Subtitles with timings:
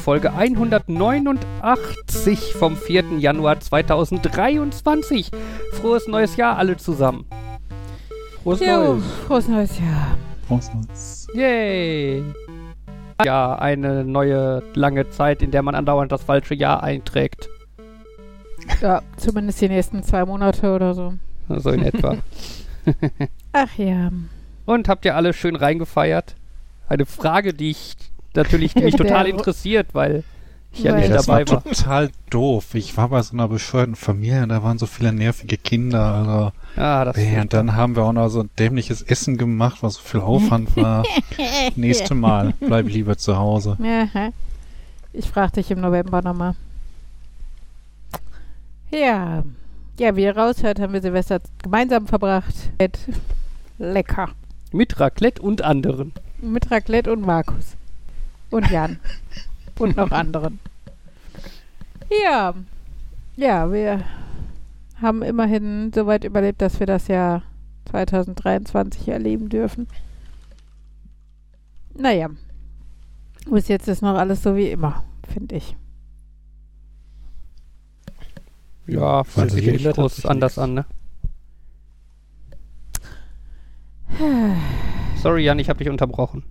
[0.00, 3.18] Folge 189 vom 4.
[3.18, 5.30] Januar 2023.
[5.74, 7.26] Frohes neues Jahr alle zusammen.
[8.42, 9.04] Frohes Jo, Neues.
[9.26, 10.16] frohes neues Jahr.
[10.48, 11.26] Frohes Neues.
[11.34, 12.24] Yay!
[13.24, 17.50] Ja, eine neue lange Zeit, in der man andauernd das falsche Jahr einträgt.
[18.80, 21.12] Ja, zumindest die nächsten zwei Monate oder so.
[21.48, 22.16] So in etwa.
[23.52, 24.10] Ach ja.
[24.64, 26.36] Und habt ihr alle schön reingefeiert?
[26.88, 27.94] Eine Frage, die ich
[28.34, 30.24] natürlich die mich total interessiert, weil
[30.72, 31.72] ich ja nicht das dabei war war.
[31.72, 32.74] total doof.
[32.74, 36.14] Ich war bei so einer bescheuerten Familie, da waren so viele nervige Kinder.
[36.14, 39.78] Also, Ah, das ja, und dann haben wir auch noch so ein dämliches Essen gemacht,
[39.82, 41.04] was so viel Aufwand war.
[41.76, 43.76] Nächste Mal, bleib lieber zu Hause.
[45.12, 46.54] Ich frage dich im November nochmal.
[48.92, 49.42] Ja.
[49.98, 52.54] Ja, wie ihr raushört, haben wir Silvester gemeinsam verbracht.
[53.78, 54.28] Lecker.
[54.72, 56.12] mit Raclette und anderen.
[56.40, 57.76] Mit Raclette und Markus.
[58.50, 58.98] Und Jan.
[59.78, 60.58] und noch anderen.
[62.24, 62.54] Ja.
[63.36, 64.04] Ja, wir
[65.00, 67.42] haben immerhin so weit überlebt, dass wir das Jahr
[67.90, 69.86] 2023 erleben dürfen.
[71.94, 72.28] Naja.
[73.48, 75.76] Bis jetzt ist noch alles so wie immer, finde ich.
[78.86, 80.58] Ja, fühlt sich nicht groß sich anders nichts.
[80.58, 80.84] an, ne?
[85.22, 86.44] Sorry, Jan, ich habe dich unterbrochen.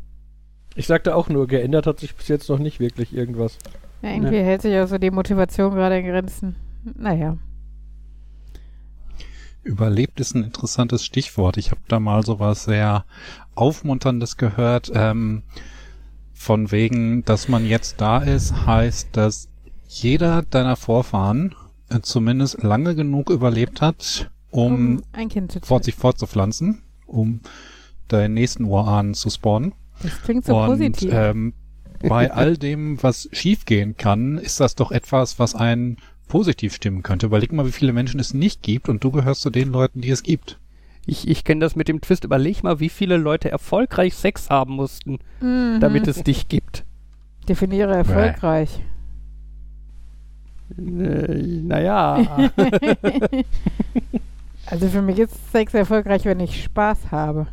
[0.76, 3.58] Ich sagte auch nur, geändert hat sich bis jetzt noch nicht wirklich irgendwas.
[4.02, 6.56] Ja, irgendwie hält sich auch so die Motivation gerade in Grenzen.
[6.96, 7.38] Naja.
[9.64, 11.58] Überlebt ist ein interessantes Stichwort.
[11.58, 13.06] Ich habe da mal so was sehr
[13.56, 14.92] Aufmunterndes gehört.
[14.94, 15.44] Ähm,
[16.34, 19.50] von wegen, dass man jetzt da ist, heißt, dass
[19.90, 21.54] jeder deiner Vorfahren
[21.90, 27.42] äh, zumindest lange genug überlebt hat, um ein Kind zu fort, sich fortzupflanzen, um
[28.08, 29.74] deinen nächsten Urahnen zu spawnen.
[30.04, 31.12] Das klingt so Und positiv.
[31.14, 31.54] ähm,
[32.02, 37.26] bei all dem, was schiefgehen kann, ist das doch etwas, was einen positiv stimmen könnte.
[37.26, 40.10] Überleg mal, wie viele Menschen es nicht gibt und du gehörst zu den Leuten, die
[40.12, 40.58] es gibt.
[41.06, 42.24] Ich, ich kenne das mit dem Twist.
[42.24, 45.80] Überleg mal, wie viele Leute erfolgreich Sex haben mussten, Mhm.
[45.82, 46.84] damit es dich gibt.
[47.48, 48.80] Definiere erfolgreich.
[50.78, 50.82] Äh,
[51.64, 52.52] naja.
[54.68, 57.48] also für mich ist Sex erfolgreich, wenn ich Spaß habe.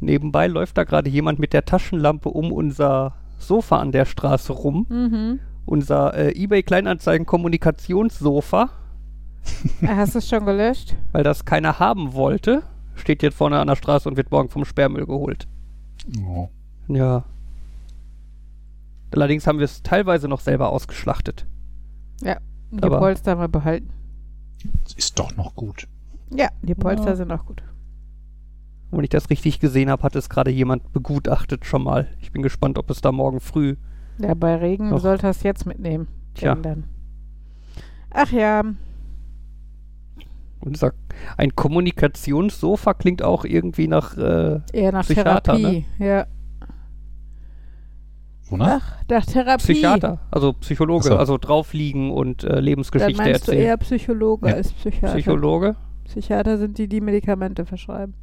[0.00, 4.86] Nebenbei läuft da gerade jemand mit der Taschenlampe um unser Sofa an der Straße rum.
[4.88, 5.40] Mhm.
[5.66, 8.70] Unser äh, eBay Kleinanzeigen Kommunikationssofa,
[9.86, 10.94] Ah, Hast du es schon gelöscht?
[11.12, 12.62] weil das keiner haben wollte.
[12.94, 15.46] Steht jetzt vorne an der Straße und wird morgen vom Sperrmüll geholt.
[16.26, 16.48] Oh.
[16.88, 17.24] Ja.
[19.12, 21.46] Allerdings haben wir es teilweise noch selber ausgeschlachtet.
[22.72, 23.90] Die Aber- Polster mal behalten.
[24.96, 25.88] Ist doch noch gut.
[26.32, 27.16] Ja, die Polster Ja.
[27.16, 27.62] sind auch gut.
[28.90, 32.08] Und wenn ich das richtig gesehen habe, hat es gerade jemand begutachtet schon mal.
[32.20, 33.76] Ich bin gespannt, ob es da morgen früh.
[34.18, 36.08] Ja, bei Regen sollte es jetzt mitnehmen.
[36.34, 36.54] Tja.
[36.56, 36.84] Dann.
[38.12, 38.62] Ach ja,
[40.58, 40.92] Unser,
[41.36, 44.16] ein Kommunikationssofa klingt auch irgendwie nach.
[44.18, 45.86] Äh, eher nach Psychiater, Therapie.
[45.98, 46.26] Ja.
[48.48, 48.82] Wonach?
[48.98, 49.62] Ach, nach Therapie.
[49.62, 51.16] Psychiater, also Psychologe, so.
[51.16, 53.66] also draufliegen und äh, Dann Lebensgeschichte meinst du erzählen.
[53.68, 54.54] eher Psychologe Ja.
[54.56, 55.14] als Psychiater.
[55.14, 55.76] Psychologe?
[56.04, 58.14] Psychiater sind die, die Medikamente verschreiben.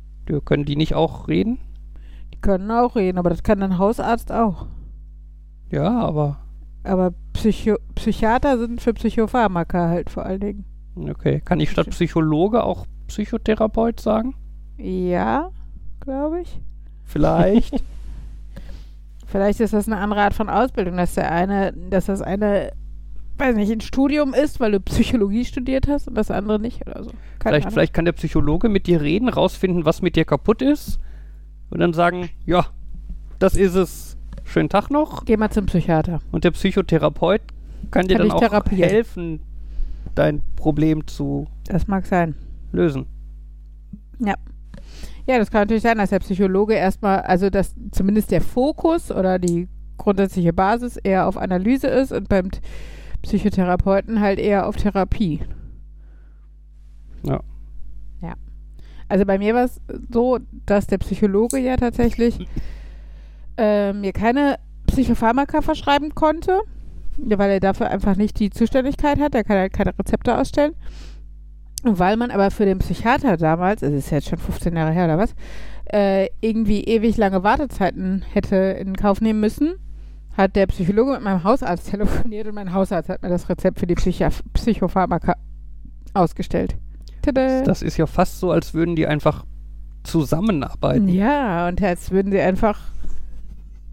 [0.46, 1.60] Können die nicht auch reden?
[2.34, 4.68] Die können auch reden, aber das kann ein Hausarzt auch.
[5.72, 6.38] Ja, aber
[6.84, 10.66] Aber Psycho Psychiater sind für Psychopharmaka halt vor allen Dingen.
[11.10, 11.42] okay.
[11.44, 14.36] Kann ich statt Psychologe auch Psychotherapeut sagen?
[14.78, 15.50] Ja,
[16.00, 16.62] glaube ich.
[17.04, 17.84] Vielleicht.
[19.28, 22.72] Vielleicht ist das eine andere Art von Ausbildung, dass der eine, dass das eine,
[23.40, 27.03] weiß nicht, ein Studium ist, weil du Psychologie studiert hast und das andere nicht oder
[27.03, 27.09] so.
[27.09, 27.73] Keine vielleicht, Ahnung.
[27.73, 31.00] vielleicht kann der Psychologe mit dir reden, rausfinden, was mit dir kaputt ist
[31.70, 32.67] und dann sagen, ja,
[33.40, 34.17] das ist es.
[34.44, 35.26] Schönen Tag noch.
[35.26, 36.20] Geh mal zum Psychiater.
[36.32, 37.41] Und der Psychotherapeut
[37.91, 39.41] kann dir Kann dann dich auch helfen,
[40.16, 42.35] dein Problem zu Das mag sein.
[42.72, 43.08] lösen.
[44.20, 49.38] Ja, das kann natürlich sein, dass der Psychologe erstmal, also dass zumindest der Fokus oder
[49.40, 49.67] die
[49.97, 52.50] grundsätzliche Basis eher auf Analyse ist und beim
[53.22, 55.41] Psychotherapeuten halt eher auf Therapie.
[57.23, 57.41] Ja.
[58.22, 58.34] Ja.
[59.09, 59.81] Also bei mir war es
[60.11, 62.47] so, dass der Psychologe ja tatsächlich
[63.58, 66.61] äh, mir keine Psychopharmaka verschreiben konnte,
[67.17, 69.35] weil er dafür einfach nicht die Zuständigkeit hat.
[69.35, 70.73] Er kann halt keine Rezepte ausstellen.
[71.84, 75.05] Und weil man aber für den Psychiater damals, es ist jetzt schon 15 Jahre her
[75.05, 75.35] oder was,
[75.91, 79.75] äh, irgendwie ewig lange Wartezeiten hätte in Kauf nehmen müssen,
[80.37, 83.87] hat der Psychologe mit meinem Hausarzt telefoniert und mein Hausarzt hat mir das Rezept für
[83.87, 85.35] die Psychi Psychopharmaka
[86.13, 86.75] ausgestellt.
[87.22, 87.63] Tada.
[87.63, 89.43] Das ist ja fast so, als würden die einfach
[90.03, 91.09] zusammenarbeiten.
[91.09, 92.79] Ja, und als würden sie einfach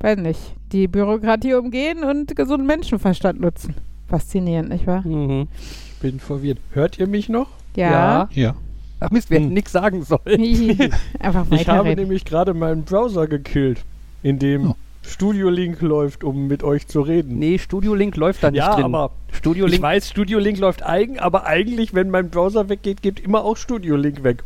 [0.01, 3.75] weiß nicht, die Bürokratie umgehen und gesunden Menschenverstand nutzen.
[4.07, 5.01] Faszinierend, nicht wahr?
[5.07, 5.49] Mhm.
[5.95, 6.59] Ich bin verwirrt.
[6.73, 7.49] Hört ihr mich noch?
[7.75, 8.29] Ja.
[8.33, 8.55] Ja.
[9.01, 9.55] Ach Mist, wir hätten Hm.
[9.55, 10.21] nichts sagen sollen.
[11.19, 13.83] Einfach Ich habe nämlich gerade meinen Browser gekillt,
[14.23, 14.77] in dem Oh.
[15.07, 17.39] Studio Link läuft, um mit euch zu reden.
[17.39, 18.85] Nee, Studio Link läuft da nicht ja, drin.
[18.87, 19.83] aber Studio ich Link.
[19.83, 23.97] weiß, Studio Link läuft eigen, aber eigentlich, wenn mein Browser weggeht, geht immer auch Studio
[23.97, 24.43] Link weg.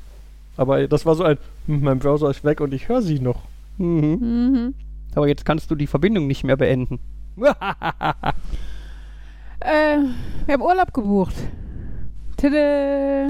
[0.56, 3.42] Aber das war so ein, hm, mein Browser ist weg und ich höre sie noch.
[3.78, 4.18] Mhm.
[4.20, 4.74] Mhm.
[5.14, 6.98] Aber jetzt kannst du die Verbindung nicht mehr beenden.
[9.60, 9.98] Äh,
[10.46, 11.34] wir haben Urlaub gebucht.
[12.36, 13.28] Tada.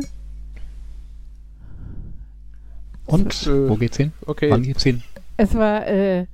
[3.06, 4.12] Und Äh, wo geht's hin?
[4.26, 4.50] Okay.
[4.50, 5.02] Wann geht's hin?
[5.38, 6.26] Es war äh,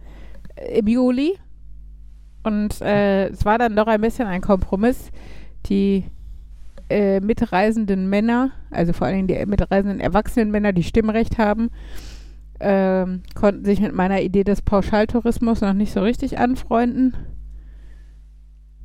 [0.56, 1.38] im Juli
[2.44, 5.10] und äh, es war dann doch ein bisschen ein Kompromiss.
[5.66, 6.04] Die
[6.90, 11.70] äh, mitreisenden Männer, also vor allen Dingen die mitreisenden erwachsenen Männer, die Stimmrecht haben,
[12.60, 17.16] ähm, konnten sich mit meiner Idee des Pauschaltourismus noch nicht so richtig anfreunden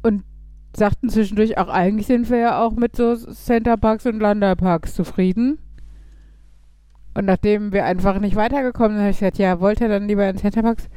[0.01, 0.23] und
[0.75, 5.59] sagten zwischendurch auch, eigentlich sind wir ja auch mit so Centerparks und Landerparks zufrieden.
[7.15, 10.29] Und nachdem wir einfach nicht weitergekommen sind, habe ich gesagt, ja, wollt ihr dann lieber
[10.29, 10.87] in Centerparks?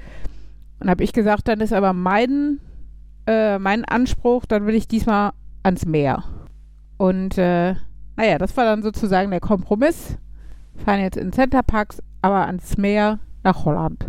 [0.83, 2.59] Und habe ich gesagt, dann ist aber mein,
[3.29, 5.31] äh, mein Anspruch, dann will ich diesmal
[5.63, 6.25] ans Meer.
[6.97, 7.77] Und äh,
[8.17, 10.19] naja, das war dann sozusagen der Kompromiss.
[10.85, 14.05] Fahren jetzt in Centerparks, aber ans Meer nach Holland.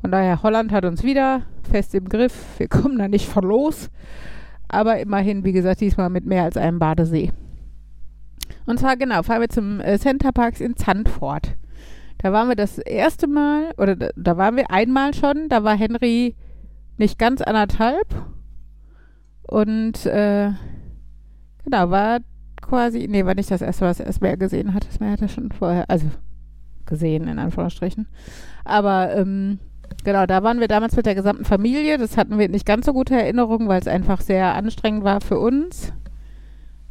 [0.00, 2.58] Von daher, Holland hat uns wieder fest im Griff.
[2.58, 3.90] Wir kommen da nicht von los.
[4.68, 7.30] Aber immerhin, wie gesagt, diesmal mit mehr als einem Badesee.
[8.64, 11.56] Und zwar, genau, fahren wir zum äh, Centerparks in Zandvoort.
[12.22, 15.76] Da waren wir das erste Mal, oder da, da waren wir einmal schon, da war
[15.76, 16.36] Henry
[16.96, 18.06] nicht ganz anderthalb.
[19.42, 20.50] Und äh,
[21.64, 22.20] genau, war
[22.60, 24.86] quasi, nee, war nicht das erste, was er Meer gesehen hat.
[24.86, 26.06] Das Meer hat er schon vorher, also
[26.86, 28.06] gesehen, in Anführungsstrichen.
[28.64, 29.58] Aber ähm,
[30.04, 31.98] genau, da waren wir damals mit der gesamten Familie.
[31.98, 35.40] Das hatten wir nicht ganz so gute Erinnerungen, weil es einfach sehr anstrengend war für
[35.40, 35.92] uns.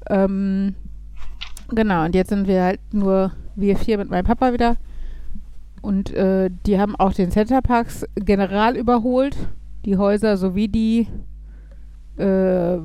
[0.10, 0.76] Ähm,
[1.70, 4.76] genau, und jetzt sind wir halt nur wir vier mit meinem Papa wieder.
[5.82, 9.36] Und äh, die haben auch den Centerparks general überholt.
[9.86, 11.08] Die Häuser sowie die
[12.18, 12.78] äh,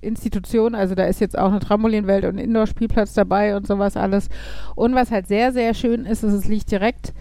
[0.00, 0.74] Institutionen.
[0.74, 4.28] Also da ist jetzt auch eine Trampolinwelt und ein Indoor-Spielplatz dabei und sowas alles.
[4.74, 7.12] Und was halt sehr, sehr schön ist, ist, es liegt direkt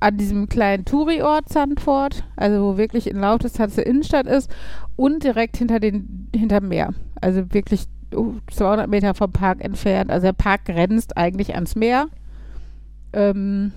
[0.00, 4.48] an diesem kleinen Touri-Ort Sandford, also wo wirklich in Lautestation Innenstadt ist
[4.94, 6.94] und direkt hinter den hinterm Meer.
[7.20, 10.10] Also wirklich uh, 200 Meter vom Park entfernt.
[10.10, 12.06] Also der Park grenzt eigentlich ans Meer.
[13.12, 13.72] Ähm,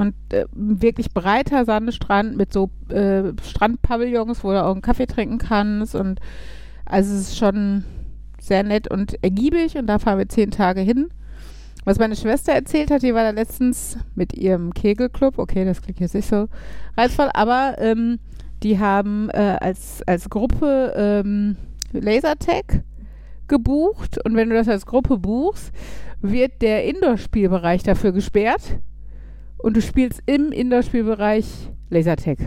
[0.00, 5.36] und äh, wirklich breiter Sandstrand mit so äh, Strandpavillons, wo du auch einen Kaffee trinken
[5.36, 5.94] kannst.
[5.94, 6.20] Und
[6.86, 7.84] also es ist schon
[8.40, 11.10] sehr nett und ergiebig und da fahren wir zehn Tage hin.
[11.84, 16.00] Was meine Schwester erzählt hat, die war da letztens mit ihrem Kegelclub, okay, das klingt
[16.00, 16.48] jetzt nicht so
[16.96, 18.18] reizvoll, aber ähm,
[18.62, 21.56] die haben äh, als, als Gruppe ähm,
[21.92, 22.84] Lasertag
[23.48, 25.72] gebucht und wenn du das als Gruppe buchst,
[26.20, 28.80] wird der Indoor-Spielbereich dafür gesperrt
[29.62, 31.46] und du spielst im Indoor-Spielbereich
[31.90, 32.38] Lasertag.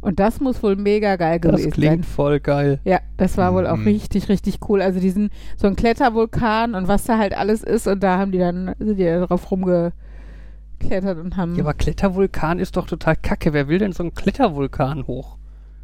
[0.00, 1.72] Und das muss wohl mega geil Das gewesen sein.
[1.72, 2.78] klingt voll geil.
[2.84, 3.84] Ja, das war wohl auch Mhm.
[3.88, 4.80] richtig, richtig cool.
[4.80, 8.38] Also diesen, so ein Klettervulkan und was da halt alles ist und da haben die
[8.38, 13.52] dann, sind die da drauf rumgeklettert und haben, Ja, aber Klettervulkan ist doch total kacke.
[13.52, 15.36] Wer will denn so einen Klettervulkan hoch?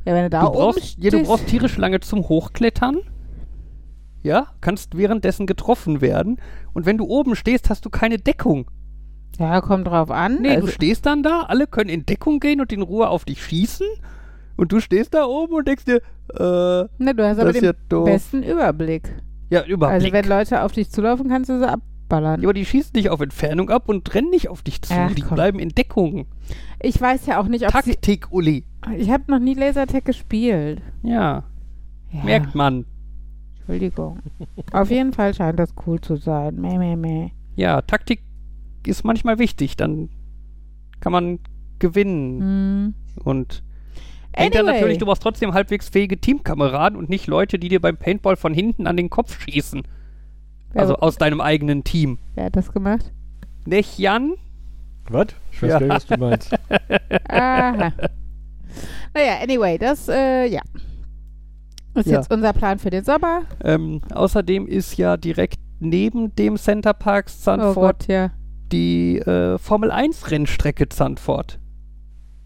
[0.06, 2.98] ja, wenn du da du brauchst, ja, du brauchst tierisch lange zum Hochklettern.
[4.22, 6.38] Ja, kannst währenddessen getroffen werden.
[6.72, 8.70] Und wenn du oben stehst, hast du keine Deckung.
[9.38, 10.40] Ja, kommt drauf an.
[10.42, 13.24] Nee, also, du stehst dann da, alle können in Deckung gehen und in Ruhe auf
[13.24, 13.86] dich schießen.
[14.56, 15.96] Und du stehst da oben und denkst dir,
[16.32, 17.72] äh, ne, du hast aber den ja
[18.04, 19.12] besten Überblick.
[19.50, 20.02] Ja, Überblick.
[20.02, 22.40] Also wenn Leute auf dich zulaufen, kannst du sie abballern.
[22.40, 24.94] ja, aber die schießen nicht auf Entfernung ab und rennen nicht auf dich zu.
[24.96, 25.34] Ach, die komm.
[25.34, 26.26] bleiben in Deckung.
[26.80, 28.64] Ich weiß ja auch nicht, ob Taktik, Uli.
[28.96, 30.80] ich habe noch nie Lasertag gespielt.
[31.02, 31.42] Ja,
[32.12, 32.84] Ja, merkt man.
[33.58, 34.20] Entschuldigung.
[34.72, 36.60] auf jeden Fall scheint das cool zu sein.
[36.60, 37.30] Meh, meh, meh.
[37.56, 38.20] Ja, Taktik
[38.86, 39.76] ist manchmal wichtig.
[39.76, 40.08] Dann
[41.00, 41.38] kann man
[41.78, 42.40] gewinnen.
[42.40, 42.94] Hm.
[43.24, 43.62] Und
[44.32, 44.74] hängt dann Anyway.
[44.80, 48.54] natürlich, du brauchst trotzdem halbwegs fähige Teamkameraden und nicht Leute, die dir beim Paintball von
[48.54, 49.82] hinten an den Kopf schießen.
[50.72, 52.18] Wer- Also aus deinem eigenen Team.
[52.34, 53.12] Wer hat das gemacht?
[53.66, 54.34] Nicht Jan?
[55.08, 55.28] Was?
[55.52, 55.78] Ich weiß Ja.
[55.78, 56.52] gar nicht, was du meinst.
[57.28, 57.92] Aha.
[59.14, 60.60] naja, anyway, das, äh, ja.
[61.94, 62.16] Ist Ja.
[62.18, 63.42] jetzt unser Plan für den Sommer.
[63.62, 68.30] Ähm, außerdem ist ja direkt neben dem Center Park Oh Zandvoort Gott, ja.
[68.72, 71.58] Die äh, Formel 1 Rennstrecke Zandvoort.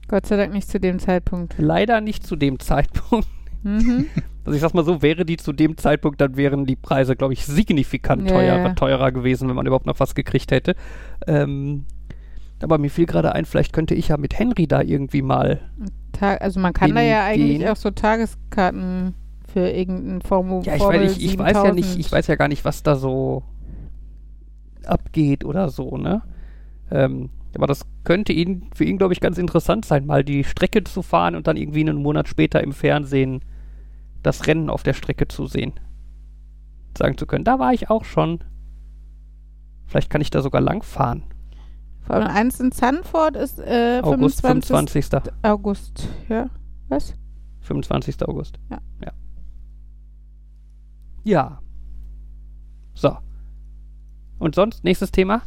[0.09, 1.55] Gott sei Dank nicht zu dem Zeitpunkt.
[1.59, 3.29] Leider nicht zu dem Zeitpunkt.
[3.63, 4.07] Mhm.
[4.45, 7.35] Also ich sag's mal so, wäre die zu dem Zeitpunkt, dann wären die Preise, glaube
[7.35, 8.73] ich, signifikant Ja, teurer, ja.
[8.73, 10.75] teurer gewesen, wenn man überhaupt noch was gekriegt hätte.
[11.27, 11.85] Ähm,
[12.63, 15.61] aber mir fiel gerade ein, vielleicht könnte ich ja mit Henry da irgendwie mal
[16.13, 19.15] Tag, also man kann da ja eigentlich den- auch so Tageskarten
[19.53, 22.01] für irgendein Formu Ja, ich, Formel weiß, ich, ich weiß ja nicht, 7000.
[22.07, 23.43] ich weiß ja gar nicht, was da so
[24.87, 26.23] abgeht oder so, ne?
[26.91, 30.85] Ähm, aber das könnte ihn, für ihn, glaube ich, ganz interessant sein, mal die Strecke
[30.85, 33.41] zu fahren und dann irgendwie einen Monat später im Fernsehen
[34.23, 35.73] das Rennen auf der Strecke zu sehen.
[36.97, 38.45] Sagen zu können, da war ich auch schon.
[39.87, 41.25] Vielleicht kann ich da sogar lang fahren.
[42.03, 45.05] Formel 1 in Zandvoort ist äh, August 25.
[45.07, 45.33] 25.
[45.43, 46.09] August.
[46.29, 46.49] Ja,
[46.89, 47.15] was?
[47.61, 48.27] 25.
[48.27, 48.59] August.
[48.71, 48.79] Ja.
[49.05, 49.13] Ja.
[51.25, 51.63] Ja.
[52.95, 53.19] So.
[54.39, 55.43] Und sonst, nächstes Thema?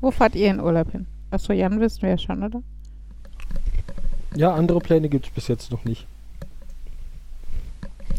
[0.00, 1.06] Wo fahrt ihr in Urlaub hin?
[1.30, 2.62] Achso, Jan wissen wir ja schon, oder?
[4.36, 6.06] Ja, andere Pläne gibt es bis jetzt noch nicht.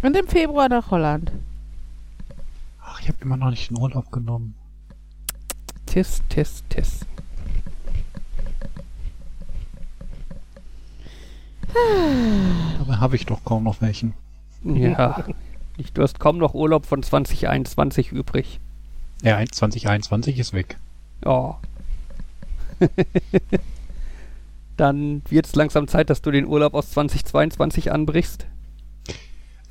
[0.01, 1.31] Und im Februar nach Holland.
[2.81, 4.55] Ach, ich habe immer noch nicht den Urlaub genommen.
[5.85, 7.05] Tis, tis, tis.
[12.79, 14.13] Aber habe ich doch kaum noch welchen.
[14.63, 15.25] Ja.
[15.77, 18.59] Ich, du hast kaum noch Urlaub von 2021 übrig.
[19.21, 20.77] Ja, 2021 ist weg.
[21.25, 21.55] Oh.
[24.77, 28.45] Dann wird es langsam Zeit, dass du den Urlaub aus 2022 anbrichst.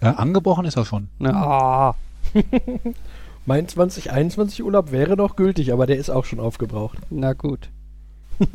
[0.01, 1.09] Äh, angebrochen ist er schon.
[1.19, 1.95] Na,
[3.47, 6.99] Mein 2021 Urlaub wäre noch gültig, aber der ist auch schon aufgebraucht.
[7.11, 7.69] na gut.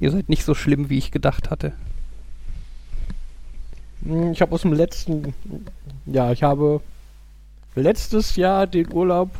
[0.00, 1.72] Ihr seid nicht so schlimm, wie ich gedacht hatte.
[4.08, 5.34] Hm, Ich habe aus dem letzten,
[6.06, 6.80] ja, ich habe
[7.74, 9.30] letztes Jahr den Urlaub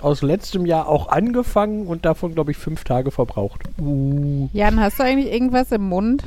[0.00, 3.62] aus letztem Jahr auch angefangen und davon, glaube ich, fünf Tage verbraucht.
[3.78, 4.48] Uh.
[4.52, 6.24] Jan, hast du eigentlich irgendwas im Mund?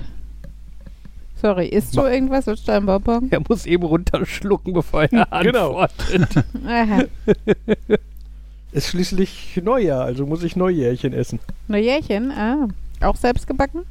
[1.41, 2.47] Sorry, isst du Ma- irgendwas?
[2.47, 3.27] Willst du einen Bonbon?
[3.29, 5.09] Er muss eben runterschlucken, bevor er
[5.43, 5.75] Genau.
[5.77, 6.43] antwortet.
[6.65, 7.03] Aha.
[8.71, 11.39] Ist schließlich Neujahr, also muss ich Neujährchen essen.
[11.67, 12.67] Neujährchen, ah.
[13.01, 13.83] Auch selbst gebacken?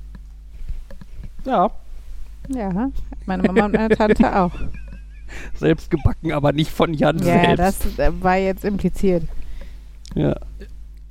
[1.45, 1.71] Ja,
[2.49, 2.91] Ja,
[3.27, 4.53] meine Mama und meine Tante auch.
[5.55, 7.85] Selbst gebacken, aber nicht von Jan Ja, selbst.
[7.99, 9.25] das äh, war jetzt impliziert.
[10.15, 10.37] Ja.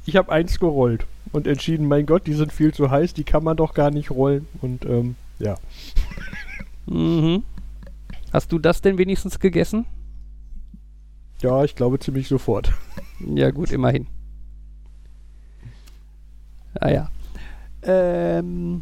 [0.05, 3.43] ich habe eins gerollt und entschieden, mein Gott, die sind viel zu heiß, die kann
[3.43, 4.47] man doch gar nicht rollen.
[4.61, 5.55] Und ähm, ja,
[6.87, 7.43] Mhm.
[8.31, 9.85] Hast du das denn wenigstens gegessen?
[11.41, 12.71] ja, ich glaube ziemlich sofort.
[13.33, 14.07] Ja, gut, immerhin.
[16.79, 17.09] Ah ja.
[17.83, 18.81] Ähm,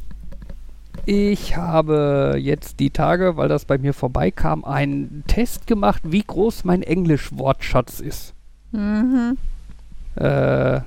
[1.06, 6.64] ich habe jetzt die Tage, weil das bei mir vorbeikam, einen Test gemacht, wie groß
[6.64, 8.34] mein Englisch-Wortschatz ist.
[8.72, 9.38] Mhm.
[10.16, 10.82] Äh,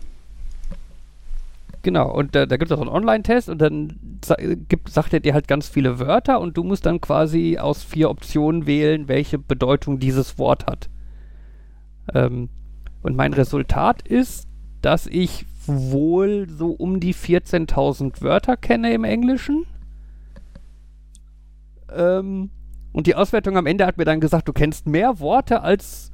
[1.83, 3.99] genau, und da, da gibt es auch einen Online-Test und dann
[4.69, 8.11] gibt, sagt er dir halt ganz viele Wörter und du musst dann quasi aus vier
[8.11, 10.89] Optionen wählen, welche Bedeutung dieses Wort hat.
[12.15, 12.49] Ähm,
[13.03, 14.49] und mein Resultat ist,
[14.81, 19.67] dass ich wohl so um die 14.000 Wörter kenne im Englischen.
[21.95, 22.51] Ähm,
[22.93, 26.11] und die Auswertung am Ende hat mir dann gesagt, du kennst mehr Worte als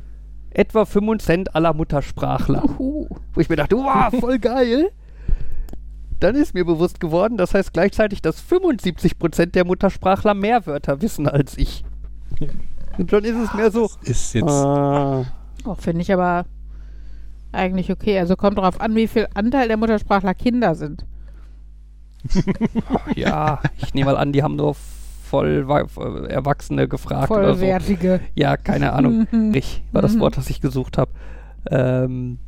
[0.50, 2.64] etwa 25 aller Muttersprachler.
[2.64, 3.06] Uhu.
[3.32, 4.90] Wo ich mir dachte, wow, voll geil.
[6.20, 11.26] Dann ist mir bewusst geworden, das heißt gleichzeitig, dass 75% der Muttersprachler mehr Wörter wissen
[11.26, 11.84] als ich.
[12.98, 13.90] Und schon ist es mehr so.
[14.04, 14.48] Ist jetzt.
[14.48, 15.24] Ah,
[15.64, 16.44] Oh, Finde ich aber
[17.52, 18.18] eigentlich okay.
[18.18, 21.04] Also kommt darauf an, wie viel Anteil der Muttersprachler Kinder sind.
[23.14, 24.74] ja, ich nehme mal an, die haben nur
[25.32, 27.60] voll wa- Erwachsene gefragt oder so.
[27.60, 28.20] Vollwertige.
[28.34, 29.26] Ja, keine Ahnung.
[29.32, 29.54] Mhm.
[29.54, 30.20] Ich war das Mhm.
[30.20, 31.10] Wort, das ich gesucht habe.
[31.70, 32.38] Ähm,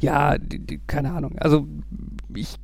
[0.00, 1.36] ja, die, die, keine Ahnung.
[1.38, 1.66] Also
[2.34, 2.56] ich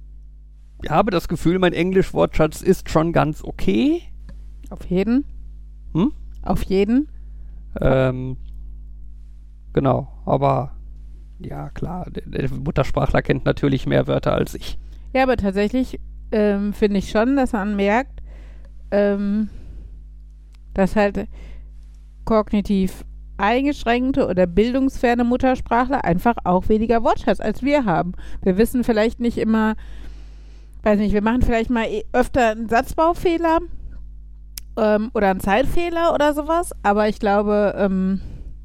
[0.88, 4.02] habe das Gefühl, mein Englisch-Wortschatz ist schon ganz okay.
[4.71, 5.25] Auf jeden.
[5.94, 6.12] Hm?
[6.42, 7.09] Auf jeden.
[7.80, 8.37] Ähm,
[9.73, 10.73] genau, aber
[11.38, 14.78] ja, klar, der, der Muttersprachler kennt natürlich mehr Wörter als ich.
[15.12, 15.99] Ja, aber tatsächlich
[16.33, 18.21] ähm, finde ich schon, dass man merkt,
[18.95, 19.49] ähm,
[20.73, 21.27] dass halt
[22.25, 23.05] kognitiv
[23.37, 28.13] eingeschränkte oder bildungsferne Muttersprachler einfach auch weniger Wortschatz als wir haben.
[28.43, 29.75] Wir wissen vielleicht nicht immer,
[30.85, 33.59] weiß nicht, wir machen vielleicht mal eh öfter einen Satzbaufehler
[34.77, 38.21] ähm, oder einen Zeitfehler oder sowas, aber ich glaube, ähm,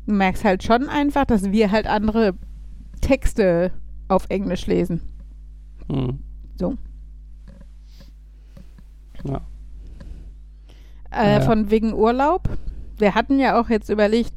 [0.06, 2.36] du merkst halt schon einfach, dass wir halt andere
[3.02, 3.72] Texte
[4.08, 5.02] auf Englisch lesen.
[5.90, 6.20] Hm.
[6.60, 6.76] So.
[9.24, 9.42] Ja.
[11.12, 11.42] Äh, Ja.
[11.42, 12.50] Von wegen Urlaub.
[12.98, 14.34] Wir hatten ja auch jetzt überlegt,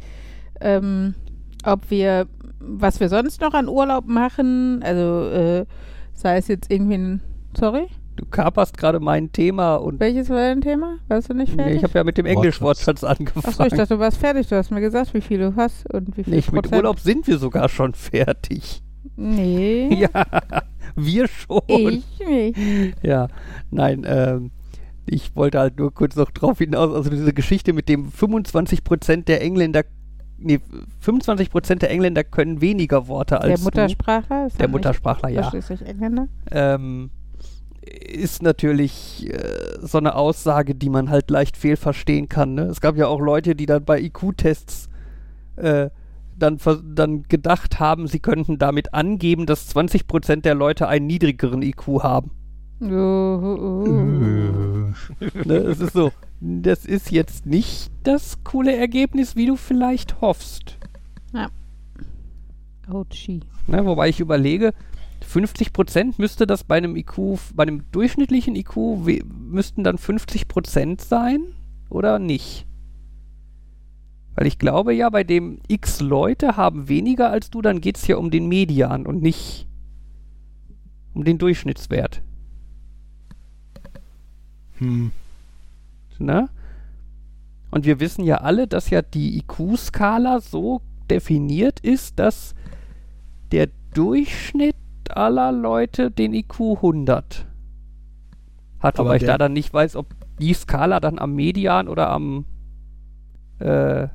[0.60, 1.14] ähm,
[1.64, 2.26] ob wir,
[2.60, 4.82] was wir sonst noch an Urlaub machen.
[4.82, 5.66] Also äh,
[6.14, 7.20] sei es jetzt irgendwie ein,
[7.58, 10.98] sorry, Du kaperst gerade mein Thema und welches war dein Thema?
[11.08, 11.76] Warst du nicht nee, fertig?
[11.78, 12.36] ich habe ja mit dem Wortschatz.
[12.36, 13.46] Englisch-Wortschatz angefangen.
[13.46, 14.48] Achso, ich dachte, du warst fertig.
[14.48, 16.82] Du hast mir gesagt, wie viel du hast und wie viel Nicht mit Prozent.
[16.82, 18.82] Urlaub sind wir sogar schon fertig.
[19.16, 20.08] Nee.
[20.14, 20.26] Ja,
[20.94, 21.62] Wir schon.
[21.66, 22.58] Ich nicht.
[23.02, 23.28] Ja,
[23.70, 24.50] nein, ähm,
[25.06, 29.42] ich wollte halt nur kurz noch drauf hinaus, also diese Geschichte mit dem 25% der
[29.42, 29.84] Engländer,
[30.38, 30.60] nee,
[31.04, 33.64] 25% der Engländer können weniger Worte als Der.
[33.64, 34.46] Muttersprachler?
[34.46, 35.42] Ist Der Muttersprachler, ja.
[35.42, 36.28] Ausschließlich Engländer?
[36.50, 37.10] ähm,
[37.82, 42.54] ist natürlich äh, so eine Aussage, die man halt leicht fehlverstehen kann.
[42.54, 42.62] Ne?
[42.62, 44.88] Es gab ja auch Leute, die dann bei IQ-Tests
[45.56, 45.90] äh,
[46.38, 46.58] dann,
[46.94, 52.30] dann gedacht haben, sie könnten damit angeben, dass 20% der Leute einen niedrigeren IQ haben.
[55.44, 55.54] Ne?
[55.54, 60.78] Es ist so, das ist jetzt nicht das coole Ergebnis, wie du vielleicht hoffst.
[62.88, 63.40] Ouchie.
[63.66, 63.84] Ne?
[63.86, 64.74] Wobei ich überlege,
[65.22, 68.76] 50% müsste das bei einem IQ, bei einem durchschnittlichen IQ,
[69.24, 71.54] müssten dann 50% sein
[71.88, 72.66] oder nicht?
[74.34, 78.06] Weil ich glaube ja, bei dem x Leute haben weniger als du, dann geht es
[78.06, 79.68] ja um den Median und nicht
[81.14, 82.22] um den Durchschnittswert.
[84.82, 85.12] Hm.
[86.18, 86.48] Ne?
[87.70, 92.54] Und wir wissen ja alle, dass ja die IQ-Skala so definiert ist, dass
[93.50, 94.76] der Durchschnitt
[95.10, 97.46] aller Leute den IQ 100
[98.80, 98.98] hat.
[98.98, 100.06] Aber Wobei ich da dann nicht weiß, ob
[100.38, 102.44] die Skala dann am Median oder am
[103.58, 104.08] äh,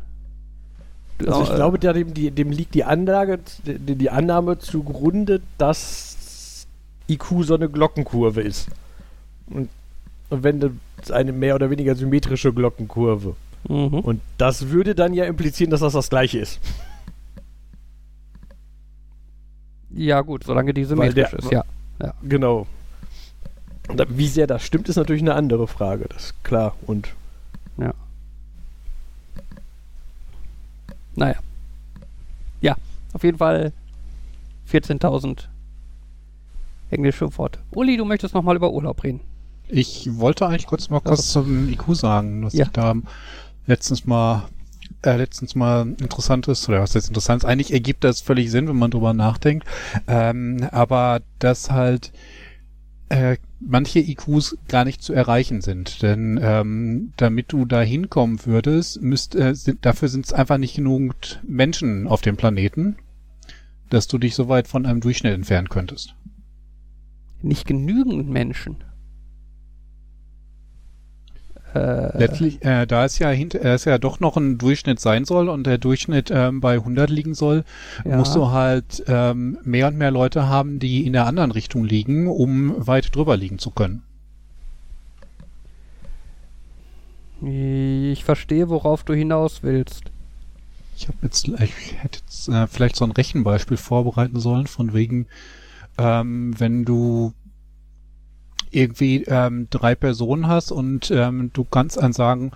[1.25, 6.67] Also ich äh, glaube, dem, dem liegt die Anlage, die, die Annahme zugrunde, dass
[7.09, 8.69] IQ so eine Glockenkurve ist.
[9.47, 9.69] Und,
[10.29, 13.35] und wenn das eine mehr oder weniger symmetrische Glockenkurve.
[13.67, 13.99] mhm.
[13.99, 16.59] Und das würde dann ja implizieren, dass das das gleiche ist.
[19.93, 21.63] Ja gut, solange die Weil der- symmetrisch ist, ja.
[22.23, 22.67] Genau.
[23.87, 26.05] Und da, wie sehr das stimmt, ist natürlich eine andere Frage.
[26.09, 26.75] Das ist klar.
[26.85, 27.13] Und
[31.15, 31.35] Naja.
[32.61, 32.75] Ja,
[33.13, 33.71] auf jeden Fall
[34.71, 35.47] 14.000
[36.91, 37.57] englische Worte.
[37.71, 39.21] Uli, du möchtest nochmal über Urlaub reden.
[39.69, 42.65] Ich wollte eigentlich kurz mal was zum IQ sagen, dass Ja.
[42.65, 42.93] ich da
[43.65, 44.47] letztens mal
[45.03, 48.77] äh, letztens mal interessantes, oder was jetzt interessant ist, eigentlich ergibt das völlig Sinn, wenn
[48.77, 49.67] man drüber nachdenkt,
[50.07, 52.11] ähm, aber dass halt
[53.09, 59.01] äh, manche IQs gar nicht zu erreichen sind, denn ähm, damit du da hinkommen würdest,
[59.01, 62.95] müsst, äh, sind, dafür sind es einfach nicht genug Menschen auf dem Planeten,
[63.89, 66.15] dass du dich so weit von einem Durchschnitt entfernen könntest.
[67.41, 68.77] Nicht genügend Menschen.
[71.75, 75.25] Äh, Letztlich, äh, da es ja hint, äh, es ja doch noch ein Durchschnitt sein
[75.25, 77.65] soll und der Durchschnitt ähm, bei 100 liegen soll,
[78.05, 78.17] ja.
[78.17, 82.27] musst du halt ähm, mehr und mehr Leute haben, die in der anderen Richtung liegen,
[82.27, 84.03] um weit drüber liegen zu können.
[87.41, 90.05] Ich verstehe, worauf du hinaus willst.
[90.95, 95.27] Ich habe jetzt, ich hätte jetzt äh, vielleicht so ein Rechenbeispiel vorbereiten sollen, von wegen,
[95.99, 97.33] ähm, wenn du
[98.71, 102.51] irgendwie ähm, drei Personen hast und ähm, du kannst dann sagen,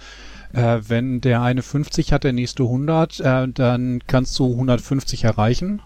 [0.53, 5.81] äh, wenn der eine 50 hat, der nächste 100, äh, dann kannst du 150 erreichen.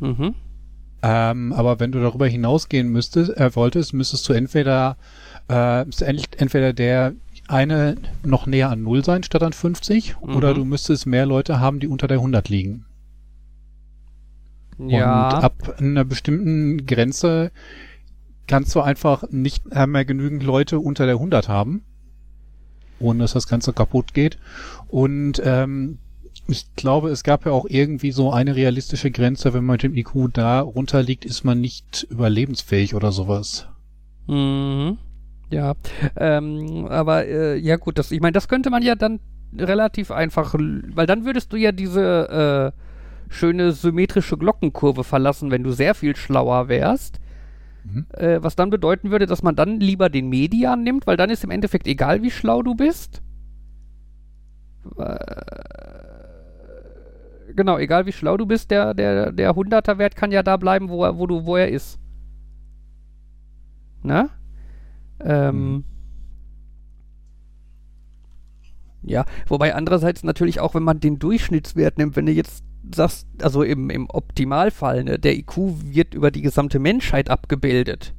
[0.00, 0.34] Mhm.
[1.02, 4.96] Ähm, aber wenn du darüber hinausgehen müsstest, äh, wolltest, müsstest du entweder
[5.48, 5.84] äh,
[6.36, 7.14] entweder der
[7.46, 10.56] eine noch näher an Null sein statt an 50 oder Mhm.
[10.56, 12.84] du müsstest mehr Leute haben, die unter der 100 liegen.
[14.78, 15.36] Ja.
[15.36, 17.50] Und ab einer bestimmten Grenze
[18.48, 21.84] kannst du einfach nicht mehr genügend Leute unter der 100 haben,
[22.98, 24.38] ohne dass das Ganze kaputt geht.
[24.88, 25.98] Und ähm,
[26.48, 29.94] ich glaube, es gab ja auch irgendwie so eine realistische Grenze, wenn man mit dem
[29.94, 33.68] IQ da runterliegt, ist man nicht überlebensfähig oder sowas.
[34.26, 34.98] Mhm.
[35.50, 35.74] Ja,
[36.16, 39.20] ähm, aber äh, ja gut, das, ich meine, das könnte man ja dann
[39.56, 45.72] relativ einfach, weil dann würdest du ja diese äh, schöne symmetrische Glockenkurve verlassen, wenn du
[45.72, 47.18] sehr viel schlauer wärst.
[47.92, 48.06] Mhm.
[48.12, 51.44] Äh, was dann bedeuten würde, dass man dann lieber den Median nimmt, weil dann ist
[51.44, 53.22] im Endeffekt egal, wie schlau du bist.
[54.96, 55.18] Äh,
[57.54, 61.04] genau, egal wie schlau du bist, der, der, der 100er-Wert kann ja da bleiben, wo
[61.04, 61.98] er, wo du, wo er ist.
[64.02, 64.30] Ne?
[65.20, 65.72] Ähm.
[65.72, 65.84] Mhm.
[69.02, 73.62] Ja, wobei andererseits natürlich auch, wenn man den Durchschnittswert nimmt, wenn du jetzt sagst, also
[73.62, 78.14] im, im Optimalfall, ne, der IQ wird über die gesamte Menschheit abgebildet,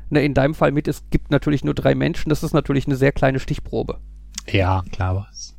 [0.10, 2.96] Ne, in deinem Fall mit, es gibt natürlich nur drei Menschen, das ist natürlich eine
[2.96, 4.00] sehr kleine Stichprobe.
[4.48, 5.55] Ja, klar was.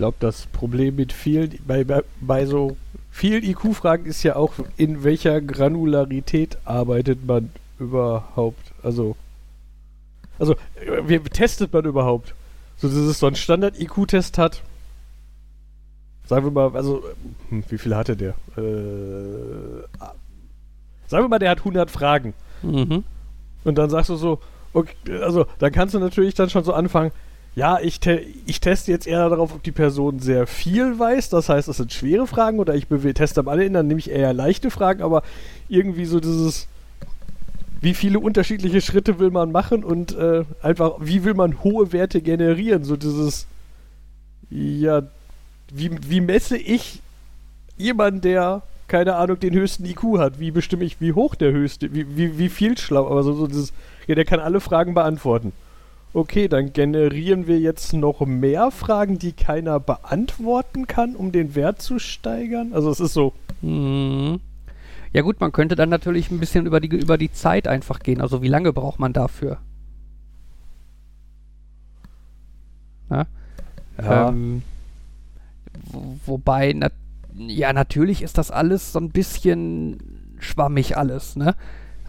[0.00, 2.74] Ich glaube, das Problem mit vielen, bei, bei, bei so
[3.10, 8.72] vielen IQ-Fragen ist ja auch, in welcher Granularität arbeitet man überhaupt?
[8.82, 9.14] Also,
[10.38, 12.34] also, äh, wie testet man überhaupt?
[12.78, 14.62] So, dass es so einen Standard-IQ-Test hat.
[16.24, 17.04] Sagen wir mal, also,
[17.50, 18.30] hm, wie viel hatte der?
[18.56, 19.82] Äh,
[21.08, 22.32] sagen wir mal, der hat 100 Fragen.
[22.62, 23.04] Mhm.
[23.64, 24.40] Und dann sagst du so,
[24.72, 27.12] okay, also dann kannst du natürlich dann schon so anfangen,
[27.56, 31.48] ja, ich, te ich teste jetzt eher darauf, ob die Person sehr viel weiß, das
[31.48, 34.70] heißt, das sind schwere Fragen, oder ich teste am in, dann nehme ich eher leichte
[34.70, 35.22] Fragen, aber
[35.68, 36.68] irgendwie so dieses,
[37.80, 42.20] wie viele unterschiedliche Schritte will man machen und äh, einfach, wie will man hohe Werte
[42.22, 43.46] generieren, so dieses,
[44.50, 45.02] ja,
[45.72, 47.00] wie, wie messe ich
[47.76, 50.40] jemanden, der keine Ahnung, den höchsten IQ hat.
[50.40, 53.46] Wie bestimme ich, wie hoch der höchste, wie, wie, wie viel schlau, aber so, so
[53.46, 53.72] dieses,
[54.08, 55.52] ja, der kann alle Fragen beantworten.
[56.12, 61.80] Okay, dann generieren wir jetzt noch mehr Fragen, die keiner beantworten kann, um den Wert
[61.80, 62.72] zu steigern.
[62.72, 63.32] Also es ist so.
[63.62, 64.40] Mhm.
[65.12, 68.20] Ja gut, man könnte dann natürlich ein bisschen über die, über die Zeit einfach gehen.
[68.20, 69.58] Also wie lange braucht man dafür?
[73.08, 73.26] Na?
[74.02, 74.28] Ja.
[74.28, 74.62] Ähm,
[75.84, 76.90] wo, wobei, na,
[77.34, 79.98] ja, natürlich ist das alles so ein bisschen
[80.38, 81.54] schwammig alles, ne?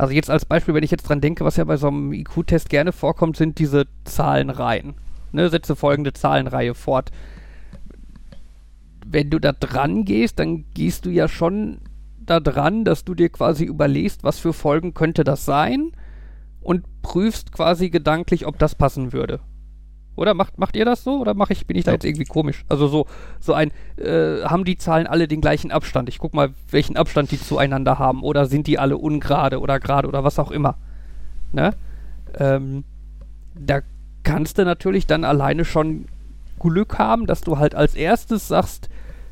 [0.01, 2.71] Also jetzt als Beispiel, wenn ich jetzt dran denke, was ja bei so einem IQ-Test
[2.71, 4.95] gerne vorkommt, sind diese Zahlenreihen.
[5.31, 7.11] Ne, setze folgende Zahlenreihe fort.
[9.05, 11.81] Wenn du da dran gehst, dann gehst du ja schon
[12.19, 15.91] da dran, dass du dir quasi überlegst, was für Folgen könnte das sein
[16.61, 19.39] und prüfst quasi gedanklich, ob das passen würde.
[20.15, 21.19] Oder macht, macht ihr das so?
[21.19, 21.95] Oder mach ich, bin ich da Ja.
[21.95, 22.63] jetzt irgendwie komisch?
[22.69, 23.05] Also so,
[23.39, 26.09] so ein, äh, haben die Zahlen alle den gleichen Abstand?
[26.09, 28.21] Ich guck mal, welchen Abstand die zueinander haben.
[28.23, 30.75] Oder sind die alle ungerade oder gerade oder was auch immer.
[31.53, 31.71] Ne?
[32.37, 32.83] Ähm,
[33.55, 33.79] da
[34.23, 36.05] kannst du natürlich dann alleine schon
[36.59, 38.89] Glück haben, dass du halt als erstes sagst,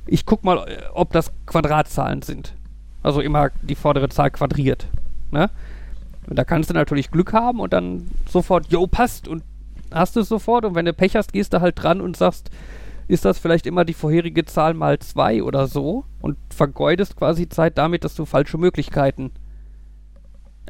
[0.07, 2.55] ich guck mal, äh, ob das Quadratzahlen sind.
[3.03, 4.87] Also immer die vordere Zahl quadriert.
[5.31, 5.49] Ne?
[6.27, 9.43] Und da kannst du natürlich Glück haben und dann sofort, jo, passt und
[9.91, 12.49] hast du es sofort und wenn du Pech hast, gehst du halt dran und sagst,
[13.07, 17.77] ist das vielleicht immer die vorherige Zahl mal zwei oder so und vergeudest quasi Zeit
[17.77, 19.31] damit, dass du falsche Möglichkeiten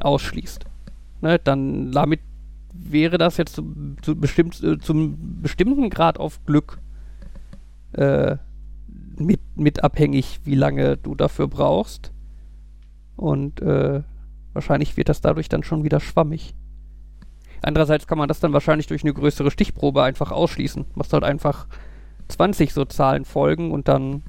[0.00, 0.64] ausschließt.
[1.20, 2.20] Ne, dann damit
[2.72, 6.78] wäre das jetzt zu, zu bestimmt, äh, zum bestimmten Grad auf Glück
[7.92, 8.36] äh,
[9.16, 12.12] mit, mit abhängig, wie lange du dafür brauchst.
[13.16, 14.02] Und äh,
[14.54, 16.54] wahrscheinlich wird das dadurch dann schon wieder schwammig.
[17.62, 20.86] Andererseits kann man das dann wahrscheinlich durch eine größere Stichprobe einfach ausschließen.
[20.94, 21.66] Machst halt einfach
[22.28, 24.22] 20 so Zahlen folgen und dann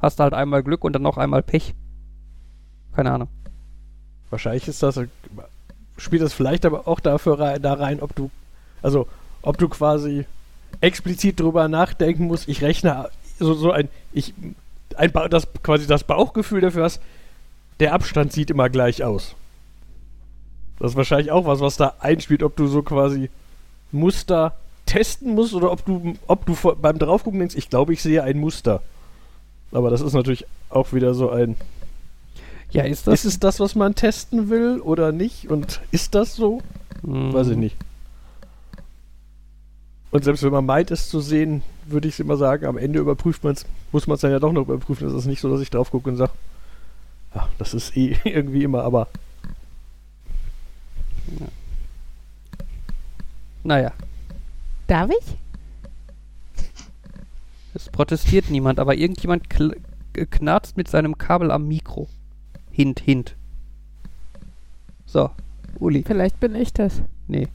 [0.00, 1.74] hast du halt einmal Glück und dann noch einmal Pech.
[2.94, 3.28] Keine Ahnung.
[4.30, 5.00] Wahrscheinlich ist das,
[5.96, 8.30] spielt das vielleicht aber auch dafür rein, da rein, ob du,
[8.82, 9.06] also,
[9.42, 10.26] ob du quasi
[10.80, 14.34] explizit drüber nachdenken musst, ich rechne so, so ein, ich,
[14.96, 17.00] ein, das quasi das Bauchgefühl dafür hast,
[17.80, 19.34] der Abstand sieht immer gleich aus.
[20.78, 23.30] Das ist wahrscheinlich auch was, was da einspielt, ob du so quasi
[23.92, 24.54] Muster
[24.86, 28.22] testen musst oder ob du, ob du vor- beim Draufgucken denkst, ich glaube, ich sehe
[28.22, 28.82] ein Muster.
[29.72, 31.56] Aber das ist natürlich auch wieder so ein,
[32.70, 33.20] Ja, ist das?
[33.20, 35.48] ist es das, was man testen will oder nicht?
[35.50, 36.60] Und ist das so?
[37.04, 37.32] Hm.
[37.32, 37.76] Weiß ich nicht.
[40.10, 43.42] Und selbst wenn man meint, es zu sehen, würde ich immer sagen, am Ende überprüft
[43.42, 45.08] man es, muss man es dann ja doch noch überprüfen.
[45.08, 46.32] Es ist nicht so, dass ich drauf gucke und sage,
[47.34, 49.08] ja, das ist eh irgendwie immer, aber
[53.62, 53.92] Naja,
[54.86, 55.36] Darf ich?
[57.74, 59.46] es protestiert niemand, aber irgendjemand
[60.14, 62.08] äh, knarzt mit seinem Kabel am Mikro.
[62.70, 63.34] Hint, hint.
[65.06, 65.30] So,
[65.80, 66.04] Uli.
[66.06, 67.02] Vielleicht bin ich das.
[67.26, 67.48] Nee.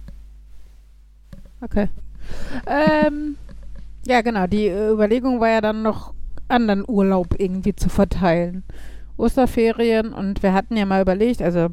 [1.62, 1.90] Okay.
[2.68, 3.38] Ähm,
[4.06, 4.48] ja, genau.
[4.48, 6.14] Die äh, Überlegung war ja dann noch
[6.48, 8.64] anderen Urlaub irgendwie zu verteilen.
[9.18, 11.70] Osterferien und wir hatten ja mal überlegt, also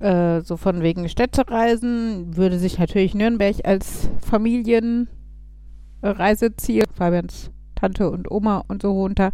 [0.00, 8.64] äh, so von wegen Städtereisen würde sich natürlich Nürnberg als Familienreiseziel, Fabians Tante und Oma
[8.68, 9.32] und so runter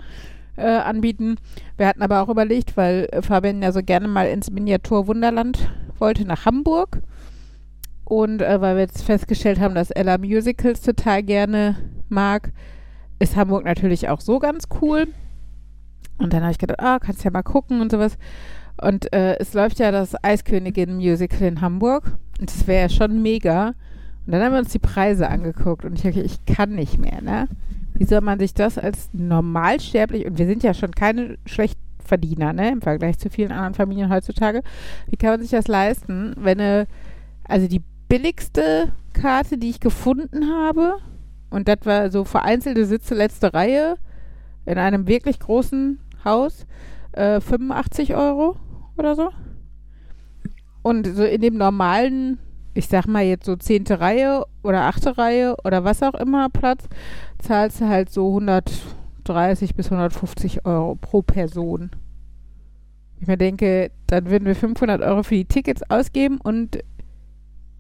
[0.57, 1.37] äh, anbieten.
[1.77, 6.47] Wir hatten aber auch überlegt, weil Fabian ja so gerne mal ins Miniatur-Wunderland wollte, nach
[6.47, 7.03] Hamburg.
[8.05, 11.77] Und äh, weil wir jetzt festgestellt haben, dass Ella Musicals total gerne
[12.09, 12.53] mag,
[13.19, 15.09] ist Hamburg natürlich auch so ganz cool.
[16.19, 18.19] Und dann habe ich gedacht, ah, kannst ja mal gucken und sowas.
[18.81, 22.19] Und äh, es läuft ja das Eiskönigin-Musical in Hamburg.
[22.41, 23.75] Und das wäre ja schon mega.
[24.27, 25.85] Und dann haben wir uns die Preise angeguckt.
[25.85, 27.49] Und ich denke, ich kann nicht mehr, ne?
[27.95, 32.73] Wie soll man sich das als normalsterblich, und wir sind ja schon keine Schlechtverdiener, ne?
[32.73, 34.63] Im Vergleich zu vielen anderen Familien heutzutage.
[35.09, 36.87] Wie kann man sich das leisten, wenn eine,
[37.45, 40.97] also die billigste Karte, die ich gefunden habe,
[41.51, 43.97] und das war so vereinzelte Sitze letzte Reihe
[44.67, 46.67] in einem wirklich großen Haus,
[47.17, 48.57] äh, 85 Euro
[48.97, 49.31] oder so.
[50.83, 52.39] Und so in dem normalen,
[52.75, 56.89] ich sag mal jetzt so zehnte Reihe oder achte Reihe oder was auch immer Platz,
[57.39, 61.91] zahlst du halt so 130 bis 150 Euro pro Person.
[63.21, 66.81] Ich mir denke, dann würden wir 500 Euro für die Tickets ausgeben und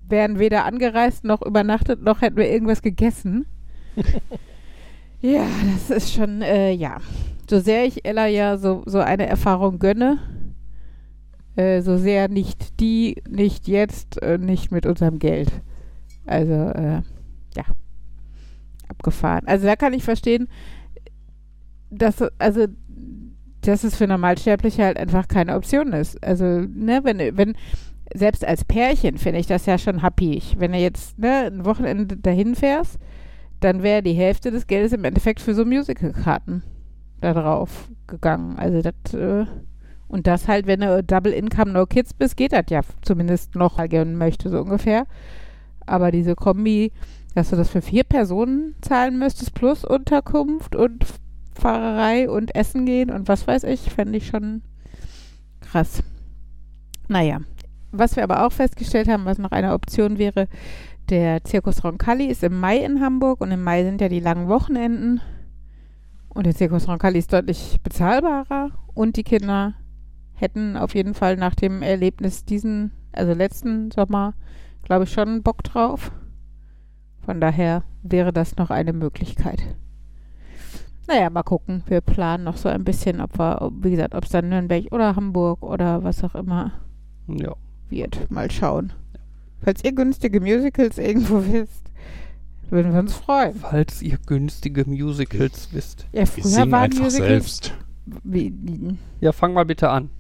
[0.08, 3.46] wären weder angereist noch übernachtet, noch hätten wir irgendwas gegessen.
[5.20, 6.98] ja, das ist schon, äh, ja.
[7.48, 10.18] So sehr ich Ella ja so, so eine Erfahrung gönne,
[11.56, 15.50] äh, so sehr nicht die, nicht jetzt, äh, nicht mit unserem Geld.
[16.26, 17.02] Also, äh,
[17.56, 17.64] ja.
[18.88, 19.46] Abgefahren.
[19.46, 20.48] Also da kann ich verstehen,
[21.90, 22.66] dass, also,
[23.60, 26.22] dass es für Normalsterbliche halt einfach keine Option ist.
[26.24, 27.54] Also, ne, wenn, wenn,
[28.14, 30.56] selbst als Pärchen finde ich das ja schon happig.
[30.58, 32.98] Wenn du jetzt ne, ein Wochenende dahin fährst,
[33.60, 36.62] dann wäre die Hälfte des Geldes im Endeffekt für so Musical-Karten
[37.32, 38.58] drauf gegangen.
[38.58, 39.46] Also das, äh,
[40.08, 43.78] und das halt, wenn du Double Income No Kids bist, geht das ja zumindest noch
[43.88, 45.06] gönnen möchte, so ungefähr.
[45.86, 46.92] Aber diese Kombi,
[47.34, 51.06] dass du das für vier Personen zahlen müsstest, plus Unterkunft und
[51.54, 54.62] Fahrerei und Essen gehen und was weiß ich, fände ich schon
[55.60, 56.02] krass.
[57.08, 57.40] Naja,
[57.92, 60.48] was wir aber auch festgestellt haben, was noch eine Option wäre,
[61.10, 64.48] der Zirkus Roncalli ist im Mai in Hamburg und im Mai sind ja die langen
[64.48, 65.20] Wochenenden.
[66.34, 69.74] Und der Zirkus Roncalli ist deutlich bezahlbarer und die Kinder
[70.34, 74.34] hätten auf jeden Fall nach dem Erlebnis diesen, also letzten Sommer,
[74.82, 76.10] glaube ich, schon Bock drauf.
[77.24, 79.62] Von daher wäre das noch eine Möglichkeit.
[81.06, 81.82] Naja, mal gucken.
[81.86, 85.14] Wir planen noch so ein bisschen, ob wir, wie gesagt, ob es dann Nürnberg oder
[85.16, 86.72] Hamburg oder was auch immer
[87.28, 87.54] Ja.
[87.90, 88.30] wird.
[88.30, 88.92] Mal schauen.
[89.62, 91.90] Falls ihr günstige Musicals irgendwo wisst,
[92.70, 93.54] würden wir uns freuen.
[93.56, 96.06] Falls ihr günstige Musicals wisst.
[96.12, 97.28] Ja, Wir früher singen waren einfach Musicals.
[97.28, 97.74] selbst.
[98.22, 98.52] Wie,
[99.20, 100.10] Ja, fang mal bitte an.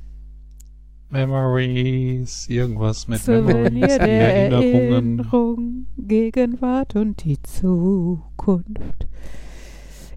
[1.10, 5.18] Memories, irgendwas mit Souvenir Memories, die der Erinnerungen.
[5.18, 9.06] Erinnerung, Gegenwart und die Zukunft.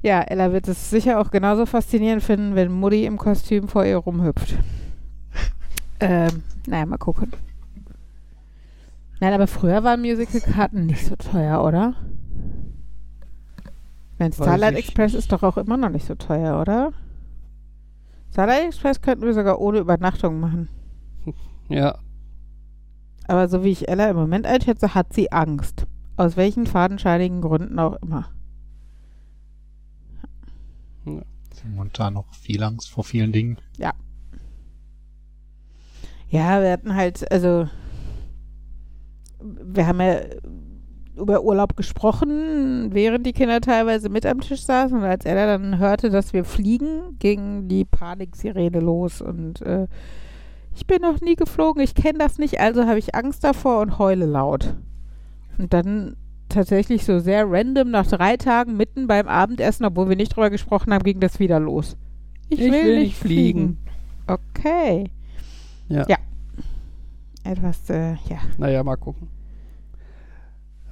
[0.02, 3.98] Ja, Ella wird es sicher auch genauso faszinierend finden, wenn Mutti im Kostüm vor ihr
[3.98, 4.56] rumhüpft.
[6.00, 7.32] ähm, naja, mal gucken.
[9.20, 11.96] Nein, aber früher waren Musical-Karten nicht so teuer, oder?
[14.17, 16.91] Wenn Starlight Express ist doch auch immer noch nicht so teuer, oder?
[18.32, 20.69] Starlight Express könnten wir sogar ohne Übernachtung machen.
[21.69, 21.99] Ja,
[23.27, 25.86] Aber so wie ich Ella im Moment einschätze, hat sie Angst.
[26.15, 28.30] Aus welchen fadenscheinigen Gründen auch immer.
[31.03, 33.58] Und da noch viel Angst vor vielen Dingen.
[36.30, 37.67] Ja, wir hatten halt, also,
[39.41, 40.19] wir haben ja
[41.17, 44.97] über Urlaub gesprochen, während die Kinder teilweise mit am Tisch saßen.
[44.97, 49.21] Und als Ella dann hörte, dass wir fliegen, ging die Paniksirene los.
[49.21, 49.88] Und äh,
[50.75, 53.97] ich bin noch nie geflogen, ich kenne das nicht, also habe ich Angst davor und
[53.97, 54.75] heule laut.
[55.58, 56.15] Und dann
[56.49, 60.93] tatsächlich so sehr random nach drei Tagen mitten beim Abendessen, obwohl wir nicht drüber gesprochen
[60.93, 61.97] haben, ging das wieder los.
[62.49, 63.77] Ich, will, nicht fliegen.
[64.27, 65.10] Okay.
[65.89, 66.06] ja.
[66.08, 66.17] Ja.
[67.43, 68.39] Etwas, äh, ja.
[68.58, 69.30] Naja, mal gucken.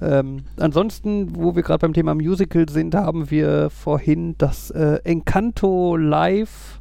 [0.00, 5.96] Ähm, ansonsten, wo wir gerade beim Thema Musical sind, haben wir vorhin das äh, Encanto
[5.96, 6.80] live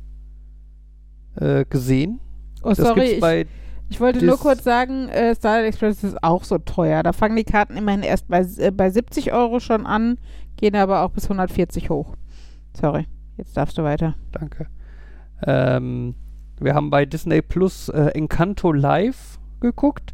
[1.35, 2.19] äh, gesehen.
[2.61, 3.47] Oh, Das sorry, ich,
[3.89, 7.03] ich wollte nur kurz sagen, äh, Starlight Express ist auch so teuer.
[7.03, 10.17] Da fangen die Karten immerhin erst bei, äh, bei 70 Euro schon an,
[10.57, 12.15] gehen aber auch bis 140 hoch.
[12.73, 14.15] Sorry, jetzt darfst du weiter.
[14.31, 14.67] Danke.
[15.45, 16.15] Ähm,
[16.59, 20.13] wir haben bei Disney Plus äh, Encanto Live geguckt.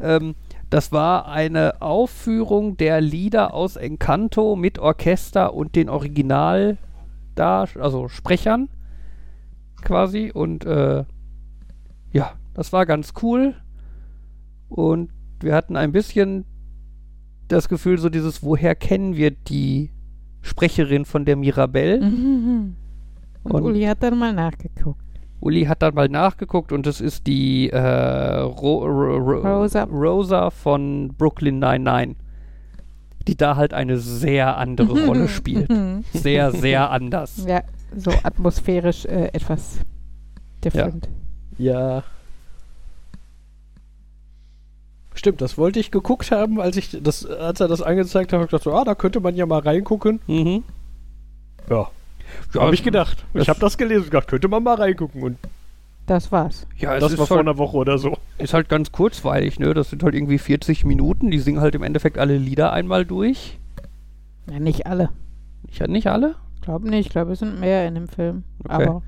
[0.00, 0.34] Ähm,
[0.70, 6.78] das war eine Aufführung der Lieder aus Encanto mit Orchester und den Original
[7.34, 8.68] da, also Sprechern
[9.82, 10.30] quasi.
[10.32, 11.04] Und äh,
[12.12, 13.54] ja, das war ganz cool.
[14.68, 16.44] Und wir hatten ein bisschen
[17.48, 19.90] das Gefühl, so dieses, woher kennen wir die
[20.42, 22.00] Sprecherin von der Mirabelle?
[22.00, 22.76] Mhm.
[23.42, 25.02] Und, Und- Uli hat dann mal nachgeguckt.
[25.40, 29.84] Uli hat dann mal nachgeguckt und es ist die äh, Ro Ro Ro Rosa.
[29.84, 32.16] Rosa von Brooklyn 99,
[33.26, 35.70] die da halt eine sehr andere Rolle spielt.
[36.12, 37.44] Sehr, sehr anders.
[37.46, 37.62] Ja,
[37.96, 39.78] so atmosphärisch äh, etwas
[40.62, 41.08] different.
[41.58, 42.02] Ja.
[45.14, 48.44] Stimmt, das wollte ich geguckt haben, als ich das, als er das angezeigt hat, habe
[48.44, 50.20] ich gedacht so, ah, da könnte man ja mal reingucken.
[50.26, 50.62] Mhm.
[51.68, 51.88] Ja,
[52.54, 53.24] Ja, habe ich gedacht.
[53.34, 55.22] Ich habe das gelesen und gedacht, könnte man mal reingucken.
[55.22, 55.38] Und
[56.06, 56.66] Das war's.
[56.76, 58.16] Ja, es das ist, war vor halt, einer Woche oder so.
[58.38, 59.74] ist halt ganz kurzweilig, ne?
[59.74, 61.30] Das sind halt irgendwie 40 Minuten.
[61.30, 63.58] Die singen halt im Endeffekt alle Lieder einmal durch.
[64.50, 65.10] Ja, nicht alle.
[65.68, 66.34] Ich nicht alle.
[66.62, 67.06] Glaube nicht.
[67.06, 68.44] Ich glaube, es sind mehr in dem Film.
[68.64, 68.72] Okay.
[68.86, 69.02] Aber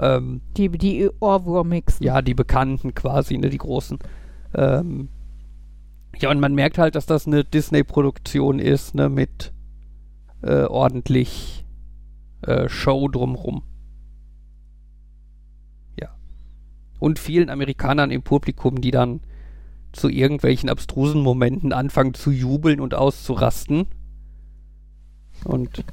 [0.00, 2.04] Ähm, die, die Ohrwurmigsten.
[2.04, 3.48] ja, die Bekannten quasi, ne?
[3.50, 3.98] Die großen.
[4.54, 5.08] Ähm,
[6.18, 9.08] ja, und man merkt halt, dass das eine Disney-Produktion ist, ne?
[9.08, 9.52] Mit
[10.42, 11.63] äh, ordentlich
[12.46, 13.62] äh, Show drumrum.
[16.00, 16.14] Ja.
[16.98, 19.20] Und vielen Amerikanern im Publikum, die dann
[19.92, 23.86] zu irgendwelchen abstrusen Momenten anfangen zu jubeln und auszurasten.
[25.44, 25.84] Und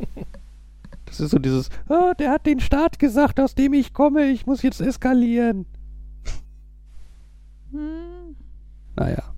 [1.06, 4.46] das ist so dieses, ah, der hat den Staat gesagt, aus dem ich komme, ich
[4.46, 5.66] muss jetzt eskalieren.
[7.72, 8.36] Hm.
[8.96, 9.34] Naja.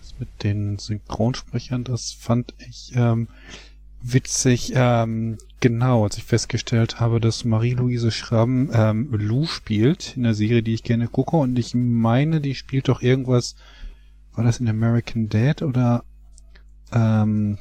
[0.00, 3.28] Das mit den Synchronsprechern, das fand ich ähm,
[4.02, 4.72] witzig.
[4.74, 10.62] Ähm, genau, als ich festgestellt habe, dass Marie-Louise Schramm ähm, Lou spielt in der Serie,
[10.62, 11.36] die ich gerne gucke.
[11.36, 13.56] Und ich meine, die spielt doch irgendwas.
[14.34, 16.04] War das in American Dad oder
[16.92, 17.58] ähm,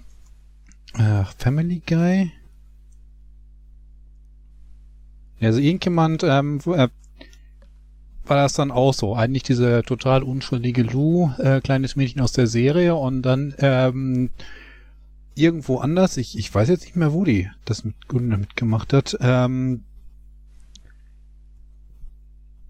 [0.93, 2.32] äh, Family Guy?
[5.41, 6.89] Also irgendjemand ähm, äh,
[8.25, 9.15] war das dann auch so.
[9.15, 14.30] Eigentlich diese total unschuldige Lou, äh, kleines Mädchen aus der Serie und dann ähm,
[15.39, 19.84] irgendwo anders, ich, ich weiß jetzt nicht mehr, wo die das mit, mitgemacht hat, ähm,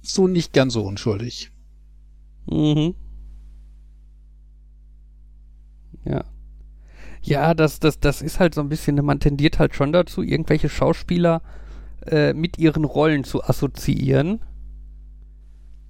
[0.02, 1.52] so nicht ganz so unschuldig.
[2.48, 2.96] Mhm.
[6.06, 6.24] Ja.
[7.22, 10.70] Ja, das, das, das ist halt so ein bisschen, man tendiert halt schon dazu, irgendwelche
[10.70, 11.42] Schauspieler
[12.08, 14.42] äh, mit ihren Rollen zu assoziieren.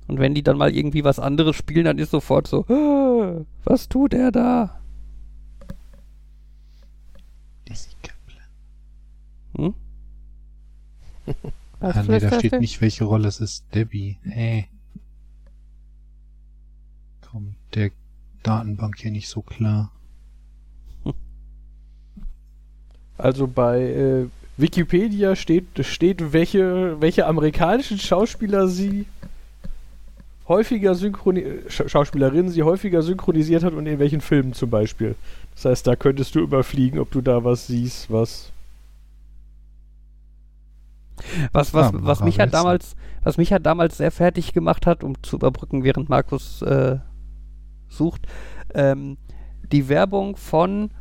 [0.08, 3.90] Und wenn die dann mal irgendwie was anderes spielen, dann ist sofort so, "Ah, was
[3.90, 4.79] tut er da?
[9.56, 9.74] Hm?
[11.80, 12.60] Was ah, nee, da steht du?
[12.60, 13.66] nicht, welche Rolle es ist.
[13.74, 14.18] Debbie.
[14.24, 14.68] Hey.
[17.22, 17.92] Kommt der
[18.44, 19.92] Datenbank hier nicht so klar.
[23.18, 29.08] Also bei äh, Wikipedia steht, steht welche, welche amerikanischen Schauspieler sie
[30.50, 35.16] häufiger synchroni Sch Schauspielerinnen sie häufiger synchronisiert hat und in welchen Filmen zum Beispiel.
[35.56, 38.52] Das heißt, da könntest du überfliegen, ob du da was siehst, was.
[41.52, 42.52] Was, was, Ah, was mich ja Wilson.
[42.60, 46.98] damals, was mich ja damals sehr fertig gemacht hat, um zu überbrücken, während Markus äh,
[47.90, 48.26] sucht,
[48.74, 49.18] ähm,
[49.72, 50.92] die Werbung von,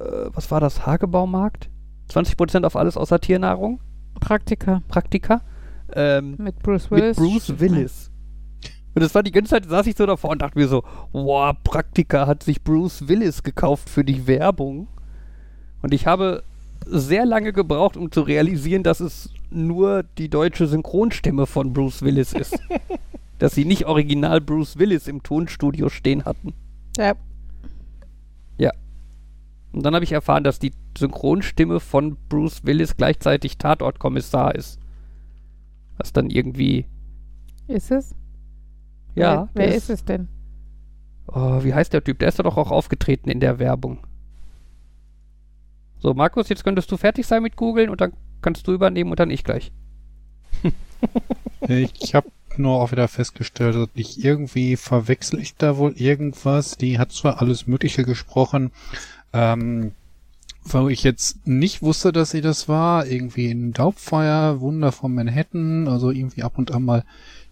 [0.00, 1.70] äh, was war das, Hagebaumarkt?
[2.10, 3.80] 20% auf alles außer Tiernahrung,
[4.18, 5.40] Praktika Praktika,
[5.92, 7.16] ähm, mit Bruce mit Willis.
[7.16, 8.09] Bruce Willis.
[8.94, 11.54] Und das war die ganze Zeit, saß ich so davor und dachte mir so, wow,
[11.62, 14.88] Praktika hat sich Bruce Willis gekauft für die Werbung.
[15.82, 16.42] Und ich habe
[16.86, 22.32] sehr lange gebraucht, um zu realisieren, dass es nur die deutsche Synchronstimme von Bruce Willis
[22.32, 22.58] ist.
[23.40, 26.52] dass sie nicht original Bruce Willis im Tonstudio stehen hatten.
[26.96, 27.14] Ja,
[29.72, 34.78] Und dann habe ich erfahren, dass die Synchronstimme von Bruce Willis gleichzeitig Tatortkommissar ist.
[35.96, 36.86] Was dann irgendwie,
[37.66, 38.14] ist es?
[39.20, 39.48] Ja.
[39.54, 40.28] Wer, wer der ist es denn?
[41.26, 42.18] Oh, wie heißt der Typ?
[42.18, 43.98] Der ist doch auch aufgetreten in der Werbung.
[46.00, 49.20] So, Markus, jetzt könntest du fertig sein mit googeln und dann kannst du übernehmen und
[49.20, 49.72] dann ich gleich.
[51.68, 56.76] Ich habe nur auch wieder festgestellt, dass ich irgendwie verwechsel ich da wohl irgendwas.
[56.76, 58.70] Die hat zwar alles Mögliche gesprochen,
[59.32, 59.92] ähm,
[60.64, 63.06] wo ich jetzt nicht wusste, dass sie das war.
[63.06, 67.04] Irgendwie in Daubfeuer, Wunder von Manhattan, also irgendwie ab und an mal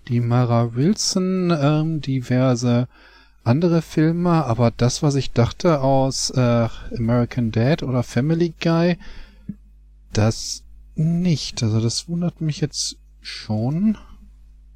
[0.08, 2.88] die Mara Wilson, ähm, diverse
[3.44, 8.98] andere Filme, aber das, was ich dachte aus äh, American Dad oder Family Guy,
[10.12, 11.62] das nicht.
[11.62, 13.96] Also das wundert mich jetzt schon.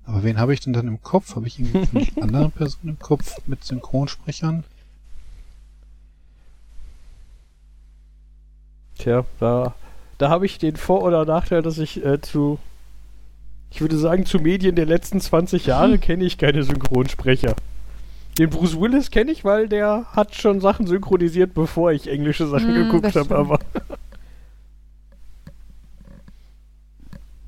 [0.05, 1.37] Aber wen habe ich denn dann im Kopf?
[1.37, 4.65] Habe ich irgendwie eine andere Person im Kopf mit Synchronsprechern?
[8.99, 9.75] Tja, da,
[10.19, 12.59] da habe ich den Vor- oder Nachteil, dass ich äh, zu,
[13.73, 17.55] ich würde sagen, zu Medien der letzten 20 Jahre kenne ich keine Synchronsprecher.
[18.39, 22.71] Den Bruce Willis kenne ich, weil der hat schon Sachen synchronisiert, bevor ich englische Sachen
[22.71, 23.59] Mm, geguckt habe, aber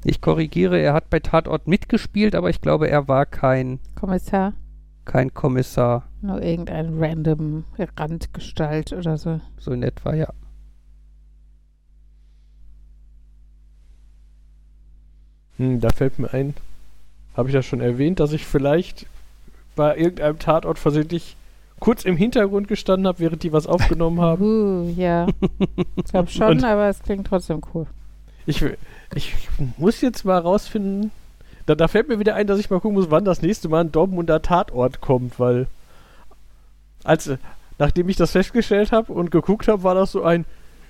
[0.07, 4.53] Ich korrigiere, er hat bei Tatort mitgespielt, aber ich glaube, er war kein, Kommissar?
[5.07, 6.05] kein Kommissar.
[6.21, 7.65] Nur irgendein random
[7.99, 9.41] Randgestalt oder so.
[9.59, 10.29] So in etwa, ja.
[15.59, 16.55] Hm, da fällt mir ein,
[17.37, 19.07] habe ich das schon erwähnt, dass ich vielleicht
[19.77, 21.37] bei irgendeinem Tatort versehentlich
[21.81, 24.45] kurz im Hintergrund gestanden habe, während die was aufgenommen haben.
[24.45, 25.27] Uh, ja.
[25.97, 27.87] Ich glaube schon, Und- aber es klingt trotzdem cool.
[28.47, 28.63] Ich,
[29.15, 29.35] ich
[29.79, 31.11] muss jetzt mal rausfinden.
[31.67, 33.81] Da, da fällt mir wieder ein, dass ich mal gucken muss, wann das nächste Mal
[33.81, 35.67] ein Dortmunder Tatort kommt, weil
[37.05, 37.31] als
[37.79, 40.45] nachdem ich das festgestellt habe und geguckt habe, war das so ein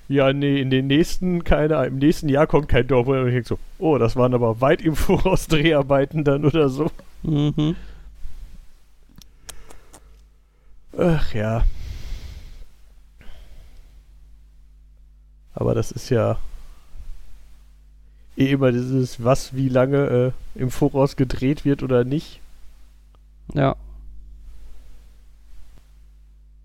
[0.08, 3.22] ja, nee, in den nächsten, keine, im nächsten Jahr kommt kein Dortmunder.
[3.22, 6.90] Und ich denk so, oh, das waren aber weit im Voraus Dreharbeiten dann oder so.
[7.22, 7.76] Mhm.
[10.96, 11.64] Ach ja.
[15.54, 16.38] Aber das ist ja
[18.36, 22.40] eh immer dieses, was wie lange äh, im Voraus gedreht wird oder nicht.
[23.54, 23.76] Ja.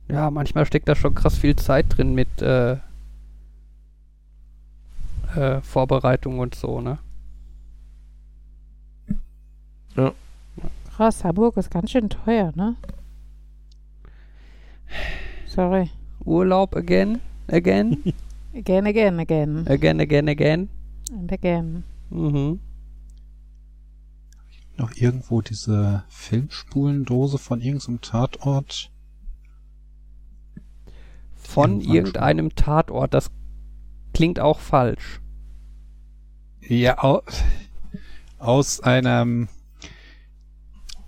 [0.08, 2.78] Ja, manchmal steckt da schon krass viel Zeit drin mit äh,
[5.36, 7.00] äh, Vorbereitung und so, ne?
[10.96, 12.76] Krass, Hamburg ist ganz schön teuer, ne?
[15.48, 15.90] Sorry.
[16.26, 18.14] Urlaub again, again,
[18.56, 19.66] Again, again, again.
[19.68, 20.70] again, again, again.
[21.12, 21.84] And again.
[22.10, 22.60] Mhm.
[24.78, 28.92] Noch irgendwo diese Filmspulendose von irgendeinem Tatort.
[31.36, 33.30] Von irgendeinem Tatort, das
[34.14, 35.22] klingt auch falsch.
[36.62, 37.22] Ja, au
[38.38, 39.50] aus einem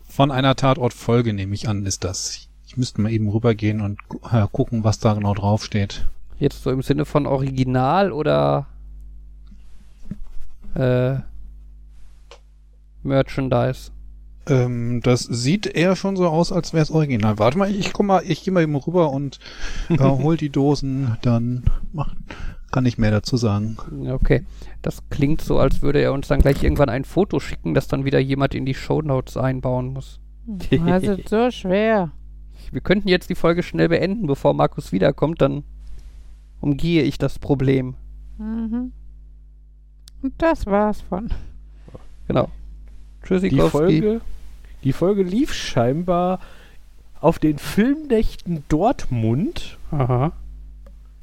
[0.07, 2.49] von einer Tatortfolge nehme ich an, ist das.
[2.65, 3.99] Ich müsste mal eben rübergehen und
[4.31, 6.07] äh, gucken, was da genau draufsteht.
[6.39, 8.67] Jetzt so im Sinne von Original oder
[10.75, 11.15] äh,
[13.03, 13.91] Merchandise.
[14.47, 17.37] Ähm, das sieht eher schon so aus, als wäre es original.
[17.37, 19.39] Warte mal, ich komm mal, ich gehe mal eben rüber und
[19.89, 22.15] äh, hol die Dosen, dann mach,
[22.71, 23.77] kann ich mehr dazu sagen.
[24.09, 24.45] Okay,
[24.81, 28.05] das klingt so, als würde er uns dann gleich irgendwann ein Foto schicken, das dann
[28.05, 30.19] wieder jemand in die Shownotes einbauen muss.
[30.45, 32.11] Das ist so schwer.
[32.71, 35.63] Wir könnten jetzt die Folge schnell beenden, bevor Markus wiederkommt, dann
[36.61, 37.95] umgehe ich das Problem.
[38.37, 38.93] Mhm.
[40.21, 41.29] Und das war's von.
[42.27, 42.49] Genau.
[43.21, 43.69] Die Tschüssikowski.
[43.69, 44.21] Folge,
[44.83, 46.39] die Folge lief scheinbar
[47.19, 49.77] auf den Filmnächten Dortmund.
[49.91, 50.31] Aha.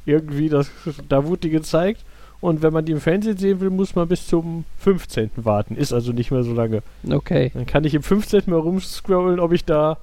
[0.09, 0.71] Irgendwie, das,
[1.09, 2.05] da wurde die gezeigt.
[2.41, 5.31] Und wenn man die im Fernsehen sehen will, muss man bis zum 15.
[5.37, 5.75] warten.
[5.77, 6.83] Ist also nicht mehr so lange.
[7.09, 7.51] Okay.
[7.53, 8.43] Dann kann ich im 15.
[8.47, 9.99] mal rumscrollen, ob ich da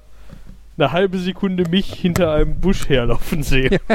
[0.78, 3.80] eine halbe Sekunde mich hinter einem Busch herlaufen sehe.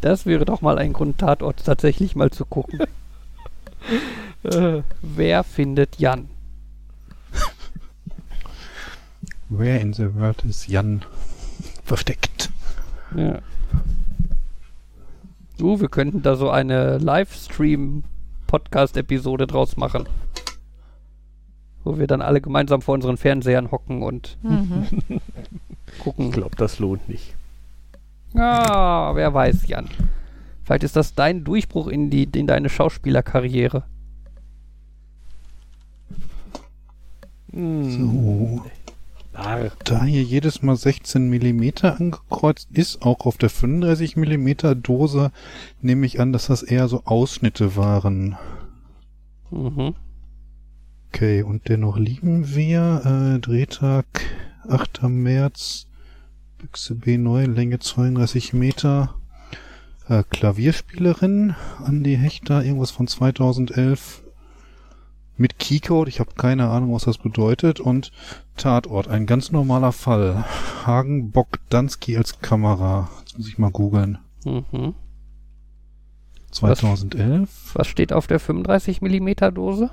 [0.00, 2.80] Das wäre doch mal ein Grund, Tatort tatsächlich mal zu gucken.
[4.44, 6.30] Äh, Wer findet Jan?
[9.50, 11.04] Where in the world is Jan
[11.84, 12.50] versteckt?
[13.14, 13.40] Ja.
[15.60, 20.08] Uh, wir könnten da so eine Livestream-Podcast-Episode draus machen.
[21.84, 24.86] Wo wir dann alle gemeinsam vor unseren Fernsehern hocken und Mhm.
[26.02, 26.26] gucken.
[26.28, 27.34] ich glaube, das lohnt nicht.
[28.34, 29.88] Ah, wer weiß, Jan.
[30.64, 33.82] Vielleicht ist das dein Durchbruch in, die, in deine Schauspielerkarriere.
[37.52, 37.90] Hm.
[37.90, 38.64] So.
[39.40, 39.70] Narr.
[39.84, 45.32] Da hier jedes Mal 16 Millimeter angekreuzt ist, auch auf der 35 Millimeter Dose,
[45.80, 48.36] nehme ich an, dass das eher so Ausschnitte waren.
[49.50, 49.94] Mhm.
[51.08, 54.06] Okay, und dennoch lieben wir, äh, Drehtag
[54.68, 55.08] 8.
[55.08, 55.86] März,
[56.58, 59.16] Büchse B neu, Länge 32 Meter,
[60.08, 64.22] äh, Klavierspielerin, Andi Hechter, irgendwas von 2011,
[65.40, 68.12] mit Keycode, ich habe keine Ahnung, was das bedeutet, und
[68.56, 70.44] Tatort, ein ganz normaler Fall,
[70.84, 74.94] Hagen Bogdanski als Kamera, jetzt muss ich mal googeln, Mhm.
[76.50, 77.48] 2011.
[77.74, 79.90] Was steht auf der 35 mm Dose?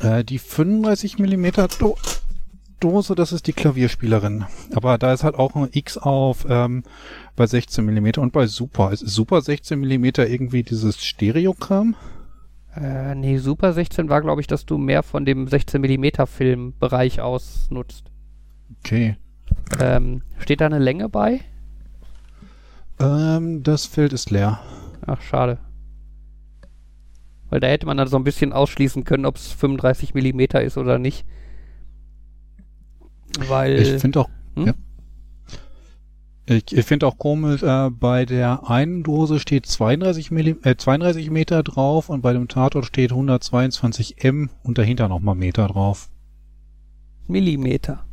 [0.00, 1.96] Äh, die 35 Millimeter Do
[2.80, 4.44] Dose, das ist die Klavierspielerin.
[4.74, 6.82] Aber da ist halt auch ein X auf ähm,
[7.36, 8.92] bei 16 Millimeter und bei Super.
[8.92, 11.96] Ist Super 16 Millimeter irgendwie dieses Stereokram?
[12.74, 17.20] Äh, nee, Super 16 war, glaube ich, dass du mehr von dem 16 mm Filmbereich
[17.20, 18.10] ausnutzt.
[18.78, 19.16] Okay.
[19.78, 21.40] Ähm, steht da eine Länge bei?
[22.98, 24.60] Ähm, das Feld ist leer.
[25.06, 25.58] Ach, schade.
[27.50, 30.78] Weil da hätte man dann so ein bisschen ausschließen können, ob es 35 mm ist
[30.78, 31.26] oder nicht.
[33.48, 33.78] Weil.
[33.80, 34.66] Ich finde auch, Hm?
[34.66, 34.72] ja.
[36.46, 41.30] Ich, ich finde auch komisch, äh, bei der einen Dose steht 32, Millim äh, 32
[41.30, 46.08] Meter drauf und bei dem Tatort steht 122 M und dahinter nochmal Meter drauf.
[47.28, 48.04] Millimeter.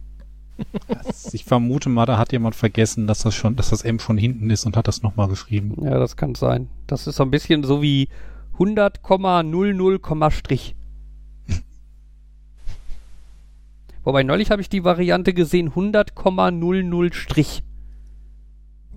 [0.88, 4.18] Das- Ich vermute mal, da hat jemand vergessen, dass das schon, dass das M schon
[4.18, 5.74] hinten ist und hat das nochmal geschrieben.
[5.84, 6.70] Ja, das kann sein.
[6.86, 8.10] Das ist so ein bisschen so wie
[8.60, 10.76] 100,00, Strich.
[14.04, 17.64] Wobei neulich habe ich die Variante gesehen 100,00 Strich.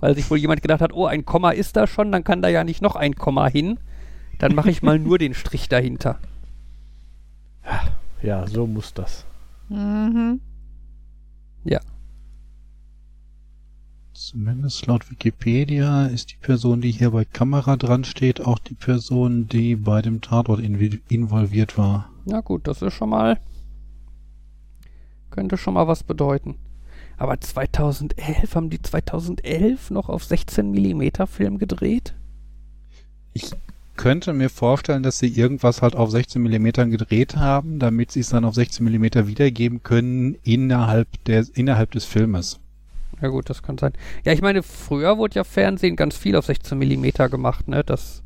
[0.02, 2.48] Weil sich wohl jemand gedacht hat, oh, ein Komma ist da schon, dann kann da
[2.48, 3.78] ja nicht noch ein Komma hin.
[4.40, 6.18] Dann mache ich mal nur den Strich dahinter.
[8.20, 9.24] Ja, so muss das.
[9.68, 10.40] Mhm.
[11.62, 11.78] Ja.
[14.12, 19.46] Zumindest laut Wikipedia ist die Person, die hier bei Kamera dran steht, auch die Person,
[19.46, 22.10] die bei dem Tatort involviert war.
[22.24, 23.38] Na gut, das ist schon mal.
[25.30, 26.56] Könnte schon mal was bedeuten.
[27.22, 32.14] Aber 2011, haben die 2011 noch auf 16 mm Film gedreht?
[33.32, 33.52] Ich
[33.96, 38.30] könnte mir vorstellen, dass sie irgendwas halt auf 16 mm gedreht haben, damit sie es
[38.30, 42.58] dann auf 16 mm wiedergeben können innerhalb, der, innerhalb des Filmes.
[43.20, 43.92] Ja gut, das kann sein.
[44.24, 47.84] Ja, ich meine, früher wurde ja Fernsehen ganz viel auf 16 mm gemacht, ne?
[47.84, 48.24] Das,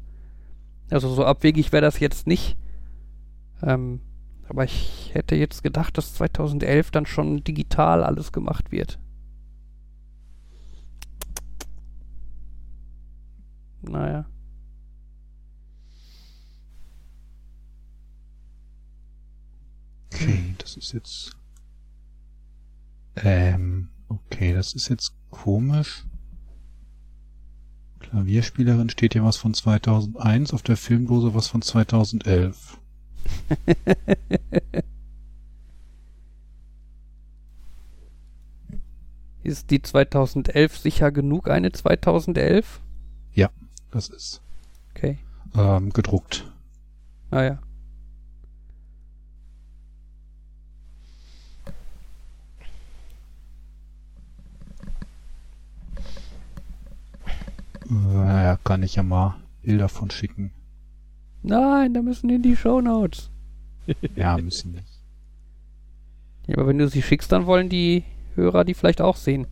[0.89, 2.57] also so abwegig wäre das jetzt nicht.
[3.63, 4.01] Ähm,
[4.49, 8.99] aber ich hätte jetzt gedacht, dass 2011 dann schon digital alles gemacht wird.
[13.83, 14.27] Naja.
[20.13, 21.37] Okay, das ist jetzt.
[23.17, 26.05] Ähm, okay, das ist jetzt komisch.
[28.01, 32.79] Klavierspielerin steht hier was von 2001, auf der Filmdose was von 2011.
[39.43, 42.81] Ist die 2011 sicher genug eine 2011?
[43.93, 44.43] Das ist
[44.95, 45.18] Okay.
[45.57, 46.51] ähm, gedruckt.
[47.31, 47.59] Naja.
[57.89, 60.53] Naja, kann ich ja mal Bilder von schicken.
[61.47, 63.31] Nein, da müssen in die Shownotes.
[64.17, 65.01] Ja, müssen nicht.
[66.49, 68.03] Ja, aber wenn du sie schickst, dann wollen die
[68.35, 69.47] Hörer die vielleicht auch sehen.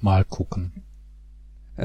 [0.00, 0.72] Mal gucken.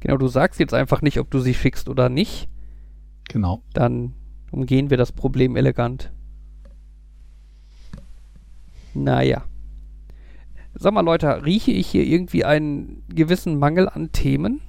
[0.00, 2.46] Genau, du sagst jetzt einfach nicht, ob du sie schickst oder nicht.
[3.30, 3.62] Genau.
[3.72, 4.12] Dann
[4.50, 6.12] umgehen wir das Problem elegant.
[8.92, 9.44] Naja.
[10.74, 14.60] Sag mal, Leute, rieche ich hier irgendwie einen gewissen Mangel an Themen?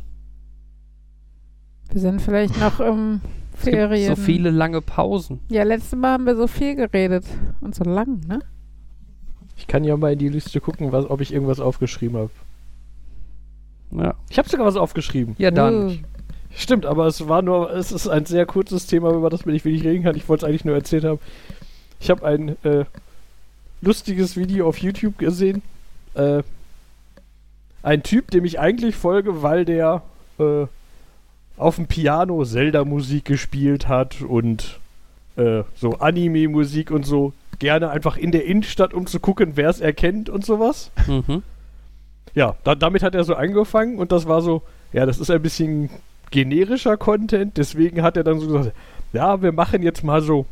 [1.96, 3.22] Wir sind vielleicht noch im
[3.58, 4.16] Es gibt Ferien.
[4.18, 5.40] so viele lange Pausen.
[5.48, 7.24] Ja, letztes Mal haben wir so viel geredet.
[7.62, 8.40] Und so lang, ne?
[9.56, 12.30] Ich kann ja mal in die Liste gucken, was, ob ich irgendwas aufgeschrieben habe.
[13.92, 15.36] Ja, Ich habe sogar was aufgeschrieben.
[15.38, 15.88] ja dann.
[15.88, 15.94] Uh.
[16.54, 19.64] Stimmt, aber es war nur, es ist ein sehr kurzes Thema, über das man nicht
[19.64, 20.18] wenig reden kann.
[20.18, 21.20] Ich wollte es eigentlich nur erzählt haben.
[22.02, 22.84] Ich habe ein äh,
[23.80, 25.62] lustiges Video auf YouTube gesehen.
[26.14, 26.44] Äh,
[27.84, 30.02] ein Typ, dem ich eigentlich folge, weil der
[30.40, 30.66] äh,
[31.58, 34.80] auf dem Piano Zelda-Musik gespielt hat und
[35.38, 39.80] äh, so Anime-Musik und so gerne einfach in der Innenstadt, um zu gucken, wer es
[39.80, 40.92] erkennt und sowas.
[41.08, 41.44] Mhm.
[42.34, 45.42] Ja, da, damit hat er so angefangen und das war so, ja, das ist ein
[45.42, 45.90] bisschen
[46.32, 48.76] generischer Content, deswegen hat er dann so gesagt,
[49.14, 50.46] ja, wir machen jetzt mal so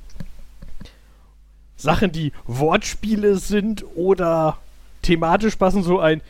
[1.75, 4.57] Sachen, die Wortspiele sind oder
[5.01, 6.21] thematisch passen, so ein,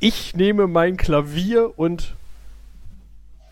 [0.00, 2.14] ich nehme mein Klavier und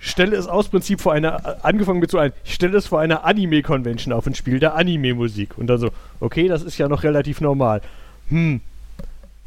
[0.01, 3.25] stelle es aus Prinzip vor einer, angefangen mit so ein, ich stelle es vor einer
[3.25, 5.57] Anime-Convention auf und spiele da Anime-Musik.
[5.59, 7.83] Und dann so, okay, das ist ja noch relativ normal.
[8.31, 8.61] Hm,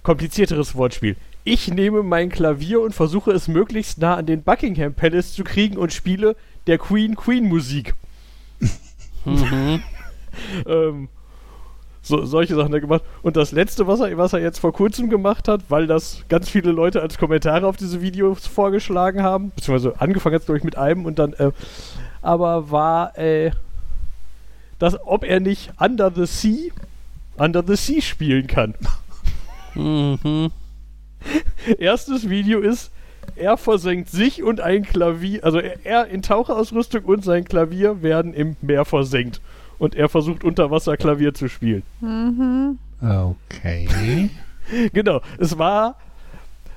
[0.04, 1.18] komplizierteres Wortspiel.
[1.44, 5.76] Ich nehme mein Klavier und versuche es möglichst nah an den Buckingham Palace zu kriegen
[5.76, 6.36] und spiele
[6.68, 7.96] der Queen Queen Musik.
[9.26, 9.84] Mhm.
[10.66, 11.10] Ähm,
[12.06, 13.02] so, solche Sachen er gemacht.
[13.22, 16.50] Und das letzte, was er, was er jetzt vor kurzem gemacht hat, weil das ganz
[16.50, 20.78] viele Leute als Kommentare auf diese Videos vorgeschlagen haben, beziehungsweise angefangen hat glaube ich mit
[20.78, 21.52] einem und dann, äh,
[22.22, 23.52] aber war, äh,
[24.80, 26.72] dass, ob er nicht Under the Sea,
[27.38, 28.76] Under the Sea spielen kann.
[29.74, 30.52] Mhm.
[31.80, 32.92] Erstes Video ist,
[33.38, 38.34] er versenkt sich und ein Klavier, also er, er in Taucherausrüstung und sein Klavier werden
[38.34, 39.40] im Meer versenkt.
[39.84, 41.84] Und er versucht unter Wasser Klavier zu spielen.
[42.00, 42.80] Mhm.
[43.02, 44.30] Okay.
[44.94, 45.98] Genau, es war,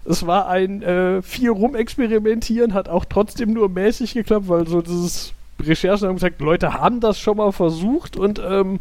[0.04, 5.34] es war ein äh, viel rumexperimentieren, hat auch trotzdem nur mäßig geklappt, weil so dieses
[5.62, 8.80] Recherchen haben gesagt, Leute haben das schon mal versucht und ähm,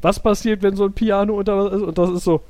[0.00, 1.82] was passiert, wenn so ein Piano unter Wasser ist?
[1.82, 2.40] Und das ist so,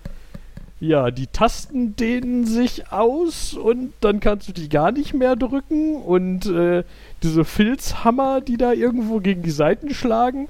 [0.81, 5.97] ja, die Tasten dehnen sich aus und dann kannst du die gar nicht mehr drücken
[5.97, 6.85] und äh,
[7.23, 10.49] diese Filzhammer, die da irgendwo gegen die Seiten schlagen,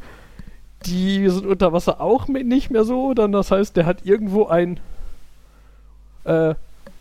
[0.87, 3.15] die sind unter Wasser auch mit nicht mehr so.
[3.15, 4.81] Dann das heißt, der hat irgendwo ein
[6.25, 6.55] äh,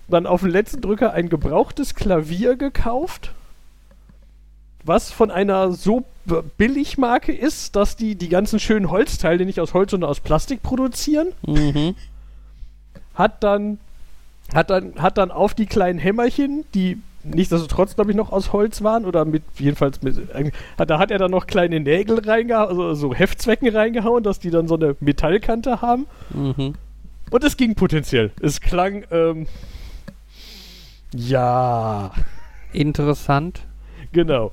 [0.08, 3.32] dann auf den letzten Drücker ein gebrauchtes Klavier gekauft
[4.84, 6.06] was von einer so
[6.58, 11.30] Billigmarke ist, dass die die ganzen schönen Holzteile nicht aus Holz, sondern aus Plastik produzieren.
[11.46, 11.96] Mhm.
[13.16, 13.80] Hat dann,
[14.54, 17.02] hat dann, hat dann auf die kleinen Hämmerchen, die
[17.34, 21.18] nichtsdestotrotz, glaube ich, noch aus Holz waren oder mit, jedenfalls mit, äh, da hat er
[21.18, 25.82] dann noch kleine Nägel reingehauen, also so Heftzwecken reingehauen, dass die dann so eine Metallkante
[25.82, 26.08] haben.
[26.32, 26.76] Mhm.
[27.32, 28.32] Und es ging potenziell.
[28.42, 29.48] Es klang, ähm,
[31.14, 32.12] ja,
[32.74, 33.62] Interessant.
[34.12, 34.52] genau.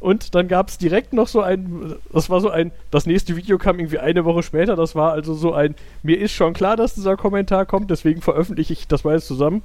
[0.00, 3.56] Und dann gab es direkt noch so ein, das war so ein, das nächste Video
[3.56, 6.94] kam irgendwie eine Woche später, das war also so ein, mir ist schon klar, dass
[6.94, 9.62] dieser Kommentar kommt, deswegen veröffentliche ich das mal jetzt zusammen.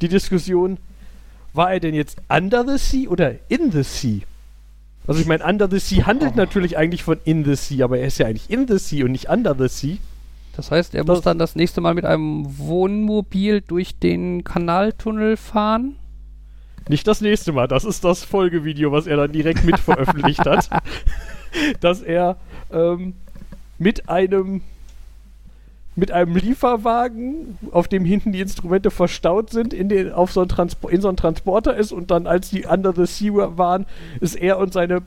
[0.00, 0.78] Die Diskussion,
[1.54, 4.20] war er denn jetzt under the sea oder in the sea?
[5.06, 8.06] Also ich meine, under the sea handelt natürlich eigentlich von in the sea, aber er
[8.06, 9.96] ist ja eigentlich in the sea und nicht under the sea.
[10.54, 15.36] Das heißt, er Das- muss dann das nächste Mal mit einem Wohnmobil durch den Kanaltunnel
[15.36, 15.96] fahren.
[16.88, 20.68] Nicht das nächste Mal, das ist das Folgevideo, was er dann direkt mit veröffentlicht hat.
[21.80, 22.36] Dass er
[22.72, 23.14] ähm,
[23.78, 24.62] mit einem
[25.94, 30.48] mit einem Lieferwagen, auf dem hinten die Instrumente verstaut sind, in, den, auf so einen
[30.48, 33.86] Transpo in so einen Transporter ist und dann, als die Under the Sea waren,
[34.20, 35.02] ist er und seine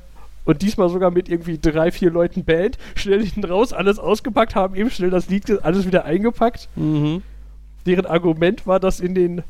[0.46, 4.76] und diesmal sogar mit irgendwie drei, vier Leuten Band, schnell hinten raus, alles ausgepackt, haben
[4.76, 6.70] eben schnell das Lied, alles wieder eingepackt.
[6.76, 7.24] Mhm.
[7.88, 9.42] Deren Argument war, dass in den,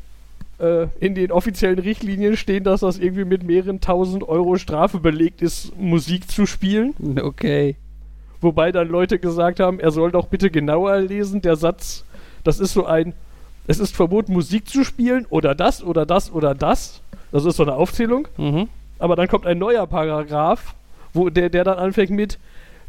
[0.58, 5.42] äh, in den offiziellen Richtlinien stehen, dass das irgendwie mit mehreren tausend Euro Strafe belegt
[5.42, 6.94] ist, Musik zu spielen.
[7.20, 7.76] Okay.
[8.40, 11.42] Wobei dann Leute gesagt haben, er soll doch bitte genauer lesen.
[11.42, 12.04] Der Satz,
[12.44, 13.14] das ist so ein,
[13.66, 17.02] es ist verboten, Musik zu spielen oder das oder das oder das.
[17.32, 18.28] Das ist so eine Aufzählung.
[18.36, 18.68] Mhm.
[18.98, 20.74] Aber dann kommt ein neuer Paragraph,
[21.12, 22.38] wo der, der dann anfängt mit,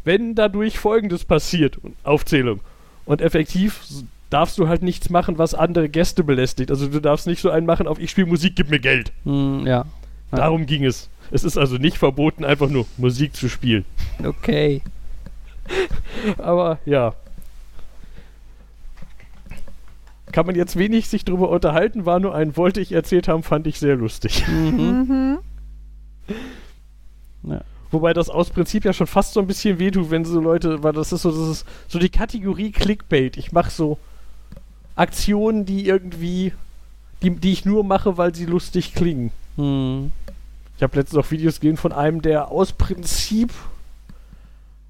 [0.04, 2.60] wenn dadurch Folgendes passiert, Aufzählung.
[3.04, 3.82] Und effektiv
[4.30, 6.70] darfst du halt nichts machen, was andere Gäste belästigt.
[6.70, 9.12] Also du darfst nicht so einen machen auf ich spiele Musik, gib mir Geld.
[9.24, 9.64] Ja.
[9.64, 9.84] Ja.
[10.30, 11.08] Darum ging es.
[11.30, 13.84] Es ist also nicht verboten, einfach nur Musik zu spielen.
[14.24, 14.82] Okay.
[16.38, 17.14] Aber ja.
[20.32, 23.66] Kann man jetzt wenig sich drüber unterhalten, war nur ein wollte ich erzählt haben, fand
[23.66, 24.46] ich sehr lustig.
[24.46, 25.38] Mhm.
[26.28, 26.38] Mhm.
[27.50, 27.62] Ja.
[27.90, 30.92] Wobei das aus Prinzip ja schon fast so ein bisschen wehtut, wenn so Leute, weil
[30.92, 33.38] das ist so, das ist so die Kategorie Clickbait.
[33.38, 33.98] Ich mache so
[34.94, 36.52] Aktionen, die irgendwie,
[37.22, 39.30] die, die ich nur mache, weil sie lustig klingen.
[39.56, 40.12] Hm.
[40.76, 43.52] Ich habe letztens auch Videos gesehen von einem, der aus Prinzip,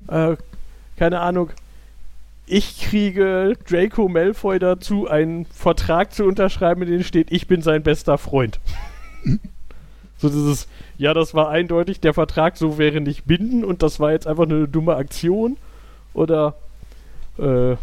[0.09, 0.37] äh,
[0.99, 1.51] keine Ahnung,
[2.47, 7.83] ich kriege Draco Malfoy dazu, einen Vertrag zu unterschreiben, in dem steht, ich bin sein
[7.83, 8.59] bester Freund.
[10.17, 14.13] so dieses, ja, das war eindeutig, der Vertrag so wäre nicht binden und das war
[14.13, 15.57] jetzt einfach eine dumme Aktion.
[16.15, 16.55] Oder
[17.39, 17.77] äh,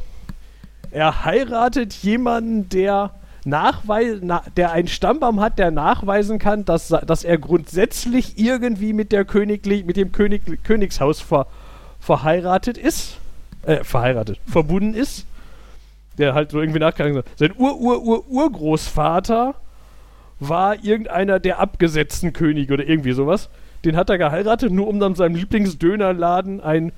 [0.91, 3.11] er heiratet jemanden, der
[3.45, 9.11] nachweis na, der einen Stammbaum hat, der nachweisen kann, dass, dass er grundsätzlich irgendwie mit
[9.11, 11.47] der Königlich, mit dem König, Königshaus ver,
[12.05, 13.17] verheiratet ist.
[13.63, 15.25] Äh, verheiratet, verbunden ist.
[16.17, 17.27] Der halt so irgendwie nachgegangen ist.
[17.37, 19.55] Sein Ur-Ur-Ur-Urgroßvater
[20.39, 23.49] war irgendeiner der abgesetzten Könige oder irgendwie sowas.
[23.83, 26.91] Den hat er geheiratet, nur um dann seinem Lieblingsdönerladen ein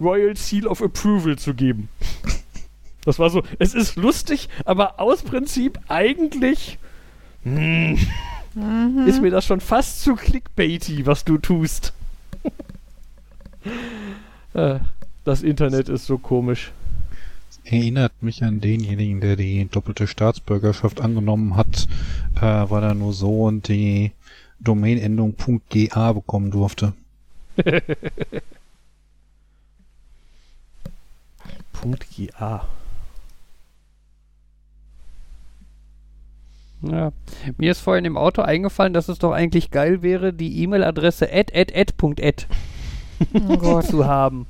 [0.00, 1.88] Royal Seal of Approval zu geben.
[3.04, 6.78] Das war so, es ist lustig, aber aus Prinzip eigentlich
[7.42, 7.98] hm,
[8.54, 9.06] Mhm.
[9.06, 11.94] ist mir das schon fast zu clickbaity, was du tust.
[14.54, 14.78] Äh,
[15.24, 16.72] das Internet ist so komisch.
[17.64, 21.86] Erinnert mich an denjenigen, der die doppelte Staatsbürgerschaft angenommen hat,
[22.36, 24.12] äh, weil er nur so und die
[24.58, 25.34] Domainendung
[25.70, 26.92] .ga bekommen durfte.
[32.16, 32.64] GA.
[36.82, 37.12] Ja.
[37.58, 41.52] Mir ist vorhin im Auto eingefallen, dass es doch eigentlich geil wäre, die E-Mail-Adresse ad,
[41.54, 42.46] ad, ad, Punkt ad
[43.34, 44.46] Oh zu haben.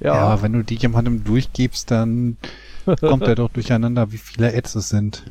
[0.00, 2.36] Ja, Ja, aber wenn du die jemandem durchgibst, dann
[3.00, 5.30] kommt er doch durcheinander, wie viele Ads es sind.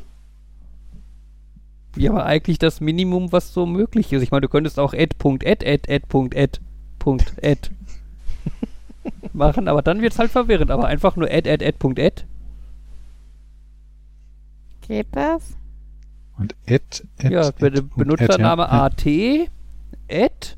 [1.96, 4.22] ja, aber eigentlich das Minimum, was so möglich ist.
[4.22, 6.58] Ich meine, du könntest auch ad, Punkt ad, ad, ad, Punkt ad,
[6.98, 7.70] Punkt ad
[9.34, 10.70] machen, aber dann wird es halt verwirrend.
[10.70, 12.24] Aber einfach nur ad, ad, ad, Punkt ad.
[14.82, 15.56] Geht das?
[16.38, 16.82] Und Ad,
[17.20, 18.84] Ad, Ja, Ad, Benutzername ja.
[18.84, 19.04] at,
[20.12, 20.56] at,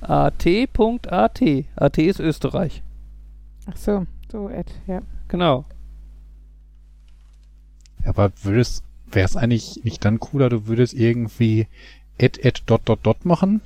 [0.00, 1.42] at.at.
[1.76, 2.82] AT ist Österreich.
[3.66, 5.02] Ach so, so Ed, ja.
[5.28, 5.64] Genau.
[8.04, 11.66] Ja, aber würdest, wäre es eigentlich nicht dann cooler, du würdest irgendwie
[12.20, 13.60] Ad, Ad, dot, dot, dot machen?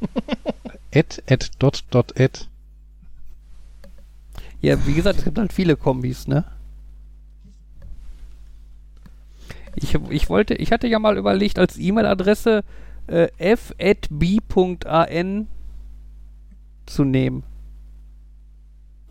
[0.94, 2.46] Ad, Ad, dot, dot, Ad.
[4.60, 6.44] Ja, wie gesagt, es gibt halt viele Kombis, ne?
[9.74, 12.62] Ich, ich wollte, ich hatte ja mal überlegt, als E-Mail-Adresse
[13.06, 13.98] äh, f.b.an
[16.86, 17.42] zu nehmen.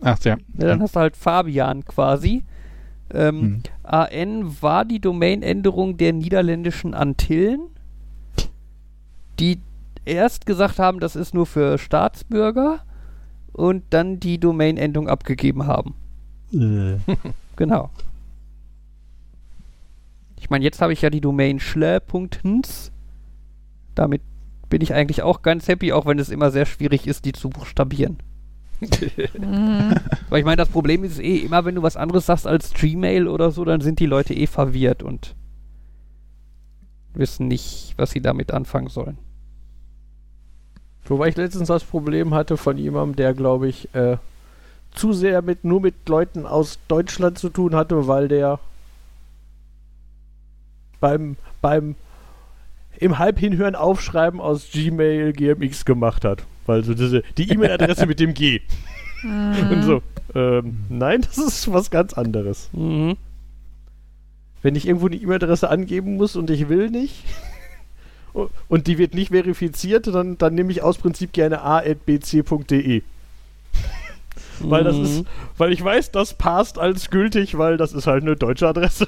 [0.02, 0.38] Ach ja.
[0.58, 2.44] Ja, dann hast du halt Fabian quasi.
[3.14, 3.64] Ähm, Hm.
[3.84, 7.62] AN war die Domainänderung der niederländischen Antillen,
[9.40, 9.60] die
[10.06, 12.84] erst gesagt haben, das ist nur für Staatsbürger
[13.54, 15.94] und dann die Domainendung abgegeben haben.
[17.58, 17.90] Genau.
[20.40, 22.92] Ich meine, jetzt habe ich ja die Domain schle.hns.
[23.96, 24.22] Damit
[24.70, 27.50] bin ich eigentlich auch ganz happy, auch wenn es immer sehr schwierig ist, die zu
[27.50, 28.18] buchstabieren.
[29.38, 29.96] Mhm.
[30.30, 33.28] Weil ich meine, das Problem ist eh, immer wenn du was anderes sagst als Gmail
[33.28, 35.36] oder so, dann sind die Leute eh verwirrt und
[37.14, 39.18] wissen nicht, was sie damit anfangen sollen.
[41.06, 44.18] Wobei ich letztens das Problem hatte von jemandem, der, glaube ich, äh,
[44.92, 48.60] zu sehr mit nur mit Leuten aus Deutschland zu tun hatte, weil der
[51.00, 51.96] beim, beim
[53.02, 56.44] im Halbhinhören aufschreiben aus Gmail GMX gemacht hat.
[56.66, 58.62] Weil so diese, die E-Mail-Adresse mit dem G.
[59.24, 60.02] Und so.
[60.34, 62.70] Ähm, nein, das ist was ganz anderes.
[62.72, 63.18] Mhm.
[64.62, 67.24] Wenn ich irgendwo eine E-Mail-Adresse angeben muss und ich will nicht
[68.70, 73.02] und die wird nicht verifiziert, dann, dann nehme ich aus Prinzip gerne a.bc.de.
[74.60, 75.04] Weil das Mhm.
[75.04, 75.26] ist,
[75.58, 79.08] weil ich weiß, das passt als gültig, weil das ist halt eine deutsche Adresse.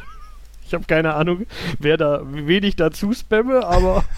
[0.74, 1.46] Ich habe keine Ahnung,
[1.78, 4.04] wer da, wen ich dazu spamme, aber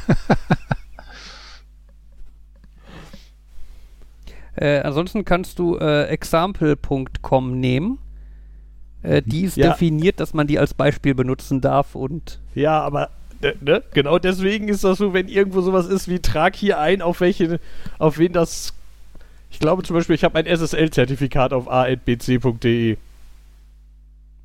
[4.55, 7.97] Äh, ansonsten kannst du äh, example.com nehmen.
[9.03, 9.71] Äh, die ist Ja.
[9.71, 13.09] definiert, dass man die als Beispiel benutzen darf und ja, aber
[13.41, 17.01] ne, ne, genau deswegen ist das so, wenn irgendwo sowas ist wie trag hier ein,
[17.01, 17.59] auf welche,
[17.99, 18.73] auf wen das.
[19.51, 22.95] Ich glaube zum Beispiel, ich habe ein SSL-Zertifikat auf a.bc.de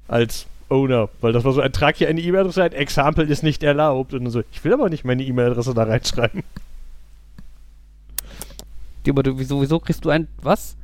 [0.09, 3.63] als Owner, weil das war so ein Trag hier eine E-Mail-Adresse ein, Example ist nicht
[3.63, 4.43] erlaubt und so.
[4.53, 6.43] Ich will aber nicht meine E-Mail-Adresse da reinschreiben.
[9.09, 10.77] Aber du, wieso, wieso kriegst du ein, was?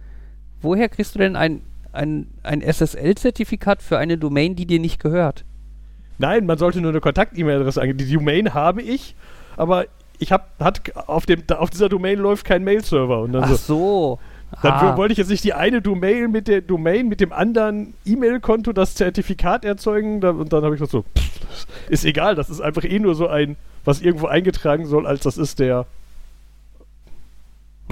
[0.62, 1.62] Woher kriegst du denn ein,
[1.92, 5.44] ein, ein SSL-Zertifikat für eine Domain, die dir nicht gehört?
[6.18, 7.98] Nein, man sollte nur eine Kontakt-E-Mail-Adresse angeben.
[7.98, 9.14] Die Domain habe ich,
[9.56, 9.84] aber
[10.18, 13.56] ich habe, hat auf dem, auf dieser Domain läuft kein Mail-Server und dann Ach so.
[13.56, 14.18] so.
[14.62, 14.96] Dann Ah.
[14.96, 18.94] wollte ich jetzt nicht die eine Domain mit der Domain mit dem anderen E-Mail-Konto das
[18.94, 22.84] Zertifikat erzeugen da, und dann habe ich gesagt so, pff, ist egal, das ist einfach
[22.84, 25.84] eh nur so ein, was irgendwo eingetragen soll, als das ist der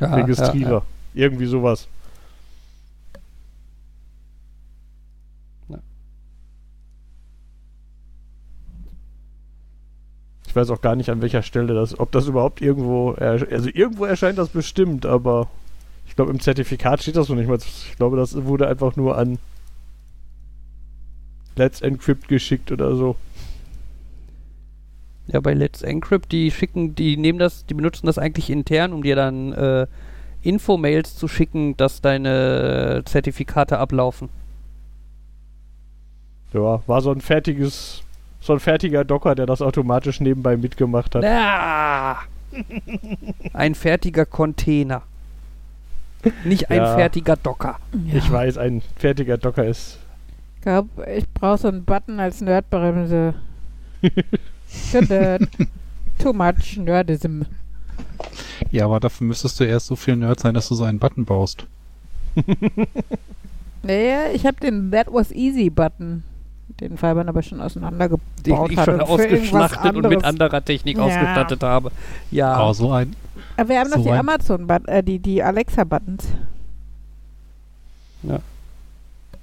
[0.01, 0.71] Ja, Registrierer.
[0.71, 0.83] ja, ja.
[1.15, 1.87] Irgendwie sowas.
[10.47, 14.05] Ich weiß auch gar nicht, an welcher Stelle das, ob das überhaupt irgendwo, also irgendwo
[14.05, 15.49] erscheint das bestimmt, aber
[16.15, 17.59] ich glaube, im Zertifikat steht das noch nicht mal.
[17.59, 19.41] Ich glaube, das wurde einfach nur an
[21.57, 23.17] Let's Encrypt geschickt oder so.
[25.27, 29.03] Ja, bei Let's Encrypt, die schicken, die nehmen das, die benutzen das eigentlich intern, um
[29.03, 29.89] dir dann äh,
[30.43, 34.29] Infomails zu schicken, dass deine Zertifikate ablaufen.
[36.53, 38.05] Ja, war so ein fertiges,
[38.39, 41.25] so ein fertiger Docker, der das automatisch nebenbei mitgemacht hat.
[41.25, 42.19] Ah!
[43.53, 45.03] Ein fertiger Container.
[46.45, 46.95] Nicht ein Ja.
[46.97, 47.79] fertiger Docker.
[48.13, 49.99] Ich weiß, ein fertiger Docker ist.
[50.57, 53.35] Ich glaube, ich brauche so einen Button als Nerdbremse.
[56.19, 57.43] Too much Nerdism.
[58.71, 61.25] Ja, aber dafür müsstest du erst so viel Nerd sein, dass du so einen Button
[61.25, 61.67] baust.
[63.83, 66.25] Naja, ich habe den That was easy Button.
[66.81, 70.65] Den Fabian aber schon auseinandergebaut Den ich schon und für irgendwas ausgeschlachtet und mit anderer
[70.65, 71.05] Technik Ja.
[71.05, 71.93] ausgestattet habe.
[72.31, 72.53] Ja.
[72.55, 73.15] Aber so ein,
[73.57, 76.27] Aber wir haben noch So die ein- Amazon, äh, die, die Alexa-Buttons.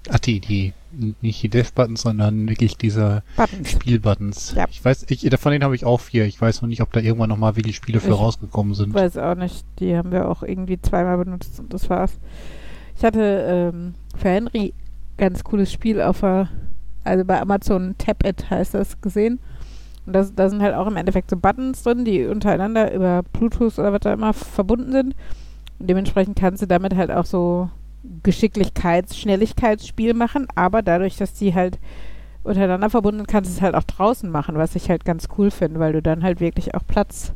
[0.09, 0.73] ach die, die,
[1.21, 3.69] nicht die Dev-Buttons, sondern wirklich diese Buttons.
[3.71, 4.53] Spielbuttons.
[4.57, 4.65] Ja.
[4.69, 6.25] Ich weiß, ich, von denen habe ich auch vier.
[6.25, 8.93] Ich weiß noch nicht, ob da irgendwann nochmal wirklich Spiele für Ich rausgekommen sind.
[8.93, 9.63] Weiß auch nicht.
[9.79, 12.11] Die haben wir auch irgendwie zweimal benutzt und das war's.
[12.97, 14.73] Ich hatte ähm, für Henry
[15.17, 16.49] ganz cooles Spiel auf der,
[17.03, 19.39] also bei Amazon Tap It heißt das gesehen.
[20.05, 23.77] Und das, da sind halt auch im Endeffekt so Buttons drin, die untereinander über Bluetooth
[23.77, 25.15] oder was da immer verbunden sind.
[25.79, 27.69] Und dementsprechend kannst du damit halt auch so
[28.23, 31.79] Geschicklichkeits-, Schnelligkeitsspiel machen, aber dadurch, dass die halt
[32.43, 35.51] untereinander verbunden sind, kannst du es halt auch draußen machen, was ich halt ganz cool
[35.51, 37.33] finde, weil du dann halt wirklich auch Platz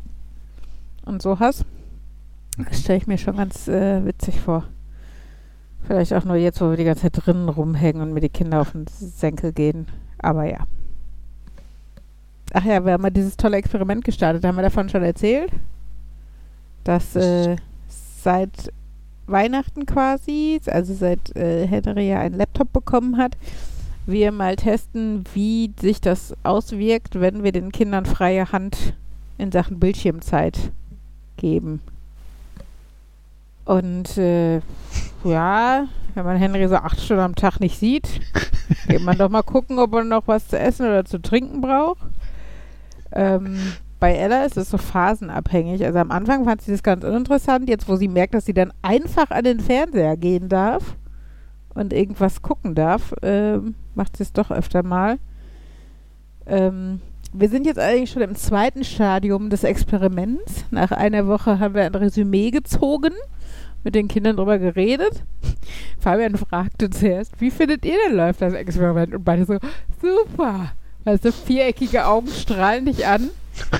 [1.06, 1.66] und so hast.
[2.58, 4.64] Das stelle ich mir schon ganz äh, witzig vor.
[5.88, 8.62] Vielleicht auch nur jetzt, wo wir die ganze Zeit drinnen rumhängen und mir die Kinder
[8.62, 9.88] auf den Senkel gehen.
[10.18, 10.60] Aber ja.
[12.54, 14.44] Ach ja, wir haben mal dieses tolle Experiment gestartet.
[14.44, 15.52] Haben wir davon schon erzählt?
[16.84, 17.56] Dass äh,
[17.88, 18.72] seit
[19.28, 23.38] Weihnachten quasi, also seit äh, Henry ja einen Laptop bekommen hat,
[24.06, 28.94] wir mal testen, wie sich das auswirkt, wenn wir den Kindern freie Hand
[29.38, 30.72] in Sachen Bildschirmzeit
[31.38, 31.82] geben.
[33.66, 34.62] Und äh,
[35.24, 38.08] ja, wenn man Henry so acht Stunden am Tag nicht sieht,
[38.88, 42.00] geht man doch mal gucken, ob er noch was zu essen oder zu trinken braucht.
[43.12, 43.58] Ähm,
[44.00, 45.84] bei Ella ist es so phasenabhängig.
[45.84, 47.68] Also am Anfang fand sie das ganz uninteressant.
[47.68, 50.96] Jetzt, wo sie merkt, dass sie dann einfach an den Fernseher gehen darf
[51.74, 55.18] und irgendwas gucken darf, ähm, macht sie es doch öfter mal.
[56.46, 57.02] Ähm,
[57.34, 60.66] wir sind jetzt eigentlich schon im zweiten Stadium des Experiments.
[60.72, 63.14] Nach einer Woche haben wir ein Resümee gezogen,
[63.86, 65.24] mit den Kindern drüber geredet.
[66.00, 69.16] Fabian fragte zuerst, wie findet ihr denn läuft das Experiment?
[69.16, 69.58] Und beide so,
[70.02, 70.74] super.
[71.06, 73.30] Also viereckige Augen strahlen dich an.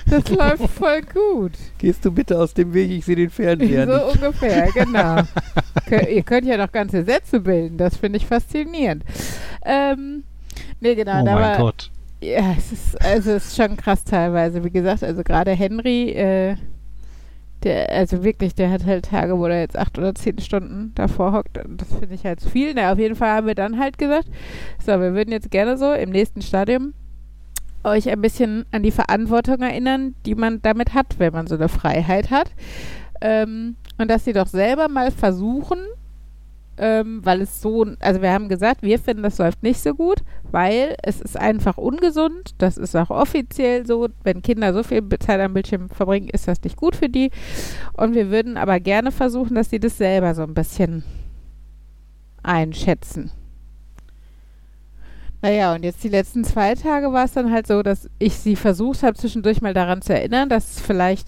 [0.10, 1.52] Das läuft voll gut.
[1.80, 4.16] Gehst du bitte aus dem Weg, ich sehe den Fernseher so nicht.
[4.16, 5.22] ungefähr, genau.
[5.90, 9.04] Kö- ihr könnt ja noch ganze Sätze bilden, das finde ich faszinierend.
[9.66, 10.24] Ähm,
[10.80, 11.92] nee, genau, oh da mein war, Gott.
[12.22, 14.64] ja, es ist, also es ist schon krass teilweise.
[14.64, 16.56] Wie gesagt, also gerade Henry, äh,
[17.66, 21.34] der, also wirklich, der hat halt Tage, wo er jetzt acht oder zehn Stunden davor
[21.34, 21.58] hockt.
[21.58, 22.74] Das finde ich halt zu viel.
[22.74, 24.28] Na, auf jeden Fall haben wir dann halt gesagt,
[24.80, 26.94] so, wir würden jetzt gerne so im nächsten Stadium
[27.84, 31.68] euch ein bisschen an die Verantwortung erinnern, die man damit hat, wenn man so eine
[31.68, 32.52] Freiheit hat.
[33.22, 35.80] Ähm, und dass sie doch selber mal versuchen,
[36.78, 40.18] ähm, weil es so, also wir haben gesagt, wir finden, das läuft nicht so gut,
[40.52, 42.56] weil es ist einfach ungesund.
[42.58, 44.08] Das ist auch offiziell so.
[44.24, 47.32] Wenn Kinder so viel Zeit am Bildschirm verbringen, ist das nicht gut für die.
[47.94, 51.04] Und wir würden aber gerne versuchen, dass sie das selber so ein bisschen
[52.44, 53.32] einschätzen.
[55.42, 58.56] Naja, und jetzt die letzten zwei Tage war es dann halt so, dass ich sie
[58.56, 61.28] versucht habe, zwischendurch mal daran zu erinnern, dass vielleicht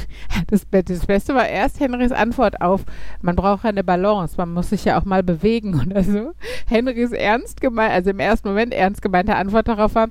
[0.48, 2.82] das, das Beste war erst Henrys Antwort auf,
[3.20, 6.32] man braucht eine Balance, man muss sich ja auch mal bewegen oder so.
[6.66, 10.08] Henrys ernst gemeint, also im ersten Moment ernst gemeinte Antwort darauf war,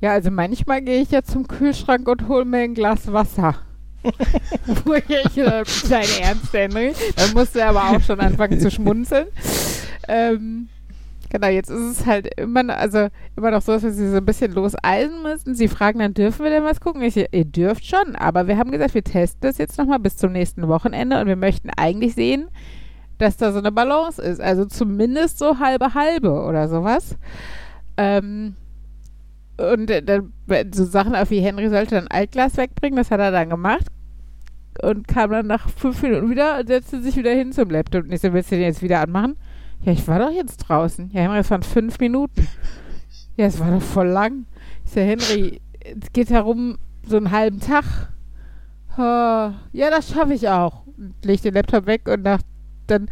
[0.00, 3.56] ja, also manchmal gehe ich ja zum Kühlschrank und hole mir ein Glas Wasser.
[4.84, 6.94] Wo ich äh, dein Ernst, Henry?
[7.16, 9.26] Dann musste er aber auch schon anfangen zu schmunzeln.
[10.08, 10.68] Ähm,
[11.30, 14.18] genau, jetzt ist es halt immer, noch- also immer noch so, dass wir sie so
[14.18, 15.54] ein bisschen loseisen müssen.
[15.54, 17.02] Sie fragen dann, dürfen wir denn was gucken?
[17.02, 20.32] Ich, ihr dürft schon, aber wir haben gesagt, wir testen das jetzt nochmal bis zum
[20.32, 22.48] nächsten Wochenende und wir möchten eigentlich sehen,
[23.18, 24.40] dass da so eine Balance ist.
[24.40, 27.16] Also zumindest so halbe halbe oder sowas.
[27.96, 28.54] Ähm,
[29.58, 30.32] und dann
[30.72, 33.86] so Sachen auf wie Henry sollte dann Altglas wegbringen, das hat er dann gemacht.
[34.82, 38.04] Und kam dann nach fünf Minuten wieder und setzte sich wieder hin zum Laptop.
[38.04, 39.36] Und ich so, willst du den jetzt wieder anmachen?
[39.82, 41.10] Ja, ich war doch jetzt draußen.
[41.12, 42.46] Ja, Henry, es waren fünf Minuten.
[43.36, 44.44] Ja, es war doch voll lang.
[44.84, 47.84] Ich so, Henry, es geht darum, so einen halben Tag.
[48.98, 50.84] Ja, das schaffe ich auch.
[50.98, 52.42] Und leg den Laptop weg und nach,
[52.86, 53.08] dann,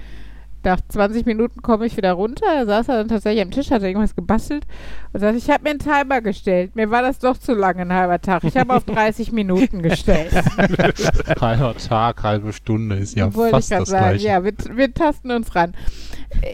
[0.64, 2.46] nach 20 Minuten komme ich wieder runter.
[2.46, 4.66] Da saß er dann tatsächlich am Tisch, hat irgendwas gebastelt
[5.12, 6.74] und sagte, ich habe mir einen Timer gestellt.
[6.76, 8.44] Mir war das doch zu lang, ein halber Tag.
[8.44, 10.32] Ich habe auf 30 Minuten gestellt.
[11.40, 14.04] Halber Tag, halbe Stunde ist ja Wollte fast ich das sagen.
[14.18, 14.26] gleiche.
[14.26, 15.74] Ja, wir, wir tasten uns ran.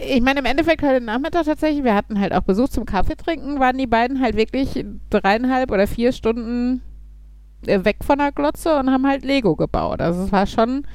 [0.06, 3.58] Ich meine, im Endeffekt heute Nachmittag tatsächlich, wir hatten halt auch Besuch zum Kaffee trinken,
[3.58, 6.82] waren die beiden halt wirklich dreieinhalb oder vier Stunden
[7.66, 10.00] äh, weg von der Glotze und haben halt Lego gebaut.
[10.00, 10.86] Also es war schon,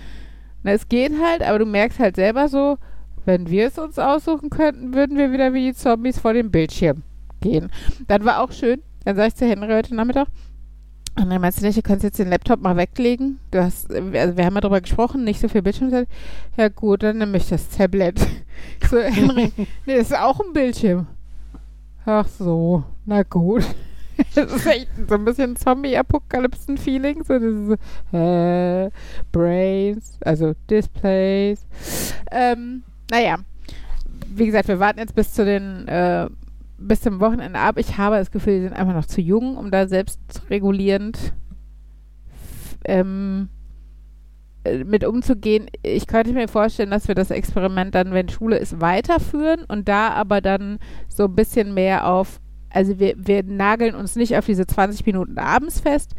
[0.64, 2.78] na, es geht halt, aber du merkst halt selber so,
[3.26, 7.04] wenn wir es uns aussuchen könnten, würden wir wieder wie die Zombies vor dem Bildschirm
[7.42, 7.72] gehen.
[8.08, 10.28] Dann war auch schön, dann sag ich zu Henry heute Nachmittag,
[11.20, 13.40] und dann meinst du nicht, du kannst jetzt den Laptop mal weglegen?
[13.52, 16.08] Du hast, also wir haben ja darüber gesprochen, nicht so viel Bildschirmzeit.
[16.56, 18.20] Ja gut, dann nehme ich das Tablet.
[18.90, 19.54] So, Henry,
[19.86, 21.08] nee, das ist auch ein Bildschirm.
[22.06, 23.64] Ach so, na gut.
[24.36, 27.24] Das ist echt so ein bisschen Zombie-Apokalypsen-Feeling.
[27.24, 27.78] So dieses
[28.12, 28.90] äh,
[29.32, 31.66] Brains, also Displays.
[32.30, 33.38] Ähm, naja,
[34.28, 36.30] wie gesagt, wir warten jetzt bis zu den äh,
[36.78, 37.78] bis zum Wochenende ab.
[37.78, 41.34] Ich habe das Gefühl, die sind einfach noch zu jung, um da selbstregulierend
[42.86, 43.50] ähm,
[44.64, 45.68] äh, mit umzugehen.
[45.84, 50.10] Ich könnte mir vorstellen, dass wir das Experiment dann, wenn Schule ist, weiterführen und da
[50.10, 52.40] aber dann so ein bisschen mehr auf,
[52.70, 56.14] also wir, wir nageln uns nicht auf diese 20 Minuten abends fest,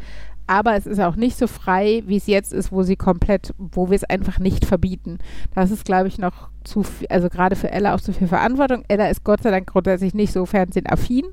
[0.51, 3.89] aber es ist auch nicht so frei, wie es jetzt ist, wo sie komplett, wo
[3.89, 5.19] wir es einfach nicht verbieten.
[5.55, 8.83] Das ist, glaube ich, noch zu viel, also gerade für Ella auch zu viel Verantwortung.
[8.89, 11.23] Ella ist Gott sei Dank grundsätzlich nicht so fernsehaffin.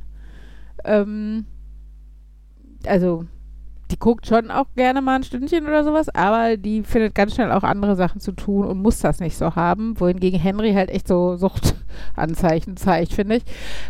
[0.85, 1.47] Ähm,
[2.87, 3.25] also,
[3.91, 7.51] die guckt schon auch gerne mal ein Stündchen oder sowas, aber die findet ganz schnell
[7.51, 11.09] auch andere Sachen zu tun und muss das nicht so haben, wohingegen Henry halt echt
[11.09, 13.43] so Suchtanzeichen zeigt, finde ich.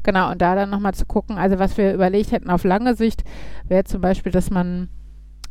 [0.05, 3.25] Genau, und da dann nochmal zu gucken, also was wir überlegt hätten auf lange Sicht,
[3.69, 4.89] wäre zum Beispiel, dass man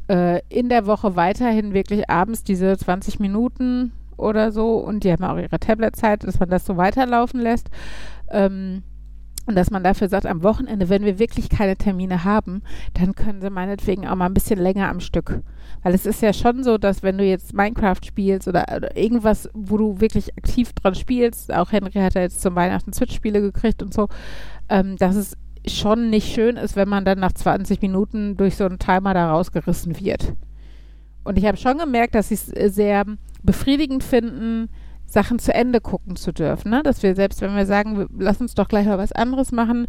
[0.09, 5.23] äh, in der Woche weiterhin wirklich abends diese 20 Minuten oder so und die haben
[5.23, 7.69] auch ihre Tabletzeit, dass man das so weiterlaufen lässt.
[8.31, 8.83] Ähm,
[9.45, 12.63] Und dass man dafür sagt, am Wochenende, wenn wir wirklich keine Termine haben,
[12.95, 15.39] dann können sie meinetwegen auch mal ein bisschen länger am Stück.
[15.83, 19.49] Weil es ist ja schon so, dass wenn du jetzt Minecraft spielst oder, oder irgendwas,
[19.53, 23.81] wo du wirklich aktiv dran spielst, auch Henry hat ja jetzt zum Weihnachten Switch-Spiele gekriegt
[23.81, 24.09] und so,
[24.67, 25.37] ähm, dass es
[25.69, 29.31] schon nicht schön ist, wenn man dann nach 20 Minuten durch so einen Timer da
[29.31, 30.33] rausgerissen wird.
[31.23, 33.05] Und ich habe schon gemerkt, dass sie es äh, sehr
[33.43, 34.69] befriedigend finden,
[35.05, 36.69] Sachen zu Ende gucken zu dürfen.
[36.69, 36.83] Ne?
[36.83, 39.87] Dass wir selbst, wenn wir sagen, lass uns doch gleich mal was anderes machen,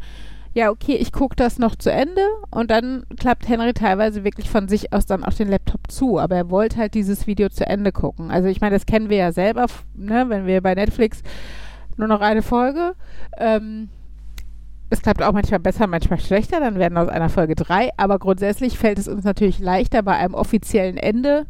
[0.54, 4.66] ja, okay, ich gucke das noch zu Ende und dann klappt Henry teilweise wirklich von
[4.66, 6.18] sich aus dann auch den Laptop zu.
[6.18, 8.30] Aber er wollte halt dieses Video zu Ende gucken.
[8.30, 10.24] Also ich meine, das kennen wir ja selber, ne?
[10.28, 11.22] wenn wir bei Netflix
[11.96, 12.94] nur noch eine Folge.
[13.36, 13.90] Ähm,
[14.90, 17.90] es klappt auch manchmal besser, manchmal schlechter, dann werden aus einer Folge drei.
[17.96, 21.46] Aber grundsätzlich fällt es uns natürlich leichter, bei einem offiziellen Ende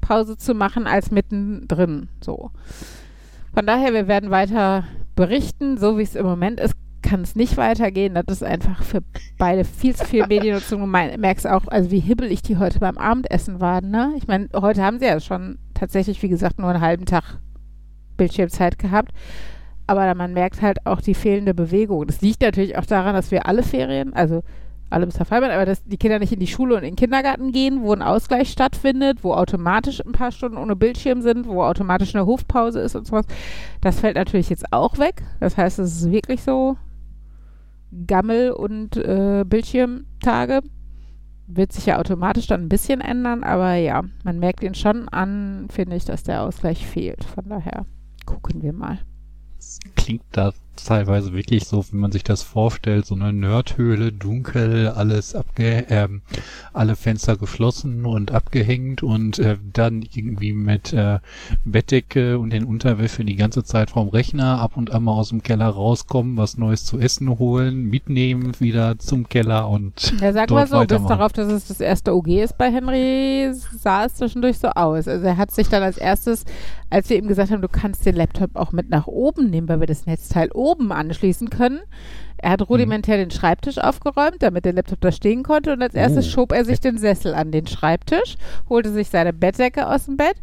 [0.00, 2.08] Pause zu machen, als mittendrin.
[2.20, 2.50] So.
[3.54, 4.84] Von daher, wir werden weiter
[5.16, 8.14] berichten, so wie es im Moment ist, kann es nicht weitergehen.
[8.14, 9.00] Das ist einfach für
[9.38, 10.80] beide viel zu viel Mediennutzung.
[10.80, 13.90] Du merkst auch, also wie hibbelig die heute beim Abendessen waren.
[13.90, 14.12] Ne?
[14.16, 17.38] Ich meine, heute haben sie ja schon tatsächlich, wie gesagt, nur einen halben Tag
[18.16, 19.12] Bildschirmzeit gehabt.
[19.86, 22.06] Aber man merkt halt auch die fehlende Bewegung.
[22.06, 24.42] Das liegt natürlich auch daran, dass wir alle Ferien, also
[24.90, 26.96] alle bis auf Fallmann, aber dass die Kinder nicht in die Schule und in den
[26.96, 31.62] Kindergarten gehen, wo ein Ausgleich stattfindet, wo automatisch ein paar Stunden ohne Bildschirm sind, wo
[31.62, 33.26] automatisch eine Hofpause ist und sowas.
[33.80, 35.22] Das fällt natürlich jetzt auch weg.
[35.40, 36.76] Das heißt, es ist wirklich so
[38.06, 40.60] Gammel- und äh, Bildschirmtage.
[41.46, 45.66] Wird sich ja automatisch dann ein bisschen ändern, aber ja, man merkt ihn schon an,
[45.70, 47.22] finde ich, dass der Ausgleich fehlt.
[47.24, 47.84] Von daher
[48.24, 49.00] gucken wir mal.
[49.96, 50.36] Klingt
[50.76, 56.22] teilweise wirklich so, wenn man sich das vorstellt, so eine Nerdhöhle, dunkel, alles abge, ähm,
[56.72, 61.20] alle Fenster geschlossen und abgehängt und äh, dann irgendwie mit äh,
[61.64, 65.42] Bettdecke und den Unterwäsche die ganze Zeit vom Rechner ab und an mal aus dem
[65.42, 70.70] Keller rauskommen, was Neues zu essen holen, mitnehmen wieder zum Keller und Ja, sag dort
[70.70, 74.58] mal so, bis darauf, dass es das erste OG ist bei Henry, sah es zwischendurch
[74.58, 75.08] so aus.
[75.08, 76.44] Also er hat sich dann als erstes,
[76.90, 79.80] als wir ihm gesagt haben, du kannst den Laptop auch mit nach oben nehmen, weil
[79.80, 81.80] wir das Netzteil oben anschließen können.
[82.36, 86.26] Er hat rudimentär den Schreibtisch aufgeräumt, damit der Laptop da stehen konnte und als erstes
[86.26, 86.30] Oh.
[86.30, 88.36] schob er sich den Sessel an den Schreibtisch,
[88.68, 90.36] holte sich seine Bettdecke aus dem Bett,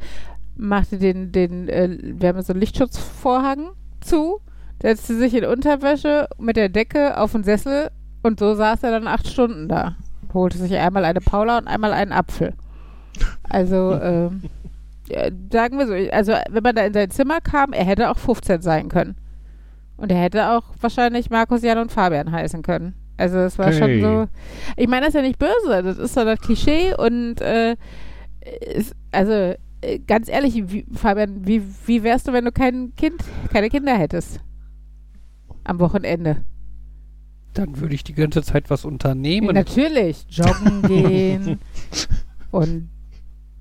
[0.55, 4.39] machte den, den äh, wir haben so einen Lichtschutzvorhang zu,
[4.81, 7.91] setzte sich in Unterwäsche mit der Decke auf den Sessel
[8.23, 9.95] und so saß er dann acht Stunden da.
[10.33, 12.53] Holte sich einmal eine Paula und einmal einen Apfel.
[13.43, 13.93] Also,
[15.09, 18.17] ja, sagen wir so, also wenn man da in sein Zimmer kam, er hätte auch
[18.17, 19.15] 15 sein können.
[20.01, 22.95] Und er hätte auch wahrscheinlich Markus, Jan und Fabian heißen können.
[23.17, 24.01] Also es war schon Hey.
[24.01, 24.27] so.
[24.77, 27.75] Ich meine, das ist ja nicht böse, das ist so das Klischee und äh,
[28.73, 29.31] ist, also
[29.81, 33.23] äh, ganz ehrlich, wie, Fabian, wie, wie wärst du, wenn du kein Kind,
[33.53, 34.39] keine Kinder hättest?
[35.63, 36.37] Am Wochenende.
[37.53, 39.53] Dann würde ich die ganze Zeit was unternehmen.
[39.53, 41.59] Natürlich, joggen gehen
[42.49, 42.89] und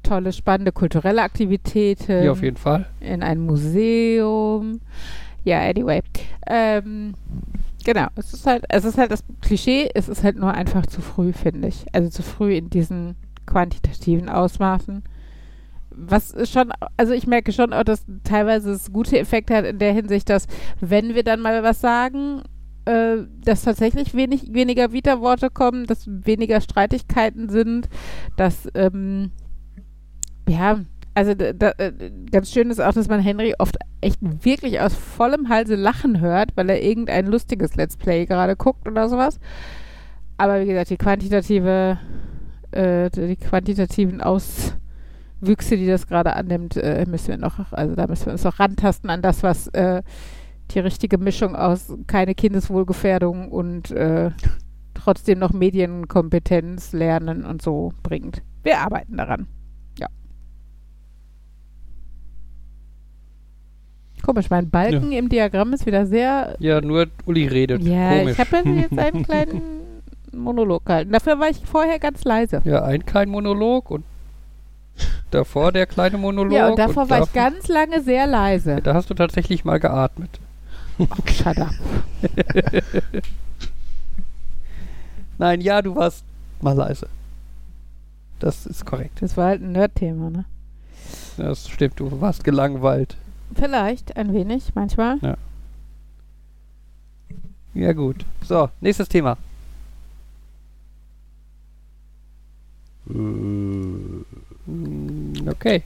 [0.02, 2.24] tolle, spannende kulturelle Aktivitäten.
[2.24, 2.86] Ja, auf jeden Fall.
[3.00, 4.80] in ein Museum.
[5.44, 6.02] Ja, anyway.
[6.46, 7.14] Ähm,
[7.84, 11.00] genau, es ist halt, es ist halt das Klischee, es ist halt nur einfach zu
[11.00, 11.86] früh, finde ich.
[11.92, 13.16] Also zu früh in diesen
[13.46, 15.02] quantitativen Ausmaßen.
[15.90, 19.92] Was schon, also ich merke schon auch, dass teilweise es gute Effekte hat in der
[19.92, 20.46] Hinsicht, dass
[20.80, 22.42] wenn wir dann mal was sagen,
[22.84, 27.88] äh, dass tatsächlich wenig, weniger Widerworte kommen, dass weniger Streitigkeiten sind,
[28.36, 29.32] dass ähm,
[30.48, 30.80] ja,
[31.20, 31.92] also da, da, äh,
[32.32, 36.56] ganz schön ist auch, dass man Henry oft echt wirklich aus vollem Halse lachen hört,
[36.56, 39.38] weil er irgendein lustiges Let's Play gerade guckt oder sowas.
[40.38, 41.98] Aber wie gesagt, die quantitative,
[42.70, 48.24] äh, die quantitativen Auswüchse, die das gerade annimmt, äh, müssen wir noch, also da müssen
[48.24, 50.02] wir uns noch rantasten an das, was äh,
[50.70, 54.30] die richtige Mischung aus keine Kindeswohlgefährdung und äh,
[54.94, 58.40] trotzdem noch Medienkompetenz lernen und so bringt.
[58.62, 59.48] Wir arbeiten daran.
[64.22, 66.56] Komisch, mein Balken im Diagramm ist wieder sehr.
[66.58, 67.82] Ja, nur Uli redet.
[67.82, 68.32] Ja, Komisch.
[68.32, 69.60] ich habe jetzt einen kleinen
[70.32, 71.12] Monolog gehalten.
[71.12, 72.60] Dafür war ich vorher ganz leise.
[72.64, 74.04] ja, ein kleiner Monolog und
[75.30, 76.52] davor der kleine Monolog.
[76.52, 78.80] Ja, und davor war ich davor- ganz lange sehr leise.
[78.82, 80.38] Da hast du tatsächlich mal geatmet.
[80.98, 81.70] Oh, shut up.
[85.38, 86.24] Nein, ja, du warst
[86.60, 87.08] mal leise.
[88.38, 89.22] Das ist korrekt.
[89.22, 90.44] Das war halt ein Nerd-Thema, ne?
[91.36, 93.16] Das stimmt, du warst gelangweilt.
[93.54, 95.18] Vielleicht, ein wenig, manchmal.
[97.74, 98.24] Ja, gut.
[98.44, 99.36] So, nächstes Thema.
[103.06, 104.22] Mm,
[105.48, 105.82] Okay.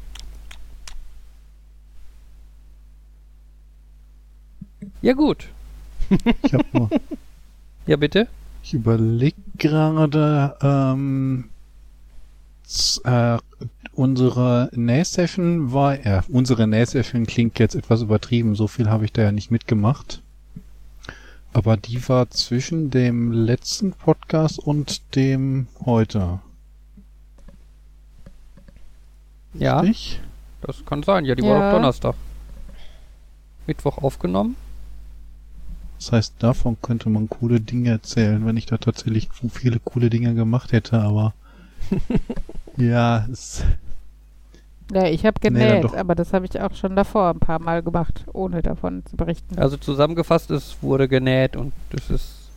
[5.03, 5.49] Ja, gut.
[6.43, 6.91] ich habe nur
[7.87, 8.29] Ja, bitte?
[8.63, 11.51] Ich überlege gerade, ähm,
[13.05, 13.39] äh,
[13.97, 19.23] unsere Nähsession war, ja, unsere Nähsession klingt jetzt etwas übertrieben, so viel habe ich da
[19.23, 20.21] ja nicht mitgemacht.
[21.53, 26.41] Aber die war zwischen dem letzten Podcast und dem heute.
[29.55, 30.21] Ja, Richtig?
[30.63, 31.25] das kann sein.
[31.25, 31.71] Ja, die war Ja.
[31.71, 32.15] doch Donnerstag.
[33.67, 34.57] Mittwoch aufgenommen.
[35.99, 40.11] Das heißt, davon könnte man coole Dinge erzählen, wenn ich da tatsächlich so viele coole
[40.11, 41.33] Dinge gemacht hätte, aber
[42.77, 43.63] ja, es,
[44.93, 45.95] Ja, ich habe Nee, genäht, doch.
[45.97, 49.59] aber das habe ich auch schon davor ein paar Mal gemacht, ohne davon zu berichten.
[49.59, 52.51] Also zusammengefasst, es wurde genäht und es ist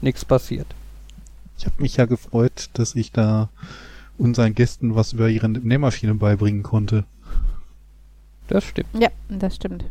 [0.00, 0.66] nichts passiert.
[1.56, 3.48] ich habe mich ja gefreut, dass ich da
[4.18, 7.04] unseren Gästen was über ihre Nähmaschine beibringen konnte.
[8.48, 8.88] Das stimmt.
[8.98, 9.84] Ja, das stimmt.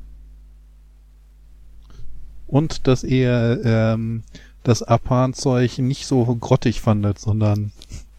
[2.48, 4.24] Und dass ihr ähm,
[4.64, 7.72] das Abhahnzeug nicht so grottig fandet, sondern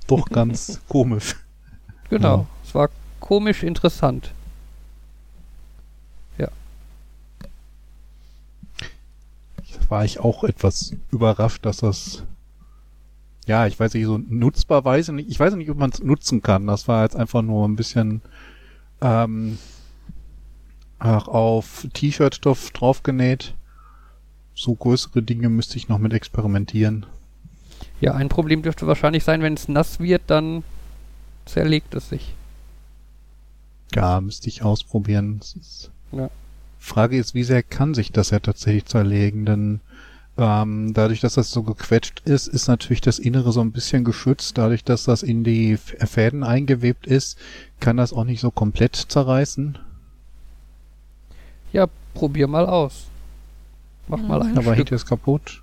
[0.07, 1.37] doch ganz komisch.
[2.11, 2.39] Genau.
[2.39, 2.47] Ja.
[2.65, 2.91] Es war
[3.25, 4.33] komisch interessant.
[9.89, 12.25] war ich auch etwas überrascht, dass das
[13.47, 15.31] ja, ich weiß nicht, so nutzbar weiß ich nicht.
[15.31, 16.67] Ich weiß nicht, ob man es nutzen kann.
[16.67, 18.23] Das war jetzt einfach nur ein bisschen
[19.03, 19.59] ähm,
[20.99, 23.55] auf T-Shirt-Stoff draufgenäht.
[24.55, 27.05] So größere Dinge müsste ich noch mit experimentieren.
[28.01, 30.65] Ja, ein Problem dürfte wahrscheinlich sein, wenn es nass wird, dann
[31.45, 32.35] zerlegt es sich.
[33.95, 35.39] Ja, müsste ich ausprobieren.
[35.41, 36.31] Das ist Ja.
[36.79, 39.47] Frage ist, wie sehr kann sich das ja tatsächlich zerlegen?
[39.47, 39.81] Denn
[40.37, 44.59] ähm, dadurch, dass das so gequetscht ist, ist natürlich das Innere so ein bisschen geschützt.
[44.59, 47.39] Dadurch, dass das in die F- Fäden eingewebt ist,
[47.81, 49.79] kann das auch nicht so komplett zerreißen.
[51.73, 53.07] Ja, probier mal aus.
[54.09, 54.93] Mach mal ein Aber Stück.
[54.93, 55.63] ist kaputt.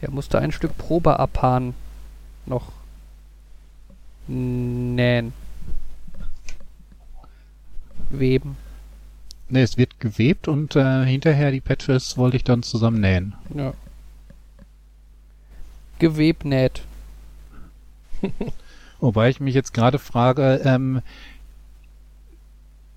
[0.00, 1.72] Er musste ein Stück Probe abhahn
[2.46, 2.72] noch
[4.28, 5.32] nähen.
[8.18, 8.56] Weben.
[9.48, 13.34] Ne, es wird gewebt und äh, hinterher die Patches wollte ich dann zusammen nähen.
[13.54, 13.74] Ja.
[15.98, 16.82] Gewebnäht.
[19.00, 21.02] Wobei ich mich jetzt gerade frage, ähm,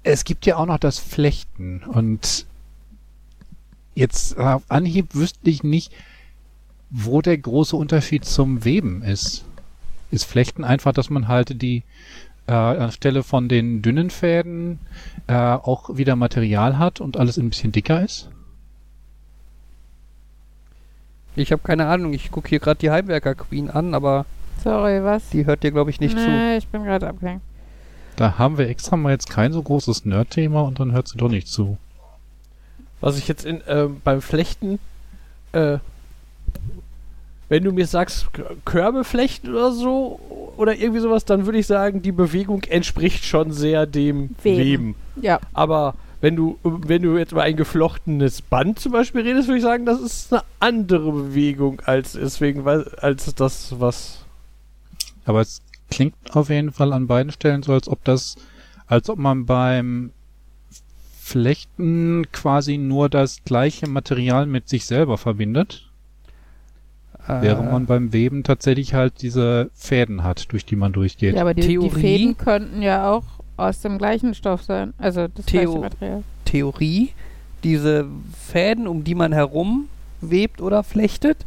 [0.04, 2.46] es gibt ja auch noch das Flechten und
[3.94, 5.92] jetzt auf Anhieb wüsste ich nicht,
[6.90, 9.44] wo der große Unterschied zum Weben ist.
[10.10, 11.84] Ist Flechten einfach, dass man halt die
[12.48, 14.80] äh, anstelle von den dünnen Fäden
[15.28, 18.30] äh, auch wieder Material hat und alles ein bisschen dicker ist?
[21.36, 24.26] Ich habe keine Ahnung, ich gucke hier gerade die Heimwerker Queen an, aber
[24.64, 25.30] Sorry, was?
[25.30, 26.28] die hört dir, glaube ich, nicht zu.
[26.28, 27.44] nee, ich bin gerade abgelenkt.
[28.16, 31.30] Da haben wir extra mal jetzt kein so großes Nerd-Thema und dann hört sie doch
[31.30, 31.78] nicht zu.
[33.00, 34.80] Was ich jetzt in, ähm, beim Flechten,
[35.52, 35.78] äh,
[37.50, 38.28] wenn du mir sagst,
[38.66, 40.20] Körbe flechten oder so,
[40.58, 44.58] oder irgendwie sowas, dann würde ich sagen, die Bewegung entspricht schon sehr dem Weben.
[44.58, 44.96] Weben.
[45.22, 49.58] Ja, Aber wenn du, wenn du jetzt über ein geflochtenes Band zum Beispiel redest, würde
[49.58, 54.26] ich sagen, das ist eine andere Bewegung als deswegen, als das, was.
[55.26, 58.36] Aber es klingt auf jeden Fall an beiden Stellen so, als ob das,
[58.88, 60.12] als ob man beim
[61.22, 65.87] Flechten quasi nur das gleiche Material mit sich selber verbindet,
[67.28, 71.36] während man beim Weben tatsächlich halt diese Fäden hat, durch die man durchgeht.
[71.36, 73.24] ja aber die, die Theorie- Fäden könnten ja auch
[73.58, 74.94] aus dem gleichen Stoff sein.
[74.98, 76.24] Also das Theo- gleiche Material.
[76.46, 77.10] Theorie,
[77.64, 78.06] diese
[78.48, 79.88] Fäden, um die man herum
[80.22, 81.38] webt oder flechtet,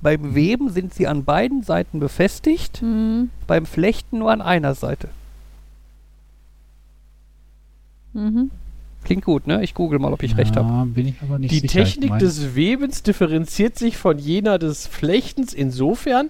[0.00, 3.30] beim Weben sind sie an beiden Seiten befestigt, Mhm.
[3.46, 5.08] beim Flechten nur an einer Seite.
[8.12, 8.50] Mhm.
[9.08, 9.64] Klingt gut, ne?
[9.64, 10.68] Ich google mal, ob ich recht habe.
[10.68, 11.80] Ja, bin ich aber nicht Die sicher.
[11.80, 16.28] Ich Technik des Webens differenziert sich von jener des Flechtens insofern,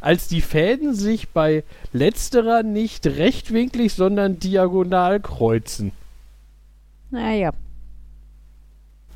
[0.00, 5.90] als die Fäden sich bei letzterer nicht rechtwinklig, sondern diagonal kreuzen.
[7.10, 7.50] Naja.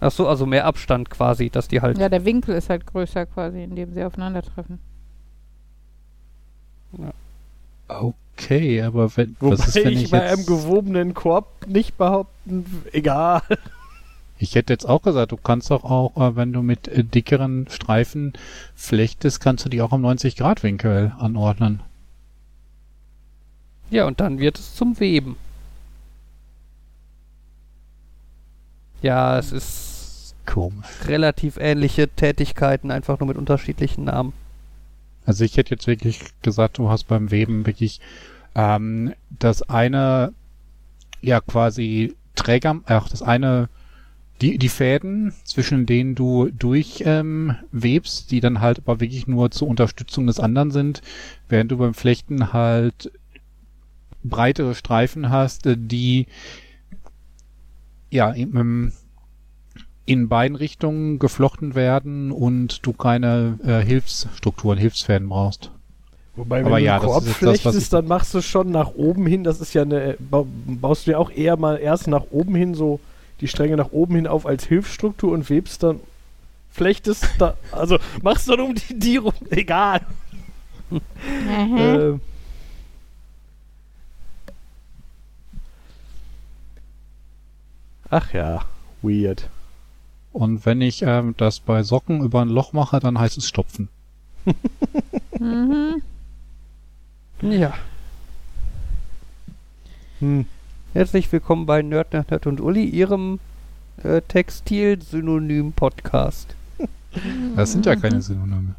[0.00, 1.98] Ach so, also mehr Abstand quasi, dass die halt.
[1.98, 4.80] Ja, der Winkel ist halt größer quasi, indem sie aufeinandertreffen.
[8.36, 11.96] Okay, aber wenn, Wobei was ist, wenn ich, ich, bei jetzt, einem gewobenen Korb nicht
[11.96, 13.42] behaupten, egal.
[14.38, 17.66] ich hätte jetzt auch gesagt, du kannst doch auch, äh, wenn du mit äh, dickeren
[17.70, 18.32] Streifen
[18.74, 21.80] flechtest, kannst du die auch im 90-Grad-Winkel anordnen.
[23.90, 25.36] Ja, und dann wird es zum Weben.
[29.02, 30.86] Ja, es ist Komisch.
[31.06, 34.32] relativ ähnliche Tätigkeiten, einfach nur mit unterschiedlichen Namen.
[35.24, 38.00] Also ich hätte jetzt wirklich gesagt, du hast beim Weben wirklich
[38.54, 40.32] ähm, das eine
[41.22, 43.68] ja quasi Träger, ach, das eine
[44.40, 49.50] die, die Fäden, zwischen denen du durchwebst, ähm, webst, die dann halt aber wirklich nur
[49.50, 51.02] zur Unterstützung des anderen sind,
[51.48, 53.12] während du beim Flechten halt
[54.24, 56.26] breitere Streifen hast, äh, die
[58.10, 58.92] ja im,
[60.06, 65.70] in beiden Richtungen geflochten werden und du keine äh, Hilfsstrukturen, Hilfsfäden brauchst.
[66.36, 68.70] Wobei, wenn Aber du ja, das Korb ist das, flechtest, ich- dann machst du schon
[68.70, 69.44] nach oben hin.
[69.44, 70.16] Das ist ja eine.
[70.18, 73.00] ba- Baust du ja auch eher mal erst nach oben hin so
[73.40, 76.00] die Stränge nach oben hin auf als Hilfsstruktur und webst dann.
[76.70, 77.54] Flechtest da.
[77.70, 79.32] Also machst dann um die, die rum.
[79.50, 80.00] Egal.
[80.90, 81.00] Mhm.
[81.78, 82.20] Ähm.
[88.10, 88.62] Ach ja,
[89.02, 89.48] weird.
[90.34, 93.88] Und wenn ich ähm, das bei Socken über ein Loch mache, dann heißt es stopfen.
[95.38, 96.02] Mhm.
[97.40, 97.74] Ja.
[100.18, 100.46] Hm.
[100.92, 103.38] Herzlich willkommen bei Nerd, Nerd, Nerd und Uli, Ihrem
[104.02, 106.56] äh, Textil-Synonym-Podcast.
[107.54, 108.74] Das sind ja keine Synonyme.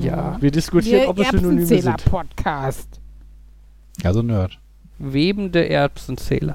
[0.00, 0.40] Ja.
[0.40, 1.84] Wir diskutieren, Wir ob es Synonyme sind.
[1.84, 3.00] Erbsenzähler-Podcast.
[4.04, 4.56] Also Nerd.
[4.98, 6.54] Webende Erbsenzähler.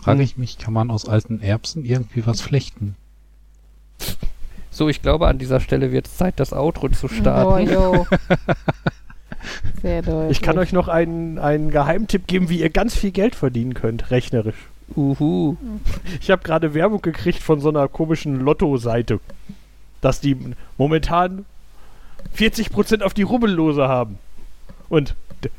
[0.00, 2.96] Frage ich mich, kann man aus alten Erbsen irgendwie was flechten?
[4.70, 7.70] So, ich glaube, an dieser Stelle wird es Zeit, das Outro zu Oh, starten.
[7.70, 8.06] jo.
[9.82, 10.38] Sehr deutlich.
[10.38, 14.10] Ich kann euch noch einen, einen Geheimtipp geben, wie ihr ganz viel Geld verdienen könnt,
[14.10, 14.56] rechnerisch.
[14.96, 15.56] Uhu.
[16.20, 19.20] Ich habe gerade Werbung gekriegt von so einer komischen Lotto-Seite,
[20.00, 20.36] dass die
[20.76, 21.44] momentan
[22.36, 24.18] 40% auf die Rubbellose haben.
[24.88, 25.14] Und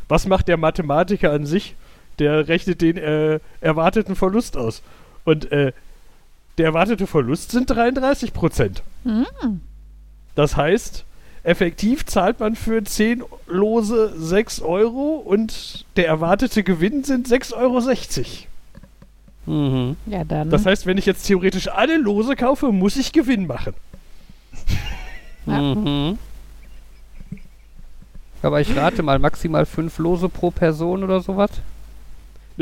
[0.08, 1.76] was macht der Mathematiker an sich?
[2.20, 4.82] Der rechnet den äh, erwarteten Verlust aus.
[5.26, 5.72] Und äh,
[6.58, 8.82] der erwartete Verlust sind 33%.
[9.06, 9.62] Mhm.
[10.36, 11.06] Das heißt,
[11.44, 17.80] effektiv zahlt man für 10 Lose 6 Euro und der erwartete Gewinn sind 6,60 Euro.
[19.46, 19.96] Mhm.
[20.06, 20.50] Ja, dann.
[20.50, 23.74] Das heißt, wenn ich jetzt theoretisch alle Lose kaufe, muss ich Gewinn machen.
[25.46, 26.18] Mhm.
[28.42, 31.52] Aber ich rate mal maximal fünf Lose pro Person oder sowas.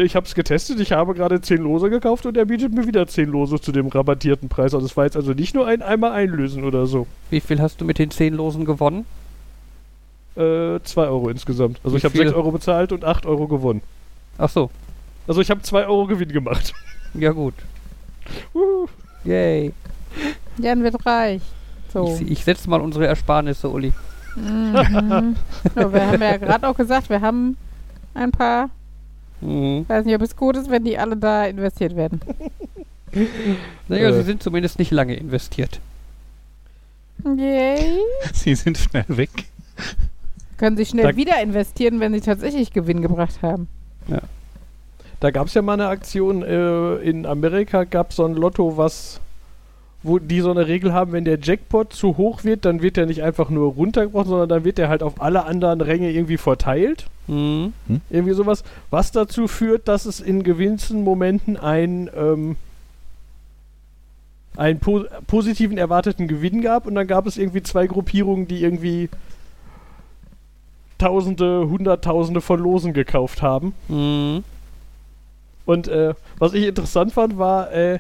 [0.03, 3.07] Ich habe es getestet, ich habe gerade 10 Lose gekauft und er bietet mir wieder
[3.07, 4.75] 10 Lose zu dem rabattierten Preis.
[4.75, 7.07] Also es war jetzt also nicht nur ein einmal einlösen oder so.
[7.31, 9.05] Wie viel hast du mit den zehn Losen gewonnen?
[10.35, 11.79] Äh, 2 Euro insgesamt.
[11.83, 12.27] Also Wie ich habe viel?
[12.27, 13.81] 6 Euro bezahlt und 8 Euro gewonnen.
[14.37, 14.69] Ach so.
[15.27, 16.73] Also ich habe 2 Euro Gewinn gemacht.
[17.13, 17.55] Ja gut.
[18.53, 18.87] Wuhu.
[19.23, 19.73] Yay.
[20.59, 21.41] Jan wird reich.
[21.91, 22.15] So.
[22.21, 23.93] Ich, ich setze mal unsere Ersparnisse, Uli.
[24.35, 25.35] Mhm.
[25.75, 25.91] so.
[25.93, 27.57] Wir haben ja gerade auch gesagt, wir haben
[28.13, 28.69] ein paar.
[29.41, 29.81] Mhm.
[29.83, 32.21] Ich weiß nicht, ob es gut ist, wenn die alle da investiert werden.
[33.87, 34.13] Naja, Äh.
[34.13, 35.79] sie sind zumindest nicht lange investiert.
[37.25, 37.97] Yay.
[38.33, 39.29] Sie sind schnell weg.
[40.57, 43.67] Können sie schnell Da- wieder investieren, wenn sie tatsächlich Gewinn gebracht haben.
[45.19, 48.77] Da gab es ja mal eine Aktion äh, in Amerika, gab es so ein Lotto,
[48.77, 49.19] was
[50.07, 53.05] wo die so eine Regel haben, wenn der Jackpot zu hoch wird, dann wird der
[53.05, 57.05] nicht einfach nur runtergebrochen, sondern dann wird der halt auf alle anderen Ränge irgendwie verteilt.
[57.27, 57.73] Mhm.
[58.09, 62.55] Irgendwie sowas, was dazu führt, dass es in gewissen Momenten ein, ähm,
[64.55, 69.09] einen po positiven erwarteten Gewinn gab und dann gab es irgendwie zwei Gruppierungen, die irgendwie
[70.97, 73.73] Tausende, Hunderttausende von Losen gekauft haben.
[73.87, 74.43] Mhm.
[75.65, 77.99] Und äh, was ich interessant fand, war, äh,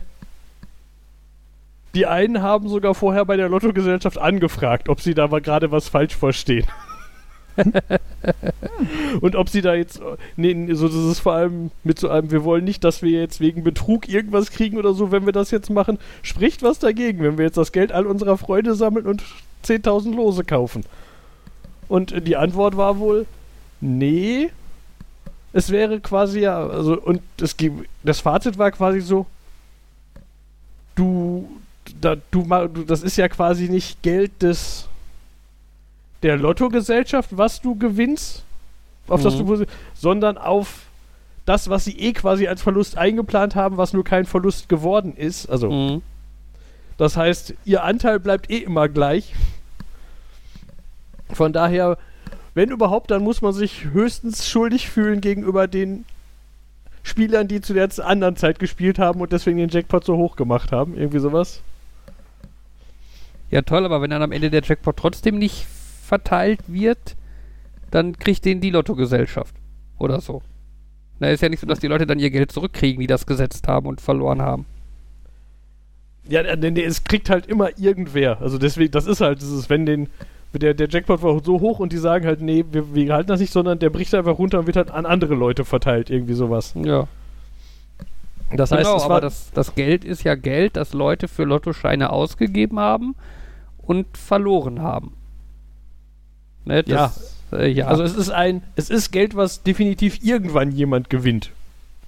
[1.95, 5.89] die einen haben sogar vorher bei der Lottogesellschaft angefragt, ob sie da mal gerade was
[5.89, 6.67] falsch verstehen.
[9.21, 9.99] Und ob sie da jetzt,
[10.35, 13.39] nee, so das ist vor allem mit so einem, wir wollen nicht, dass wir jetzt
[13.39, 15.97] wegen Betrug irgendwas kriegen oder so, wenn wir das jetzt machen.
[16.21, 19.23] Spricht was dagegen, wenn wir jetzt das Geld all unserer Freunde sammeln und
[19.65, 20.83] 10.000 Lose kaufen?
[21.87, 23.25] Und die Antwort war wohl,
[23.81, 24.49] nee,
[25.53, 27.55] es wäre quasi ja, also, und das,
[28.03, 29.25] das Fazit war quasi so,
[30.95, 31.49] du,
[32.01, 32.43] da, du,
[32.85, 34.87] das ist ja quasi nicht Geld des,
[36.23, 38.43] der Lottogesellschaft, was du gewinnst,
[39.07, 39.47] auf das Mhm.
[39.47, 40.81] du, sondern auf
[41.45, 45.47] das, was sie eh quasi als Verlust eingeplant haben, was nur kein Verlust geworden ist.
[45.49, 46.01] Also, Mhm.
[46.97, 49.33] das heißt, ihr Anteil bleibt eh immer gleich.
[51.31, 51.97] Von daher,
[52.53, 56.05] wenn überhaupt, dann muss man sich höchstens schuldig fühlen gegenüber den
[57.03, 60.71] Spielern, die zu der anderen Zeit gespielt haben und deswegen den Jackpot so hoch gemacht
[60.71, 60.97] haben.
[60.97, 61.61] Irgendwie sowas.
[63.49, 65.65] Ja, toll, aber wenn dann am Ende der Jackpot trotzdem nicht
[66.03, 67.15] verteilt wird,
[67.91, 69.55] dann kriegt den die Lottogesellschaft.
[69.97, 70.41] Oder so.
[71.19, 73.67] Na, ist ja nicht so, dass die Leute dann ihr Geld zurückkriegen, die das gesetzt
[73.67, 74.65] haben und verloren haben.
[76.29, 78.41] Ja, äh, nee, nee, es kriegt halt immer irgendwer.
[78.41, 80.09] Also deswegen, das ist halt dieses, wenn den,
[80.53, 83.39] der, der Jackpot war so hoch und die sagen halt, nee, wir, wir halten das
[83.39, 86.73] nicht, sondern der bricht einfach runter und wird halt an andere Leute verteilt, irgendwie sowas.
[86.75, 87.07] Ja.
[88.51, 92.79] Das heißt, genau, aber das, das Geld ist ja Geld, das Leute für Lottoscheine ausgegeben
[92.79, 93.15] haben
[93.87, 95.13] und verloren haben.
[96.65, 97.87] Ne, das, Äh, ja.
[97.87, 101.51] also es ist ein, es ist Geld, was definitiv irgendwann jemand gewinnt,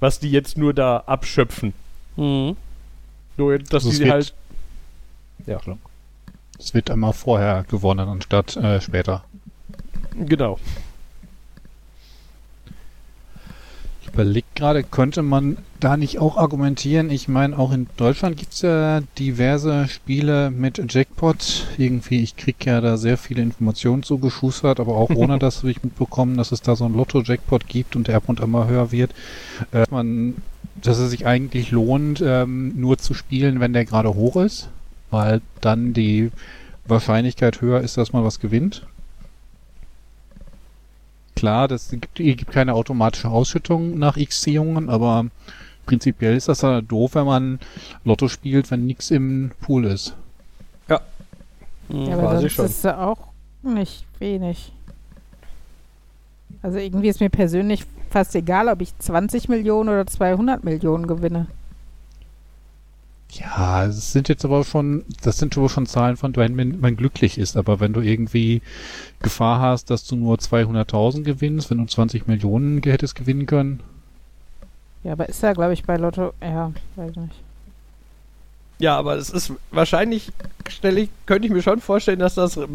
[0.02, 1.74] was die jetzt nur da abschöpfen.
[2.18, 2.56] mhm.
[3.38, 4.34] Nur, dass Also es die wird- halt,
[6.60, 9.24] Es wird einmal vorher gewonnen, anstatt äh, später.
[10.14, 10.60] genau.
[13.86, 17.10] Ich überlege gerade, könnte man da nicht auch argumentieren?
[17.10, 21.68] Ich meine, auch in Deutschland gibt es ja diverse Spiele mit Jackpot.
[21.77, 25.84] Irgendwie, ich krieg ja da sehr viele Informationen zugeschustert, aber auch ohne das habe ich
[25.84, 28.91] mitbekommen, dass es da so ein Lotto-Jackpot gibt und der ab und an mal höher
[28.91, 29.11] wird.
[29.72, 30.36] Äh, man,
[30.81, 34.69] dass es sich eigentlich lohnt, ähm, nur zu spielen, wenn der gerade hoch ist,
[35.11, 36.31] weil dann die
[36.86, 38.86] Wahrscheinlichkeit höher ist, dass man was gewinnt.
[41.40, 45.28] Klar, das gibt, hier gibt keine automatische Ausschüttung nach X-Ziehungen, aber
[45.86, 47.60] prinzipiell ist das ja doof, wenn man
[48.03, 50.16] Lotto spielt, wenn nichts im Pool ist.
[51.88, 52.03] Mhm.
[52.06, 52.66] Ja, aber Quasi sonst schon.
[52.66, 53.20] ist es auch
[53.64, 54.74] nicht wenig.
[56.61, 61.48] Also irgendwie ist mir persönlich fast egal, ob ich 20 Millionen oder 200 Millionen gewinne.
[63.32, 67.38] Ja, es sind jetzt aber schon, das sind aber schon Zahlen von, wenn man, glücklich
[67.38, 68.62] ist, aber wenn du irgendwie
[69.22, 73.82] Gefahr hast, dass du nur 200.000 gewinnst, wenn du 20 Millionen hättest gewinnen können,
[75.04, 77.36] Ja, aber ist ja, glaube ich, bei Lotto, ja, weiß nicht.
[78.80, 80.32] Ja, aber es ist wahrscheinlich,
[80.70, 82.68] stelle ich, könnte ich mir schon vorstellen, dass das, also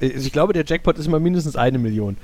[0.00, 2.18] ich glaube, der Jackpot ist immer mindestens eine Million.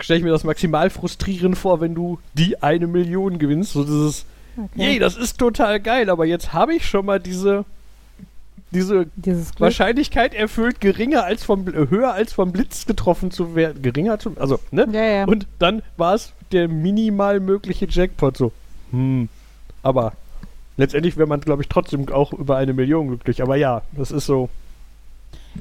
[0.00, 3.72] Stelle ich mir das maximal frustrierend vor, wenn du die eine Million gewinnst.
[3.72, 4.26] So dieses,
[4.56, 4.68] Okay.
[4.74, 7.64] yay, das ist total geil, aber jetzt habe ich schon mal diese,
[8.70, 9.06] diese.
[9.58, 13.82] Wahrscheinlichkeit erfüllt, geringer als vom, Bl- höher als vom Blitz getroffen zu werden.
[13.82, 14.86] Geringer zum, also, ne?
[14.92, 15.24] Ja, ja.
[15.24, 18.52] Und dann war es der minimal mögliche Jackpot so.
[18.90, 19.28] Hm.
[19.82, 20.12] Aber
[20.76, 23.42] letztendlich wäre man, glaube ich, trotzdem auch über eine Million glücklich.
[23.42, 24.48] Aber ja, das ist so.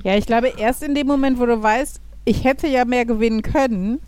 [0.03, 3.41] Ja, ich glaube, erst in dem Moment, wo du weißt, ich hätte ja mehr gewinnen
[3.41, 3.99] können,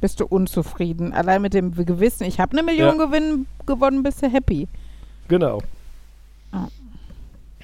[0.00, 1.12] bist du unzufrieden.
[1.12, 3.06] Allein mit dem Gewissen, ich habe eine Million Ja.
[3.06, 4.68] gewinn, gewonnen, bist du happy.
[5.28, 5.60] Genau.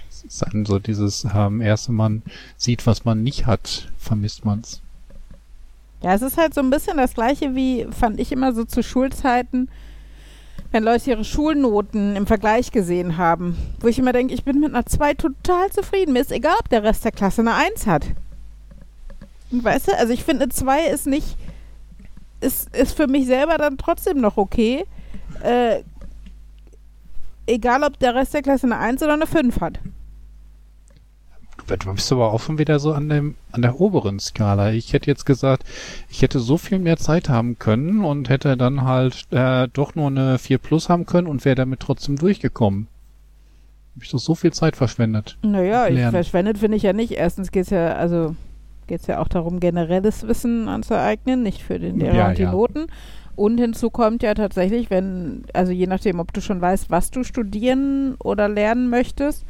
[0.08, 2.22] es ist dann so dieses, ähm, erste man
[2.56, 4.80] sieht, was man nicht hat, vermisst man's.
[6.02, 8.82] Ja, es ist halt so ein bisschen das gleiche wie, fand ich immer so zu
[8.82, 9.70] Schulzeiten,
[10.70, 13.56] wenn Leute ihre Schulnoten im Vergleich gesehen haben.
[13.80, 16.12] Wo ich immer denke, ich bin mit einer 2 total zufrieden.
[16.12, 18.04] Mir ist egal, ob der Rest der Klasse eine 1 hat.
[19.50, 21.36] Und weißt du, also ich finde, eine 2 ist nicht,
[22.40, 24.84] ist, ist für mich selber dann trotzdem noch okay.
[25.42, 25.82] Äh,
[27.46, 29.80] egal, ob der Rest der Klasse eine 1 oder eine 5 hat.
[31.66, 34.72] Du bist aber auch schon wieder so an dem, an der oberen Skala.
[34.72, 35.64] Ich hätte jetzt gesagt,
[36.10, 40.08] ich hätte so viel mehr Zeit haben können und hätte dann halt äh, doch nur
[40.08, 42.88] eine 4 Plus haben können und wäre damit trotzdem durchgekommen.
[43.94, 45.38] Hab ich doch so viel Zeit verschwendet.
[45.42, 47.12] Naja, ich verschwendet finde ich ja nicht.
[47.12, 48.34] Erstens geht es ja, also
[48.86, 52.52] geht ja auch darum, generelles Wissen anzueignen, nicht für den Lehrer Ja, und die ja.
[52.52, 52.86] Noten.
[53.36, 57.24] Und hinzu kommt ja tatsächlich, wenn, also je nachdem, ob du schon weißt, was du
[57.24, 59.44] studieren oder lernen möchtest,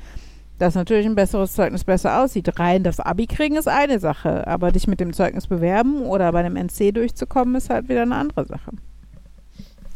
[0.59, 2.59] dass natürlich ein besseres Zeugnis besser aussieht.
[2.59, 6.41] Rein das Abi kriegen ist eine Sache, aber dich mit dem Zeugnis bewerben oder bei
[6.41, 8.71] einem NC durchzukommen, ist halt wieder eine andere Sache.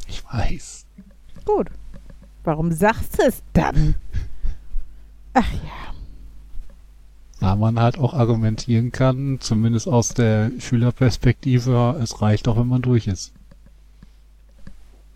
[0.06, 0.86] Ich weiß.
[1.44, 1.70] Gut.
[2.44, 3.94] Warum sagst du es dann?
[5.34, 5.87] Ach ja.
[7.40, 12.82] Da man halt auch argumentieren kann, zumindest aus der Schülerperspektive, es reicht auch, wenn man
[12.82, 13.32] durch ist.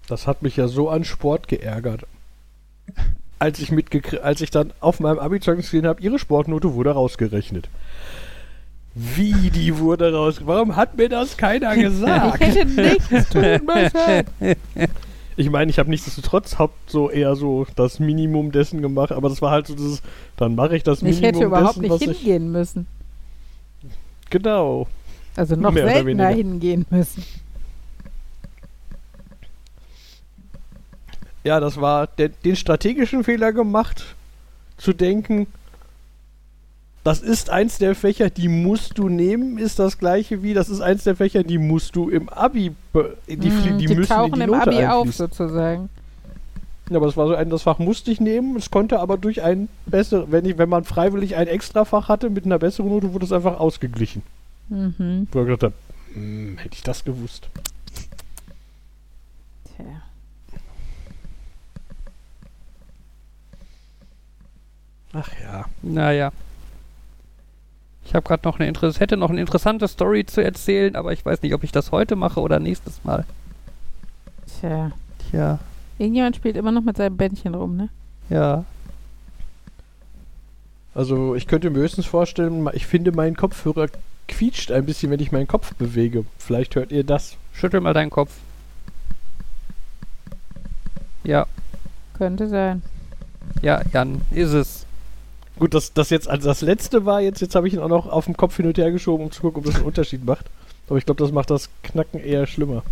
[0.07, 2.07] Das hat mich ja so an Sport geärgert.
[3.39, 7.69] Als ich mitgekriegt, als ich dann auf meinem Abi-Zeugnis gesehen habe, ihre Sportnote wurde rausgerechnet.
[8.95, 10.43] Wie die wurde raus?
[10.45, 12.41] Warum hat mir das keiner gesagt?
[12.41, 14.89] Ich hätte nichts tun müssen.
[15.43, 19.43] Ich meine, ich habe nichtsdestotrotz hab so eher so das Minimum dessen gemacht, aber das
[19.43, 20.01] war halt so dieses,
[20.37, 22.87] dann mache ich das Ich Minimum hätte überhaupt dessen, nicht was ich hingehen müssen.
[24.31, 24.87] genau.
[25.35, 26.37] Also noch Mehr oder seltener weniger.
[26.51, 27.25] hingehen müssen.
[31.43, 34.15] Ja, das war der, den strategischen Fehler gemacht,
[34.77, 35.49] zu denken,
[37.05, 40.81] das ist eins der Fächer, die musst du nehmen, ist das gleiche wie, das ist
[40.81, 44.09] eins der Fächer, die musst du im Abi, be- die, flie- Mm, die, die müssen
[44.13, 45.89] tauchen in die im Note Abi auf, sozusagen.
[46.91, 49.43] Ja, aber das war so ein, das Fach musste ich nehmen, es konnte aber durch
[49.43, 53.25] ein besser, wenn ich, wenn man freiwillig ein Extrafach hatte mit einer besseren Note, wurde
[53.25, 54.23] es einfach ausgeglichen.
[54.69, 55.27] Mhm.
[55.33, 55.75] Wo ich gedacht habe,
[56.15, 57.49] hm, hätte ich das gewusst.
[59.77, 59.85] Tja.
[65.15, 65.65] Ach ja.
[65.83, 66.33] Naja.
[68.05, 71.25] Ich habe gerade noch eine Interess hätte noch eine interessante Story zu erzählen, aber ich
[71.25, 73.25] weiß nicht, ob ich das heute mache oder nächstes Mal.
[74.61, 74.93] Tja.
[75.31, 75.59] Tja,
[75.99, 77.89] Irgendjemand spielt immer noch mit seinem Bändchen rum, ne?
[78.29, 78.65] ja.
[80.95, 83.87] Also ich könnte mir höchstens vorstellen, ich finde, mein Kopfhörer
[84.29, 86.27] quietscht ein bisschen, wenn ich meinen Kopf bewege.
[86.37, 87.37] Vielleicht hört ihr das.
[87.55, 88.31] Schüttel mal deinen Kopf.
[91.25, 91.47] Ja,
[92.19, 92.83] Könnte sein.
[93.63, 94.87] ja, Jan, ist es.
[95.59, 98.07] Gut, dass das jetzt als das letzte war, jetzt, jetzt habe ich ihn auch noch
[98.07, 100.47] auf dem Kopf hin und her geschoben, um zu gucken, ob das einen Unterschied macht.
[100.89, 102.83] Aber ich glaube, das macht das Knacken eher schlimmer.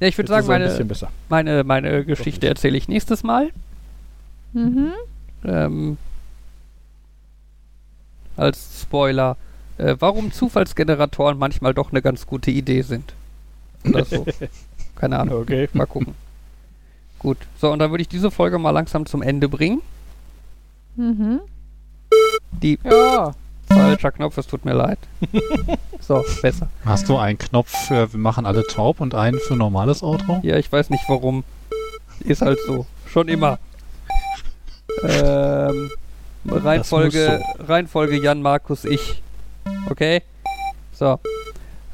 [0.00, 0.86] Ja, ich würde sagen, meine,
[1.28, 3.50] meine, meine Geschichte erzähle ich nächstes Mal.
[4.52, 4.92] Mhm.
[5.44, 5.98] Ähm,
[8.36, 9.36] als Spoiler.
[9.78, 13.12] Äh, warum Zufallsgeneratoren manchmal doch eine ganz gute Idee sind.
[13.84, 14.26] Oder so.
[14.96, 15.42] Keine Ahnung.
[15.42, 15.68] Okay.
[15.72, 16.14] Mal gucken.
[17.24, 17.38] Gut.
[17.58, 19.80] So, und dann würde ich diese Folge mal langsam zum Ende bringen.
[20.94, 21.40] Mhm.
[22.52, 23.32] Die Ja.
[23.66, 24.98] falscher Knopf, es tut mir leid.
[26.00, 26.68] so, besser.
[26.84, 30.40] Hast du einen Knopf für Wir machen alle taub und einen für normales Outro?
[30.42, 31.44] Ja, ich weiß nicht warum.
[32.20, 32.84] Ist halt so.
[33.06, 33.58] Schon immer.
[35.02, 35.90] Ähm,
[36.46, 39.22] Reihenfolge, Reihenfolge Jan, Markus, ich.
[39.88, 40.20] Okay?
[40.92, 41.18] So.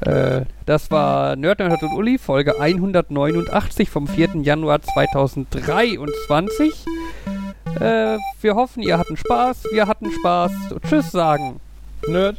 [0.01, 4.29] Äh, das war Nerd, Nerd und Uli, Folge 189 vom 4.
[4.41, 6.85] Januar 2023.
[7.79, 9.65] Äh, wir hoffen, ihr hatten Spaß.
[9.71, 10.51] Wir hatten Spaß.
[10.87, 11.59] Tschüss sagen.
[12.07, 12.37] Nerd.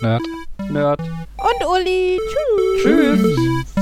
[0.00, 0.22] Nerd.
[0.70, 1.00] Nerd.
[1.00, 2.18] Und Uli.
[2.82, 3.22] Tschüss.
[3.22, 3.74] Tschüss.